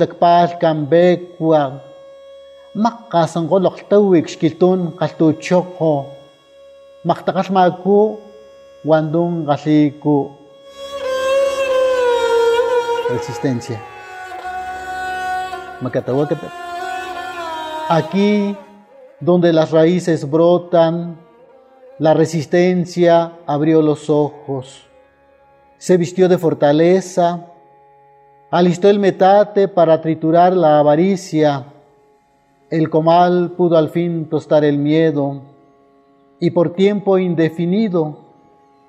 makkasanko 2.76 3.56
loktawik 3.64 4.28
skiltun 4.28 4.92
kaltuchoko, 5.00 6.12
maktakasmaku, 7.08 8.20
wandung 8.84 9.48
kasiku. 9.48 10.36
Resistencia. 13.10 13.80
Macatahuacate. 15.80 16.48
Aquí, 17.88 18.56
donde 19.20 19.52
las 19.52 19.70
raíces 19.70 20.28
brotan, 20.28 21.16
La 21.98 22.12
resistencia 22.12 23.32
abrió 23.46 23.80
los 23.80 24.10
ojos, 24.10 24.82
se 25.78 25.96
vistió 25.96 26.28
de 26.28 26.36
fortaleza, 26.36 27.46
alistó 28.50 28.90
el 28.90 28.98
metate 28.98 29.66
para 29.66 29.98
triturar 30.02 30.54
la 30.54 30.78
avaricia, 30.78 31.64
el 32.70 32.90
comal 32.90 33.52
pudo 33.56 33.76
al 33.76 33.90
fin 33.90 34.28
tostar 34.28 34.64
el 34.64 34.78
miedo 34.78 35.42
y 36.40 36.50
por 36.50 36.74
tiempo 36.74 37.18
indefinido 37.18 38.24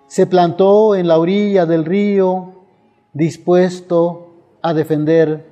se 0.07 0.25
plantó 0.25 0.95
en 0.95 1.07
la 1.07 1.19
orilla 1.19 1.65
del 1.65 1.85
río 1.85 2.53
dispuesto 3.13 4.27
a 4.61 4.73
defender 4.73 5.45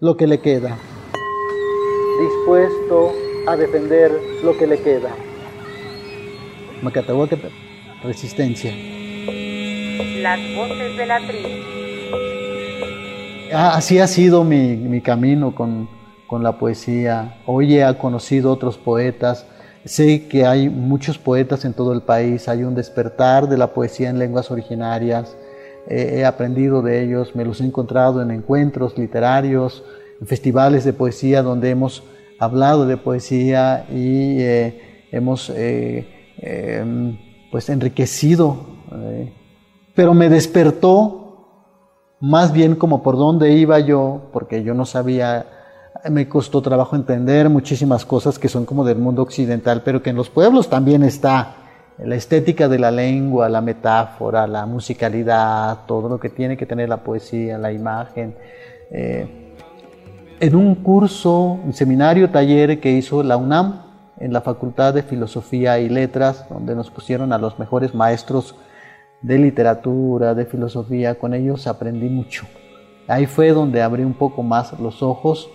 lo 0.00 0.16
que 0.16 0.26
le 0.26 0.40
queda. 0.40 0.76
Dispuesto 2.20 3.12
a 3.46 3.56
defender 3.56 4.12
lo 4.44 4.56
que 4.58 4.66
le 4.66 4.78
queda. 4.80 5.10
Macatahuaca, 6.82 7.36
resistencia. 8.02 8.72
Las 10.20 10.38
voces 10.54 10.96
de 10.96 11.06
la 11.06 11.18
tribu. 11.26 11.48
Ah, 13.52 13.72
Así 13.74 13.98
ha 13.98 14.06
sido 14.06 14.44
mi, 14.44 14.76
mi 14.76 15.00
camino 15.00 15.54
con, 15.54 15.88
con 16.30 16.44
la 16.44 16.58
poesía. 16.58 17.42
Hoy 17.44 17.76
he 17.76 17.98
conocido 17.98 18.52
otros 18.52 18.78
poetas. 18.78 19.44
Sé 19.84 20.28
que 20.28 20.46
hay 20.46 20.68
muchos 20.68 21.18
poetas 21.18 21.64
en 21.64 21.74
todo 21.74 21.92
el 21.92 22.02
país. 22.02 22.48
Hay 22.48 22.62
un 22.62 22.76
despertar 22.76 23.48
de 23.48 23.58
la 23.58 23.74
poesía 23.74 24.10
en 24.10 24.20
lenguas 24.20 24.52
originarias. 24.52 25.36
He 25.88 26.24
aprendido 26.24 26.82
de 26.82 27.02
ellos. 27.02 27.34
Me 27.34 27.44
los 27.44 27.60
he 27.60 27.64
encontrado 27.64 28.22
en 28.22 28.30
encuentros 28.30 28.96
literarios, 28.96 29.82
en 30.20 30.28
festivales 30.28 30.84
de 30.84 30.92
poesía 30.92 31.42
donde 31.42 31.70
hemos 31.70 32.04
hablado 32.38 32.86
de 32.86 32.96
poesía 32.96 33.86
y 33.90 34.40
eh, 34.40 35.08
hemos 35.10 35.50
eh, 35.50 36.06
eh, 36.38 37.18
pues 37.50 37.68
enriquecido. 37.68 38.56
eh, 38.92 39.32
pero 39.96 40.14
me 40.14 40.28
despertó 40.28 41.20
más 42.20 42.52
bien 42.52 42.76
como 42.76 43.02
por 43.02 43.16
dónde 43.16 43.52
iba 43.52 43.80
yo, 43.80 44.28
porque 44.32 44.62
yo 44.62 44.74
no 44.74 44.86
sabía, 44.86 45.46
me 46.08 46.28
costó 46.28 46.62
trabajo 46.62 46.96
entender 46.96 47.50
muchísimas 47.50 48.04
cosas 48.04 48.38
que 48.38 48.48
son 48.48 48.64
como 48.64 48.84
del 48.84 48.98
mundo 48.98 49.22
occidental, 49.22 49.82
pero 49.84 50.02
que 50.02 50.10
en 50.10 50.16
los 50.16 50.30
pueblos 50.30 50.70
también 50.70 51.02
está 51.02 51.56
la 51.98 52.14
estética 52.14 52.68
de 52.68 52.78
la 52.78 52.90
lengua, 52.90 53.48
la 53.48 53.60
metáfora, 53.60 54.46
la 54.46 54.64
musicalidad, 54.64 55.80
todo 55.86 56.08
lo 56.08 56.18
que 56.18 56.30
tiene 56.30 56.56
que 56.56 56.64
tener 56.64 56.88
la 56.88 56.98
poesía, 56.98 57.58
la 57.58 57.72
imagen. 57.72 58.34
Eh, 58.90 59.54
en 60.40 60.56
un 60.56 60.76
curso, 60.76 61.58
un 61.62 61.74
seminario, 61.74 62.30
taller 62.30 62.80
que 62.80 62.92
hizo 62.92 63.22
la 63.22 63.36
UNAM 63.36 63.82
en 64.18 64.32
la 64.32 64.40
Facultad 64.40 64.94
de 64.94 65.02
Filosofía 65.02 65.78
y 65.78 65.90
Letras, 65.90 66.46
donde 66.48 66.74
nos 66.74 66.90
pusieron 66.90 67.32
a 67.32 67.38
los 67.38 67.58
mejores 67.58 67.94
maestros 67.94 68.54
de 69.20 69.38
literatura, 69.38 70.34
de 70.34 70.46
filosofía, 70.46 71.18
con 71.18 71.34
ellos 71.34 71.66
aprendí 71.66 72.08
mucho. 72.08 72.46
Ahí 73.06 73.26
fue 73.26 73.50
donde 73.50 73.82
abrí 73.82 74.04
un 74.04 74.14
poco 74.14 74.42
más 74.42 74.78
los 74.80 75.02
ojos 75.02 75.50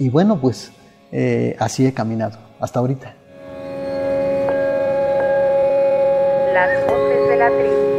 y 0.00 0.08
bueno, 0.08 0.40
pues 0.40 0.72
eh, 1.12 1.54
así 1.58 1.86
he 1.86 1.92
caminado 1.92 2.38
hasta 2.58 2.80
ahorita. 2.80 3.14
Las 6.54 6.86
voces 6.88 7.28
de 7.28 7.36
la 7.36 7.48
tribu. 7.50 7.90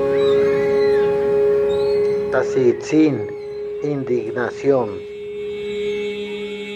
Tasitzin, 2.31 3.27
indignación. 3.83 4.89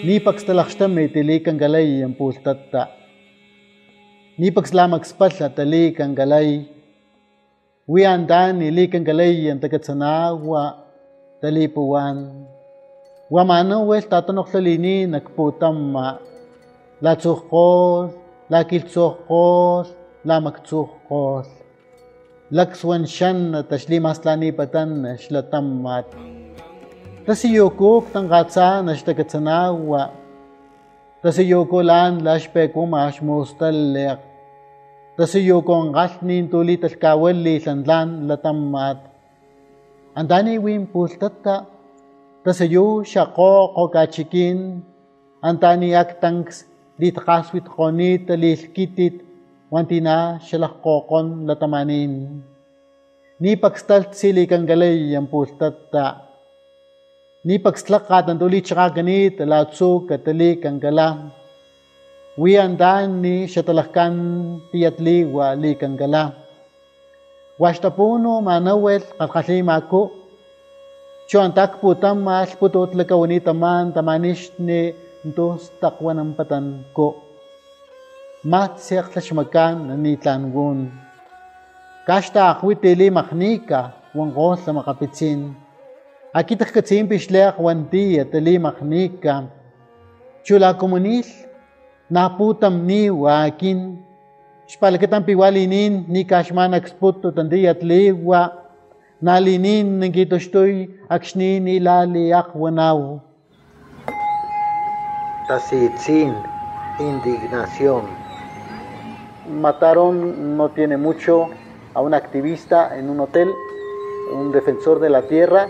Nipax 0.06 0.46
talaxtami 0.46 1.08
tilikan 1.08 1.58
galay 1.58 2.06
ang 2.06 2.14
pultatta. 2.14 2.94
Nipax 4.38 4.70
lamax 4.72 5.12
patla 5.12 5.50
talikan 5.50 6.14
galay. 6.14 6.70
Wiandan 7.88 8.62
ilikan 8.62 9.02
galay 9.02 9.50
ang 9.50 9.58
tagatsanawa 9.58 10.86
talipuan. 11.42 12.46
Guamano 13.28 13.82
wel 13.90 14.06
tatanoctlalini 14.06 15.06
nakputamma 15.10 16.18
latzuhkol, 17.02 18.14
lakiltzuhkol, 18.50 19.84
lamakzuhkol. 20.24 21.42
Lakswan 22.52 23.02
shan 23.06 23.66
tashli 23.68 23.98
maslani 23.98 24.52
patan 24.54 25.18
shlatamat. 25.18 26.06
Tasiyokuk 27.26 28.14
tangatsa 28.14 28.86
nashtakatanawa. 28.86 30.02
Tasiyokolan 31.22 32.22
lashpekuma 32.22 33.10
ashmustallek. 33.10 34.20
Tasiyokon 35.18 35.90
galnin 35.90 36.46
tulit 36.46 36.84
alkawalli 36.84 37.58
landlan 37.66 38.28
latamat. 38.28 38.98
Andani 40.14 40.62
win 40.62 40.86
pultata. 40.86 41.75
תסיו 42.48 43.04
שקו 43.04 43.72
קוקה 43.74 44.06
צ'יקין, 44.06 44.80
אנטני 45.44 46.00
אקטנקס 46.00 46.64
להתחס 46.98 47.50
ביטחונית 47.54 48.30
ללקיטית 48.30 49.22
wantina 49.70 50.38
shalak 50.38 50.78
kokon 50.78 51.46
latamanin. 51.46 52.42
Ni 53.42 53.58
pagstalt 53.58 54.14
sili 54.14 54.46
kang 54.46 54.64
galay 54.64 55.12
ang 55.18 55.26
pultata. 55.26 56.22
Ni 57.44 57.58
pagslakat 57.58 58.30
ang 58.30 58.38
tuli 58.38 58.62
tsaka 58.62 59.02
ganit 59.02 59.42
alatso 59.42 60.06
katali 60.06 60.62
kang 60.62 60.78
gala. 60.78 61.34
Wiandan 62.38 63.20
ni 63.20 63.50
shatalakan 63.50 64.14
tiyatli 64.70 65.26
wali 65.26 65.74
kang 65.74 65.98
gala. 65.98 66.30
Washtapuno 67.58 68.38
manawel 68.38 69.02
kakasima 69.18 69.82
ko 69.90 70.25
Chontak 71.26 71.82
putam 71.82 72.22
mal 72.22 72.46
putut 72.54 72.94
lekawanitaman 72.94 73.90
tamanixni 73.90 74.94
ntus 75.26 75.74
takwananpatanko. 75.82 77.08
Matsiak 78.46 79.10
tlachmakan 79.10 79.90
nanitlangun. 79.90 80.94
Kashta 82.06 82.46
akwitili 82.54 83.10
maknika 83.10 83.90
wangos 84.14 84.62
la 84.66 84.72
makapitsin. 84.78 85.50
Akitak 86.30 86.70
katsin 86.70 87.10
pixleak 87.10 87.58
wantia 87.58 88.22
tali 88.30 88.54
maknika. 88.62 89.50
Chula 90.46 90.78
komunil, 90.78 91.26
naputam 92.06 92.86
niwa 92.86 93.50
akin. 93.50 93.98
Xpalakitan 94.70 95.26
piwalinin 95.26 96.06
ni 96.06 96.22
kashmanak 96.22 96.86
sputu 96.86 97.34
tandiya 97.34 97.74
tliwa. 97.74 98.65
Nalinin 99.22 99.96
ng 99.96 100.12
kitostoy 100.12 100.92
aksnin 101.08 101.64
ilali 101.64 102.36
akwanaw. 102.36 103.16
Tasitzin, 105.48 106.36
indignación. 107.00 108.04
Mataron 109.48 110.56
no 110.56 110.68
tiene 110.68 110.96
mucho 110.96 111.48
a 111.94 112.02
un 112.02 112.12
activista 112.12 112.98
en 112.98 113.08
un 113.08 113.20
hotel, 113.20 113.48
un 114.34 114.52
defensor 114.52 115.00
de 115.00 115.08
la 115.08 115.22
tierra 115.22 115.68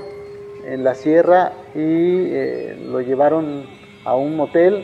en 0.67 0.83
la 0.83 0.95
sierra 0.95 1.53
y 1.75 2.27
eh, 2.35 2.77
lo 2.91 3.01
llevaron 3.01 3.67
a 4.05 4.17
un 4.17 4.37
motel 4.37 4.83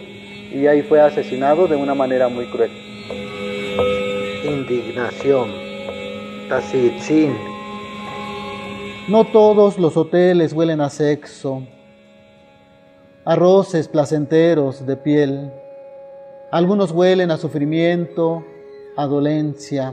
y 0.52 0.66
ahí 0.66 0.82
fue 0.82 1.00
asesinado 1.00 1.66
de 1.66 1.76
una 1.76 1.94
manera 1.94 2.28
muy 2.28 2.46
cruel. 2.46 2.70
Indignación. 4.44 5.50
Tasitzin, 6.48 7.34
No 9.08 9.24
todos 9.24 9.80
los 9.80 9.96
hoteles 9.96 10.52
huelen 10.52 10.80
a 10.80 10.88
sexo, 10.88 11.64
arroces 13.24 13.88
placenteros 13.88 14.86
de 14.86 14.96
piel. 14.96 15.52
Algunos 16.52 16.92
huelen 16.92 17.32
a 17.32 17.36
sufrimiento, 17.36 18.44
a 18.96 19.06
dolencia. 19.06 19.92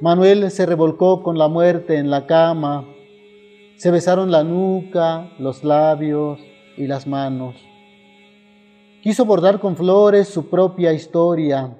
Manuel 0.00 0.50
se 0.50 0.66
revolcó 0.66 1.22
con 1.22 1.38
la 1.38 1.46
muerte 1.46 1.96
en 1.96 2.10
la 2.10 2.26
cama. 2.26 2.84
Se 3.76 3.92
besaron 3.92 4.32
la 4.32 4.42
nuca, 4.42 5.30
los 5.38 5.62
labios 5.62 6.40
y 6.76 6.88
las 6.88 7.06
manos. 7.06 7.54
Quiso 9.00 9.24
bordar 9.24 9.60
con 9.60 9.76
flores 9.76 10.26
su 10.26 10.50
propia 10.50 10.92
historia. 10.92 11.70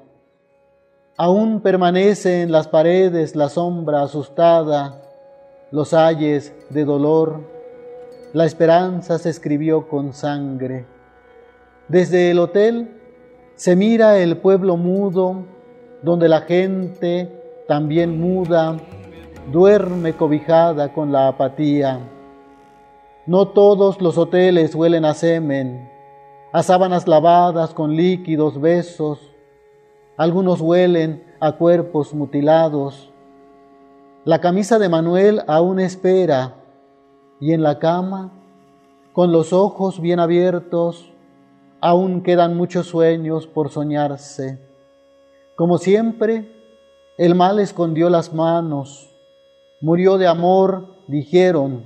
Aún 1.17 1.63
permanece 1.63 2.43
en 2.43 2.53
las 2.53 2.69
paredes 2.69 3.35
la 3.35 3.49
sombra 3.49 4.03
asustada, 4.03 5.02
los 5.73 5.95
ayes 5.95 6.55
de 6.69 6.85
dolor. 6.85 7.41
La 8.35 8.45
esperanza 8.45 9.19
se 9.19 9.31
escribió 9.31 9.89
con 9.89 10.13
sangre. 10.13 10.85
Desde 11.89 12.31
el 12.31 12.39
hotel 12.39 13.01
se 13.57 13.75
mira 13.75 14.19
el 14.19 14.37
pueblo 14.37 14.77
mudo, 14.77 15.47
donde 16.03 16.29
la 16.29 16.43
gente, 16.43 17.65
también 17.67 18.21
muda, 18.21 18.77
duerme 19.51 20.13
cobijada 20.13 20.93
con 20.93 21.11
la 21.11 21.29
apatía. 21.29 22.01
No 23.27 23.49
todos 23.49 24.01
los 24.01 24.19
hoteles 24.19 24.75
huelen 24.75 25.05
a 25.05 25.15
semen, 25.15 25.89
a 26.53 26.63
sábanas 26.63 27.09
lavadas 27.09 27.73
con 27.73 27.97
líquidos 27.97 28.61
besos. 28.61 29.21
Algunos 30.17 30.61
huelen 30.61 31.25
a 31.41 31.53
cuerpos 31.53 32.13
mutilados. 32.13 33.12
La 34.25 34.41
camisa 34.41 34.79
de 34.79 34.89
Manuel 34.89 35.43
aún 35.49 35.81
espera 35.81 36.55
y 37.41 37.55
en 37.55 37.65
la 37.65 37.81
cama, 37.81 38.31
con 39.13 39.33
los 39.33 39.53
ojos 39.53 40.01
bien 40.01 40.21
abiertos, 40.21 41.13
aún 41.81 42.23
quedan 42.23 42.57
muchos 42.57 42.87
sueños 42.87 43.49
por 43.49 43.71
soñarse. 43.71 44.61
Como 45.57 45.79
siempre, 45.79 46.49
el 47.19 47.35
mal 47.35 47.59
escondió 47.59 48.11
las 48.11 48.33
manos, 48.33 49.13
murió 49.81 50.19
de 50.19 50.29
amor, 50.29 50.87
dijeron, 51.09 51.85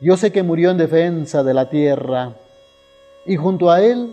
yo 0.00 0.16
sé 0.16 0.32
que 0.32 0.42
murió 0.42 0.72
en 0.72 0.78
defensa 0.78 1.44
de 1.44 1.54
la 1.54 1.70
tierra, 1.70 2.34
y 3.24 3.36
junto 3.36 3.70
a 3.70 3.80
él, 3.80 4.12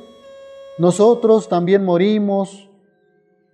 nosotros 0.78 1.50
también 1.50 1.84
morimos, 1.84 2.70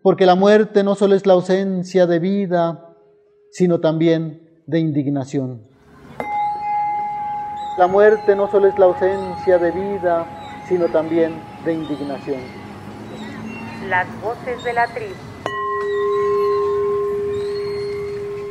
porque 0.01 0.25
la 0.25 0.35
muerte 0.35 0.83
no 0.83 0.93
solo 0.95 1.15
es 1.15 1.25
la 1.25 1.33
ausencia 1.35 2.05
de 2.05 2.19
vida, 2.19 2.82
sino 3.53 3.79
también 3.79 4.41
de 4.65 4.79
indignación. 4.79 5.61
La 7.77 7.85
muerte 7.85 8.35
no 8.35 8.49
solo 8.49 8.67
es 8.67 8.79
la 8.79 8.85
ausencia 8.85 9.59
de 9.59 9.71
vida, 9.71 10.25
sino 10.67 10.87
también 10.87 11.35
de 11.63 11.73
indignación. 11.73 12.39
Las 13.89 14.07
voces 14.21 14.63
de 14.63 14.73
la 14.73 14.87
tribu. 14.87 15.13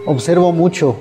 Observo 0.07 0.53
mucho, 0.53 1.01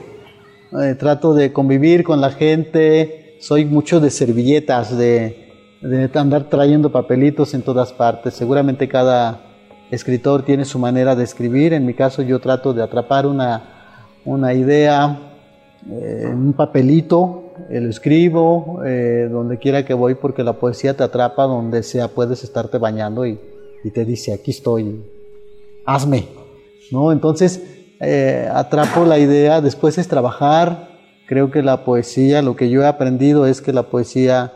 eh, 0.81 0.95
trato 0.95 1.35
de 1.35 1.53
convivir 1.53 2.03
con 2.03 2.21
la 2.21 2.31
gente, 2.31 3.37
soy 3.39 3.65
mucho 3.65 3.99
de 3.99 4.09
servilletas, 4.09 4.97
de, 4.97 5.77
de 5.81 6.09
andar 6.19 6.49
trayendo 6.49 6.91
papelitos 6.91 7.53
en 7.53 7.61
todas 7.61 7.93
partes. 7.93 8.33
Seguramente 8.33 8.87
cada 8.87 9.43
escritor 9.91 10.43
tiene 10.43 10.65
su 10.65 10.79
manera 10.79 11.15
de 11.15 11.23
escribir, 11.23 11.73
en 11.73 11.85
mi 11.85 11.93
caso 11.93 12.23
yo 12.23 12.39
trato 12.39 12.73
de 12.73 12.81
atrapar 12.81 13.27
una, 13.27 13.70
una 14.25 14.53
idea 14.53 15.31
eh, 15.89 16.27
un 16.31 16.53
papelito, 16.53 17.53
lo 17.69 17.89
escribo 17.89 18.81
eh, 18.85 19.27
donde 19.31 19.57
quiera 19.57 19.83
que 19.83 19.95
voy 19.95 20.13
porque 20.13 20.43
la 20.43 20.53
poesía 20.53 20.95
te 20.95 21.03
atrapa 21.03 21.43
donde 21.43 21.81
sea, 21.81 22.07
puedes 22.07 22.43
estarte 22.43 22.77
bañando 22.77 23.25
y, 23.25 23.39
y 23.83 23.89
te 23.89 24.05
dice, 24.05 24.31
aquí 24.31 24.51
estoy, 24.51 25.03
hazme, 25.85 26.27
¿no? 26.91 27.11
Entonces, 27.11 27.63
eh, 27.99 28.47
atrapo 28.53 29.05
la 29.05 29.17
idea, 29.17 29.59
después 29.59 29.97
es 29.97 30.07
trabajar, 30.07 30.87
creo 31.27 31.49
que 31.49 31.63
la 31.63 31.83
poesía, 31.83 32.43
lo 32.43 32.55
que 32.55 32.69
yo 32.69 32.83
he 32.83 32.87
aprendido 32.87 33.47
es 33.47 33.61
que 33.61 33.73
la 33.73 33.83
poesía, 33.83 34.53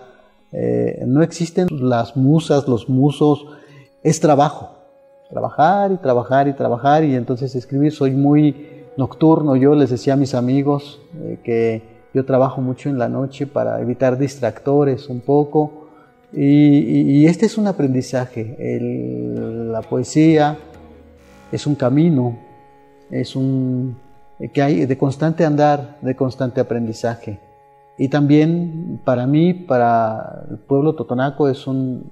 no 1.05 1.22
existen 1.22 1.68
las 1.70 2.16
musas, 2.16 2.70
los 2.70 2.88
musos, 2.88 3.45
es 4.03 4.22
trabajo, 4.22 4.70
trabajar 5.30 5.91
y 5.91 5.97
trabajar 5.97 6.47
y 6.47 6.53
trabajar 6.53 7.03
y 7.03 7.13
entonces 7.13 7.55
escribir, 7.55 7.91
soy 7.91 8.11
muy 8.11 8.74
nocturno, 8.97 9.55
yo 9.55 9.75
les 9.75 9.89
decía 9.89 10.13
a 10.13 10.17
mis 10.17 10.33
amigos 10.33 11.01
eh, 11.15 11.39
que 11.43 11.81
yo 12.13 12.25
trabajo 12.25 12.61
mucho 12.61 12.89
en 12.89 12.97
la 12.97 13.09
noche 13.09 13.45
para 13.45 13.81
evitar 13.81 14.17
distractores 14.17 15.09
un 15.09 15.21
poco 15.21 15.87
y, 16.33 17.25
este 17.27 17.45
es 17.45 17.57
un 17.57 17.67
aprendizaje, 17.67 18.57
la 19.69 19.81
poesía 19.81 20.57
es 21.51 21.65
un 21.65 21.75
camino, 21.75 22.37
es 23.09 23.35
un 23.35 23.97
eh, 24.39 24.49
que 24.49 24.61
hay 24.61 24.85
de 24.85 24.97
constante 24.97 25.45
andar, 25.45 25.97
de 26.01 26.15
constante 26.15 26.59
aprendizaje. 26.59 27.39
Y 27.97 28.09
también 28.09 28.99
para 29.05 29.25
mí, 29.25 29.53
para 29.53 30.45
el 30.49 30.57
pueblo 30.57 30.95
totonaco, 30.95 31.47
es 31.47 31.67
un- 31.67 32.11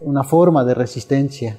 una 0.00 0.22
forma 0.22 0.64
de 0.64 0.74
resistencia, 0.74 1.56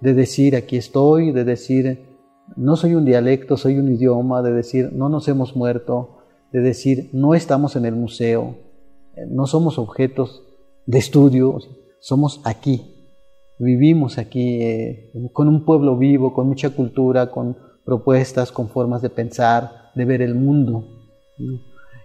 de 0.00 0.14
decir 0.14 0.56
aquí 0.56 0.76
estoy, 0.76 1.30
de 1.30 1.44
decir 1.44 2.11
no 2.56 2.76
soy 2.76 2.94
un 2.94 3.04
dialecto, 3.04 3.56
soy 3.56 3.78
un 3.78 3.92
idioma, 3.92 4.42
de 4.42 4.52
decir 4.52 4.90
no 4.92 5.08
nos 5.08 5.28
hemos 5.28 5.56
muerto, 5.56 6.18
de 6.52 6.60
decir 6.60 7.10
no 7.12 7.34
estamos 7.34 7.76
en 7.76 7.86
el 7.86 7.94
museo, 7.94 8.56
eh, 9.16 9.26
no 9.28 9.46
somos 9.46 9.78
objetos 9.78 10.42
de 10.86 10.98
estudio, 10.98 11.58
somos 12.00 12.40
aquí, 12.44 12.92
vivimos 13.58 14.18
aquí 14.18 14.62
eh, 14.62 15.12
con 15.32 15.48
un 15.48 15.64
pueblo 15.64 15.96
vivo, 15.96 16.34
con 16.34 16.48
mucha 16.48 16.70
cultura, 16.70 17.30
con 17.30 17.56
propuestas, 17.84 18.52
con 18.52 18.68
formas 18.68 19.02
de 19.02 19.10
pensar, 19.10 19.90
de 19.94 20.04
ver 20.04 20.22
el 20.22 20.34
mundo. 20.34 20.84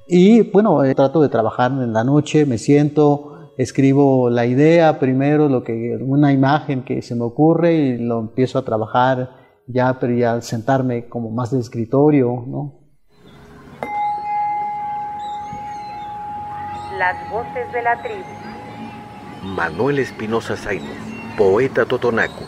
Y 0.07 0.41
bueno, 0.51 0.83
eh, 0.83 0.95
trato 0.95 1.21
de 1.21 1.29
trabajar 1.29 1.71
en 1.71 1.93
la 1.93 2.03
noche, 2.03 2.45
me 2.45 2.57
siento, 2.57 3.53
escribo 3.57 4.29
la 4.29 4.45
idea 4.45 4.99
primero, 4.99 5.49
lo 5.49 5.63
que, 5.63 5.97
una 5.99 6.31
imagen 6.31 6.83
que 6.83 7.01
se 7.01 7.15
me 7.15 7.23
ocurre 7.23 7.75
y 7.75 7.97
lo 7.97 8.19
empiezo 8.19 8.59
a 8.59 8.65
trabajar 8.65 9.46
ya, 9.67 9.97
pero 9.99 10.13
ya 10.13 10.33
al 10.33 10.43
sentarme 10.43 11.07
como 11.07 11.29
más 11.29 11.51
de 11.51 11.59
escritorio, 11.59 12.43
¿no? 12.47 12.73
Las 16.97 17.29
voces 17.29 17.71
de 17.71 17.81
la 17.83 18.01
tribu. 18.01 18.23
Manuel 19.43 19.99
Espinosa 19.99 20.55
Zainos, 20.55 20.97
poeta 21.37 21.85
totonaco. 21.85 22.43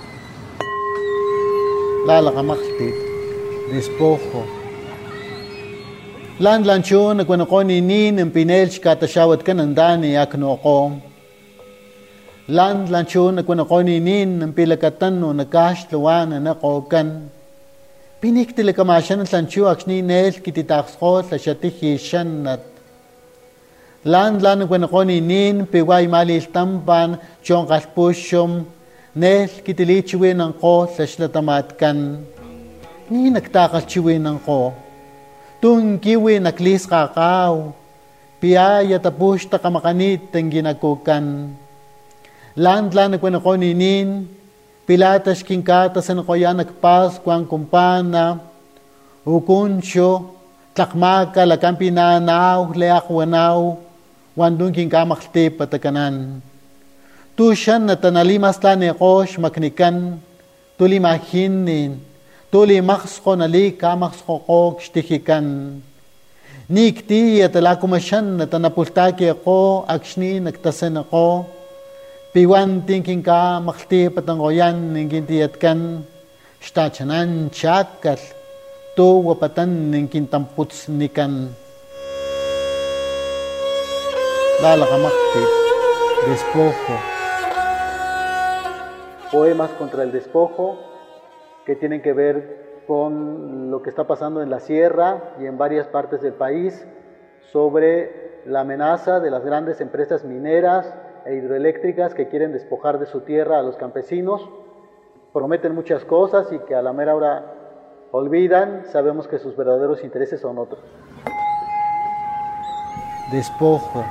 lalaqamaqtit, 2.07 2.95
despojo. 3.72 4.41
Lan 6.39 6.65
lanchun 6.65 7.26
kwenokoni 7.28 7.82
nin 7.82 8.20
en 8.20 8.32
pinelch 8.32 8.80
katashawat 8.80 9.43
kanandani 9.43 10.15
aknoko. 10.17 11.09
Lan 12.50 12.89
lan 12.89 13.06
chu 13.06 13.30
na 13.30 13.45
kuna 13.45 13.62
koninin 13.62 14.41
ng 14.41 14.58
pilakatan 14.58 15.22
no 15.22 15.30
nakash 15.30 15.86
luwan 15.93 16.34
na 16.34 16.41
nakokan. 16.41 17.30
Pinik 18.18 18.58
tila 18.58 18.74
kamasyan 18.74 19.22
at 19.22 19.30
lan 19.30 19.45
chu 19.45 19.70
aksni 19.70 20.02
nel 20.02 20.34
kititaksko 20.34 21.30
sa 21.30 21.38
siyatihisyan 21.38 22.50
at 22.50 22.66
lan 24.02 24.41
lan 24.41 24.66
kuna 24.66 24.89
koninin 24.89 25.70
piway 25.70 26.10
malis 26.10 26.50
tampan 26.50 27.22
chong 27.45 27.70
kaspusyom 27.70 28.66
nel 29.14 29.45
kitilichiwin 29.62 30.41
ang 30.41 30.58
ko 30.58 30.89
sa 30.89 31.06
silatamatkan. 31.06 32.18
Ni 33.14 33.30
nagtakalchiwin 33.30 34.26
ang 34.26 34.41
ko. 34.41 34.74
Tung 35.62 36.02
kiwi 36.02 36.41
naklis 36.41 36.89
kakaw. 36.89 37.78
Piyaya 38.41 38.97
tapos 38.97 39.45
takamakanit 39.45 40.34
ang 40.34 40.50
ginakukan 40.50 41.26
lantla 42.56 43.10
nakuenakoninin, 43.10 44.28
pilatas 44.88 45.43
quincata 45.43 46.00
ano 46.00 46.02
senacoyanac 46.02 46.72
pascuan 46.82 47.45
compana, 47.45 48.39
ucuncho, 49.26 50.36
tlacmaca 50.74 51.45
la 51.45 51.58
campinanau, 51.58 52.74
leahuanau, 52.74 53.78
wandun 54.36 54.74
quincamactipa 54.74 55.68
tacanan. 55.68 56.41
Tushan 57.36 57.86
natanalimas 57.86 58.58
tlanecosh 58.60 59.38
macnican, 59.38 60.20
tulimajinin, 60.78 62.00
tulimaxco 62.52 63.36
nalica 63.38 63.95
maxcococ 63.95 64.82
xtijican. 64.82 65.82
Nicti 66.70 67.39
yatelacumashan 67.41 68.38
natanapultaquiaco, 68.38 69.86
acxni 69.88 70.39
nactasenaco, 70.39 71.59
piwan 72.30 72.86
thinking 72.86 73.25
ka 73.25 73.57
makti 73.57 74.05
patangoyan 74.05 74.93
ng 74.93 75.09
gintiyatkan, 75.09 76.05
shtachanan 76.61 77.49
chakal, 77.49 78.21
to 78.93 79.25
wapatan 79.25 79.89
ng 79.89 80.05
kintamputs 80.05 80.93
nikan. 80.93 81.49
Lalakamakti, 84.61 85.43
despojo. 86.30 86.95
Poemas 89.34 89.71
contra 89.82 90.03
el 90.05 90.11
despojo 90.11 90.77
que 91.65 91.75
tienen 91.75 92.01
que 92.01 92.13
ver 92.13 92.82
con 92.86 93.71
lo 93.71 93.82
que 93.82 93.89
está 93.89 94.05
pasando 94.05 94.41
en 94.41 94.49
la 94.49 94.59
sierra 94.59 95.34
y 95.39 95.45
en 95.45 95.57
varias 95.57 95.88
partes 95.88 96.21
del 96.21 96.34
país 96.34 96.86
sobre 97.51 98.41
la 98.45 98.61
amenaza 98.61 99.19
de 99.19 99.32
las 99.32 99.45
grandes 99.45 99.82
empresas 99.82 100.23
mineras 100.23 100.93
e 101.26 101.36
hidroeléctricas 101.36 102.13
que 102.13 102.28
quieren 102.28 102.51
despojar 102.51 102.99
de 102.99 103.05
su 103.05 103.22
tierra 103.22 103.59
a 103.59 103.61
los 103.61 103.76
campesinos. 103.76 104.47
Prometen 105.34 105.76
muchas 105.76 106.05
cosas 106.05 106.51
y 106.51 106.59
que 106.59 106.76
a 106.76 106.82
la 106.82 106.93
mera 106.93 107.15
hora 107.15 107.53
olvidan, 108.11 108.86
sabemos 108.91 109.28
que 109.28 109.39
sus 109.39 109.55
verdaderos 109.55 110.03
intereses 110.03 110.41
son 110.41 110.57
otros. 110.57 110.82
Despojo. 113.32 114.03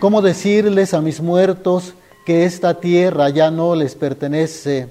¿Cómo 0.00 0.22
decirles 0.22 0.94
a 0.94 1.00
mis 1.00 1.20
muertos 1.20 1.94
que 2.24 2.44
esta 2.44 2.74
tierra 2.74 3.28
ya 3.28 3.50
no 3.50 3.74
les 3.74 3.94
pertenece? 3.94 4.88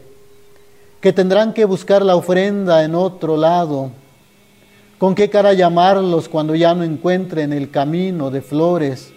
Que 1.02 1.14
tendrán 1.14 1.54
que 1.54 1.66
buscar 1.66 2.04
la 2.04 2.16
ofrenda 2.16 2.84
en 2.84 2.96
otro 2.96 3.38
lado. 3.38 3.92
¿Con 4.98 5.16
qué 5.16 5.30
cara 5.30 5.54
llamarlos 5.54 6.28
cuando 6.28 6.56
ya 6.56 6.74
no 6.74 6.84
encuentren 6.84 7.54
el 7.54 7.70
camino 7.70 8.32
de 8.32 8.42
flores? 8.42 9.14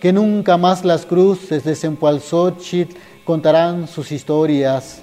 que 0.00 0.12
nunca 0.12 0.56
más 0.56 0.84
las 0.84 1.06
cruces 1.06 1.64
de 1.64 1.74
Sempoalzóchitl 1.74 2.96
contarán 3.24 3.88
sus 3.88 4.12
historias. 4.12 5.00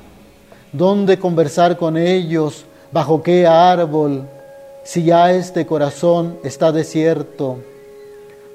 ¿Dónde 0.71 1.19
conversar 1.19 1.77
con 1.77 1.97
ellos? 1.97 2.65
¿Bajo 2.91 3.21
qué 3.21 3.47
árbol? 3.47 4.27
Si 4.83 5.03
ya 5.03 5.31
este 5.31 5.65
corazón 5.65 6.37
está 6.43 6.71
desierto. 6.71 7.57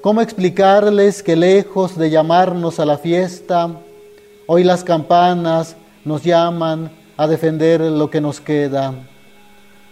¿Cómo 0.00 0.20
explicarles 0.20 1.22
que 1.22 1.36
lejos 1.36 1.98
de 1.98 2.10
llamarnos 2.10 2.78
a 2.78 2.86
la 2.86 2.98
fiesta, 2.98 3.70
hoy 4.46 4.62
las 4.62 4.84
campanas 4.84 5.76
nos 6.04 6.22
llaman 6.22 6.90
a 7.16 7.26
defender 7.26 7.80
lo 7.80 8.08
que 8.08 8.20
nos 8.20 8.40
queda? 8.40 8.94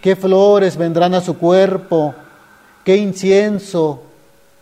¿Qué 0.01 0.15
flores 0.15 0.77
vendrán 0.77 1.15
a 1.15 1.21
su 1.21 1.37
cuerpo? 1.37 2.13
¿Qué 2.83 2.97
incienso? 2.97 4.01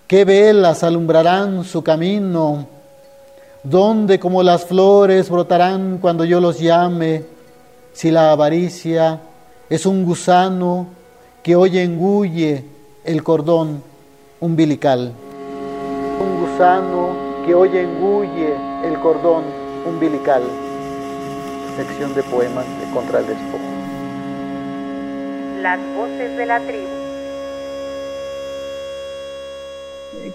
¿Qué 0.07 0.23
velas 0.23 0.83
alumbrarán 0.83 1.63
su 1.65 1.83
camino? 1.83 2.67
¿Dónde 3.63 4.17
como 4.17 4.43
las 4.43 4.65
flores 4.65 5.29
brotarán 5.29 5.97
cuando 5.99 6.23
yo 6.23 6.39
los 6.39 6.59
llame? 6.59 7.23
Si 7.91 8.11
la 8.11 8.31
avaricia 8.31 9.19
es 9.69 9.85
un 9.85 10.05
gusano 10.05 10.87
que 11.43 11.55
hoy 11.55 11.79
engulle 11.79 12.63
el 13.03 13.21
cordón 13.21 13.83
umbilical. 14.39 15.11
Un 16.21 16.41
gusano 16.41 17.09
que 17.45 17.53
hoy 17.53 17.77
engulle 17.77 18.55
el 18.85 18.99
cordón 19.01 19.43
umbilical. 19.85 20.43
Sección 21.75 22.15
de 22.15 22.23
poemas 22.23 22.65
de 22.79 22.93
Contra 22.93 23.19
el 23.19 23.27
Despojo. 23.27 23.74
Las 25.65 25.79
voces 25.95 26.37
de 26.37 26.45
la 26.45 26.59
tribu. 26.59 26.85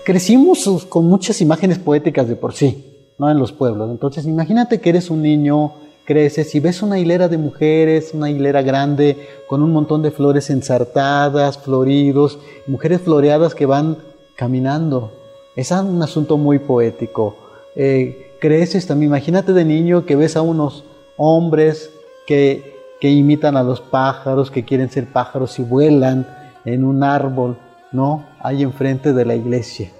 Crecimos 0.02 0.86
con 0.88 1.06
muchas 1.06 1.40
imágenes 1.40 1.78
poéticas 1.78 2.26
de 2.26 2.34
por 2.34 2.52
sí, 2.52 3.12
¿no? 3.16 3.30
En 3.30 3.38
los 3.38 3.52
pueblos. 3.52 3.92
Entonces, 3.92 4.26
imagínate 4.26 4.80
que 4.80 4.88
eres 4.88 5.08
un 5.08 5.22
niño, 5.22 5.74
creces 6.04 6.52
y 6.56 6.58
ves 6.58 6.82
una 6.82 6.98
hilera 6.98 7.28
de 7.28 7.38
mujeres, 7.38 8.10
una 8.12 8.28
hilera 8.28 8.62
grande 8.62 9.28
con 9.46 9.62
un 9.62 9.72
montón 9.72 10.02
de 10.02 10.10
flores 10.10 10.50
ensartadas, 10.50 11.58
floridos, 11.58 12.40
mujeres 12.66 13.00
floreadas 13.00 13.54
que 13.54 13.66
van 13.66 13.98
caminando. 14.34 15.12
Es 15.54 15.70
un 15.70 16.02
asunto 16.02 16.38
muy 16.38 16.58
poético. 16.58 17.36
Eh, 17.76 18.32
creces 18.40 18.84
también, 18.88 19.10
imagínate 19.10 19.52
de 19.52 19.64
niño 19.64 20.04
que 20.06 20.16
ves 20.16 20.34
a 20.34 20.42
unos 20.42 20.82
hombres 21.16 21.92
que, 22.26 22.69
que 23.00 23.10
imitan 23.10 23.56
a 23.56 23.62
los 23.62 23.80
pájaros, 23.80 24.50
que 24.50 24.64
quieren 24.64 24.90
ser 24.90 25.06
pájaros 25.06 25.58
y 25.58 25.62
vuelan 25.62 26.26
en 26.64 26.84
un 26.84 27.02
árbol, 27.02 27.58
¿no? 27.92 28.26
Ahí 28.40 28.62
enfrente 28.62 29.12
de 29.12 29.24
la 29.24 29.34
iglesia. 29.34 29.90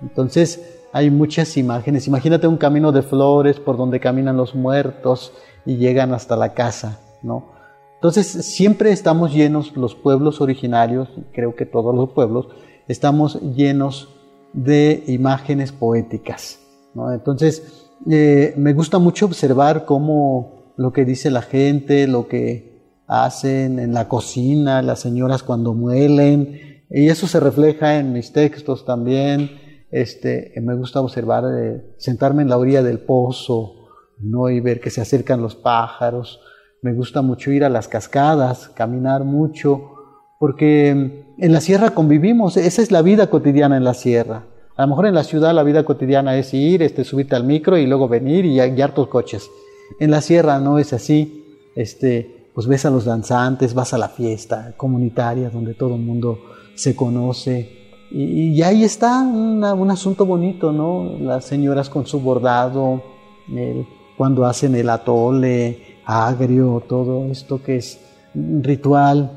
Entonces, 0.00 0.78
hay 0.92 1.10
muchas 1.10 1.56
imágenes. 1.56 2.06
Imagínate 2.06 2.46
un 2.46 2.56
camino 2.56 2.92
de 2.92 3.02
flores 3.02 3.58
por 3.58 3.76
donde 3.76 4.00
caminan 4.00 4.36
los 4.36 4.54
muertos 4.54 5.32
y 5.66 5.76
llegan 5.76 6.14
hasta 6.14 6.36
la 6.36 6.54
casa, 6.54 7.00
¿no? 7.22 7.52
Entonces, 7.96 8.28
siempre 8.28 8.92
estamos 8.92 9.34
llenos, 9.34 9.76
los 9.76 9.96
pueblos 9.96 10.40
originarios, 10.40 11.08
creo 11.32 11.56
que 11.56 11.66
todos 11.66 11.94
los 11.94 12.10
pueblos, 12.10 12.46
estamos 12.86 13.40
llenos 13.42 14.08
de 14.52 15.02
imágenes 15.08 15.72
poéticas, 15.72 16.60
¿no? 16.94 17.12
Entonces, 17.12 17.90
eh, 18.08 18.54
me 18.56 18.72
gusta 18.72 19.00
mucho 19.00 19.26
observar 19.26 19.84
cómo 19.84 20.57
lo 20.78 20.92
que 20.92 21.04
dice 21.04 21.30
la 21.30 21.42
gente, 21.42 22.06
lo 22.06 22.28
que 22.28 23.02
hacen 23.08 23.80
en 23.80 23.92
la 23.92 24.08
cocina, 24.08 24.80
las 24.80 25.00
señoras 25.00 25.42
cuando 25.42 25.74
muelen, 25.74 26.84
y 26.88 27.08
eso 27.08 27.26
se 27.26 27.40
refleja 27.40 27.98
en 27.98 28.12
mis 28.12 28.32
textos 28.32 28.86
también. 28.86 29.50
Este, 29.90 30.52
me 30.62 30.76
gusta 30.76 31.00
observar, 31.00 31.44
eh, 31.52 31.82
sentarme 31.98 32.42
en 32.42 32.48
la 32.48 32.58
orilla 32.58 32.84
del 32.84 33.00
pozo, 33.00 33.74
¿no? 34.20 34.50
y 34.50 34.60
ver 34.60 34.80
que 34.80 34.90
se 34.90 35.00
acercan 35.00 35.42
los 35.42 35.56
pájaros. 35.56 36.40
Me 36.80 36.94
gusta 36.94 37.22
mucho 37.22 37.50
ir 37.50 37.64
a 37.64 37.68
las 37.68 37.88
cascadas, 37.88 38.68
caminar 38.68 39.24
mucho, 39.24 39.90
porque 40.38 41.34
en 41.36 41.52
la 41.52 41.60
sierra 41.60 41.90
convivimos, 41.90 42.56
esa 42.56 42.82
es 42.82 42.92
la 42.92 43.02
vida 43.02 43.30
cotidiana 43.30 43.76
en 43.76 43.84
la 43.84 43.94
sierra. 43.94 44.46
A 44.76 44.82
lo 44.82 44.88
mejor 44.88 45.06
en 45.06 45.14
la 45.16 45.24
ciudad 45.24 45.52
la 45.52 45.64
vida 45.64 45.82
cotidiana 45.82 46.36
es 46.36 46.54
ir, 46.54 46.84
este, 46.84 47.02
subirte 47.02 47.34
al 47.34 47.42
micro 47.42 47.76
y 47.76 47.86
luego 47.88 48.06
venir 48.06 48.44
y 48.44 48.60
guiar 48.60 48.94
tus 48.94 49.08
coches. 49.08 49.50
En 49.98 50.10
la 50.10 50.20
sierra 50.20 50.58
no 50.60 50.78
es 50.78 50.92
así. 50.92 51.44
Este, 51.74 52.48
pues 52.54 52.66
ves 52.66 52.84
a 52.84 52.90
los 52.90 53.04
danzantes, 53.04 53.74
vas 53.74 53.94
a 53.94 53.98
la 53.98 54.08
fiesta 54.08 54.74
comunitaria 54.76 55.50
donde 55.50 55.74
todo 55.74 55.94
el 55.94 56.00
mundo 56.00 56.38
se 56.74 56.96
conoce. 56.96 57.76
Y, 58.10 58.50
y 58.50 58.62
ahí 58.62 58.84
está 58.84 59.20
una, 59.20 59.74
un 59.74 59.90
asunto 59.90 60.26
bonito, 60.26 60.72
¿no? 60.72 61.18
Las 61.20 61.44
señoras 61.44 61.88
con 61.88 62.06
su 62.06 62.20
bordado, 62.20 63.02
el, 63.48 63.86
cuando 64.16 64.44
hacen 64.44 64.74
el 64.74 64.90
atole 64.90 66.00
agrio, 66.04 66.82
todo 66.88 67.26
esto 67.26 67.62
que 67.62 67.76
es 67.76 68.00
ritual. 68.34 69.30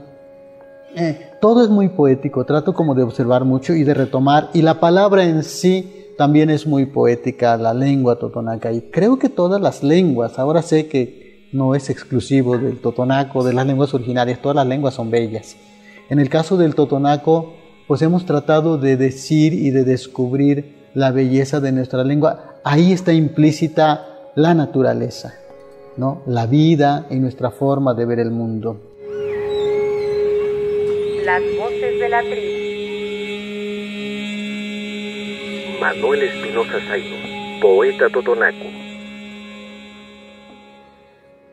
Eh, 0.96 1.32
todo 1.40 1.64
es 1.64 1.70
muy 1.70 1.90
poético, 1.90 2.46
trato 2.46 2.74
como 2.74 2.96
de 2.96 3.04
observar 3.04 3.46
mucho 3.46 3.74
y 3.74 3.84
de 3.84 3.94
retomar. 3.94 4.50
Y 4.54 4.62
la 4.62 4.80
palabra 4.80 5.24
en 5.26 5.44
sí 5.44 6.01
también 6.22 6.52
es 6.52 6.68
muy 6.68 6.86
poética, 6.86 7.58
la 7.58 7.74
lengua 7.74 8.20
totonaca. 8.20 8.72
Y 8.72 8.82
creo 8.92 9.18
que 9.18 9.28
todas 9.28 9.60
las 9.60 9.82
lenguas, 9.82 10.38
ahora 10.38 10.62
sé 10.62 10.86
que 10.86 11.48
no 11.52 11.74
es 11.74 11.90
exclusivo 11.90 12.60
del 12.60 12.80
totonaco, 12.80 13.44
de 13.44 13.54
las 13.54 13.66
lenguas 13.66 13.92
originarias, 13.96 14.40
todas 14.40 14.58
las 14.58 14.68
lenguas 14.68 14.94
son 14.94 15.10
bellas. 15.10 15.58
En 16.12 16.20
el 16.20 16.30
caso 16.30 16.58
del 16.58 16.76
totonaco, 16.76 17.56
pues 17.88 18.04
hemos 18.04 18.28
tratado 18.28 18.78
de 18.78 18.98
decir 18.98 19.54
y 19.54 19.72
de 19.72 19.84
descubrir 19.84 20.76
la 20.94 21.10
belleza 21.10 21.60
de 21.60 21.72
nuestra 21.72 22.04
lengua. 22.04 22.60
Ahí 22.64 22.92
está 22.92 23.14
implícita 23.14 24.30
la 24.36 24.54
naturaleza, 24.54 25.34
¿no? 25.98 26.22
la 26.28 26.46
vida 26.46 27.08
y 27.10 27.16
nuestra 27.16 27.50
forma 27.50 27.96
de 27.96 28.06
ver 28.06 28.20
el 28.20 28.30
mundo. 28.30 28.80
Las 31.26 31.42
voces 31.58 32.00
de 32.00 32.10
la 32.10 32.22
tribu. 32.22 32.71
Manuel 35.82 36.22
Espinosa 36.22 36.80
Zaino, 36.86 37.16
poeta 37.60 38.08
totonaco. 38.08 38.91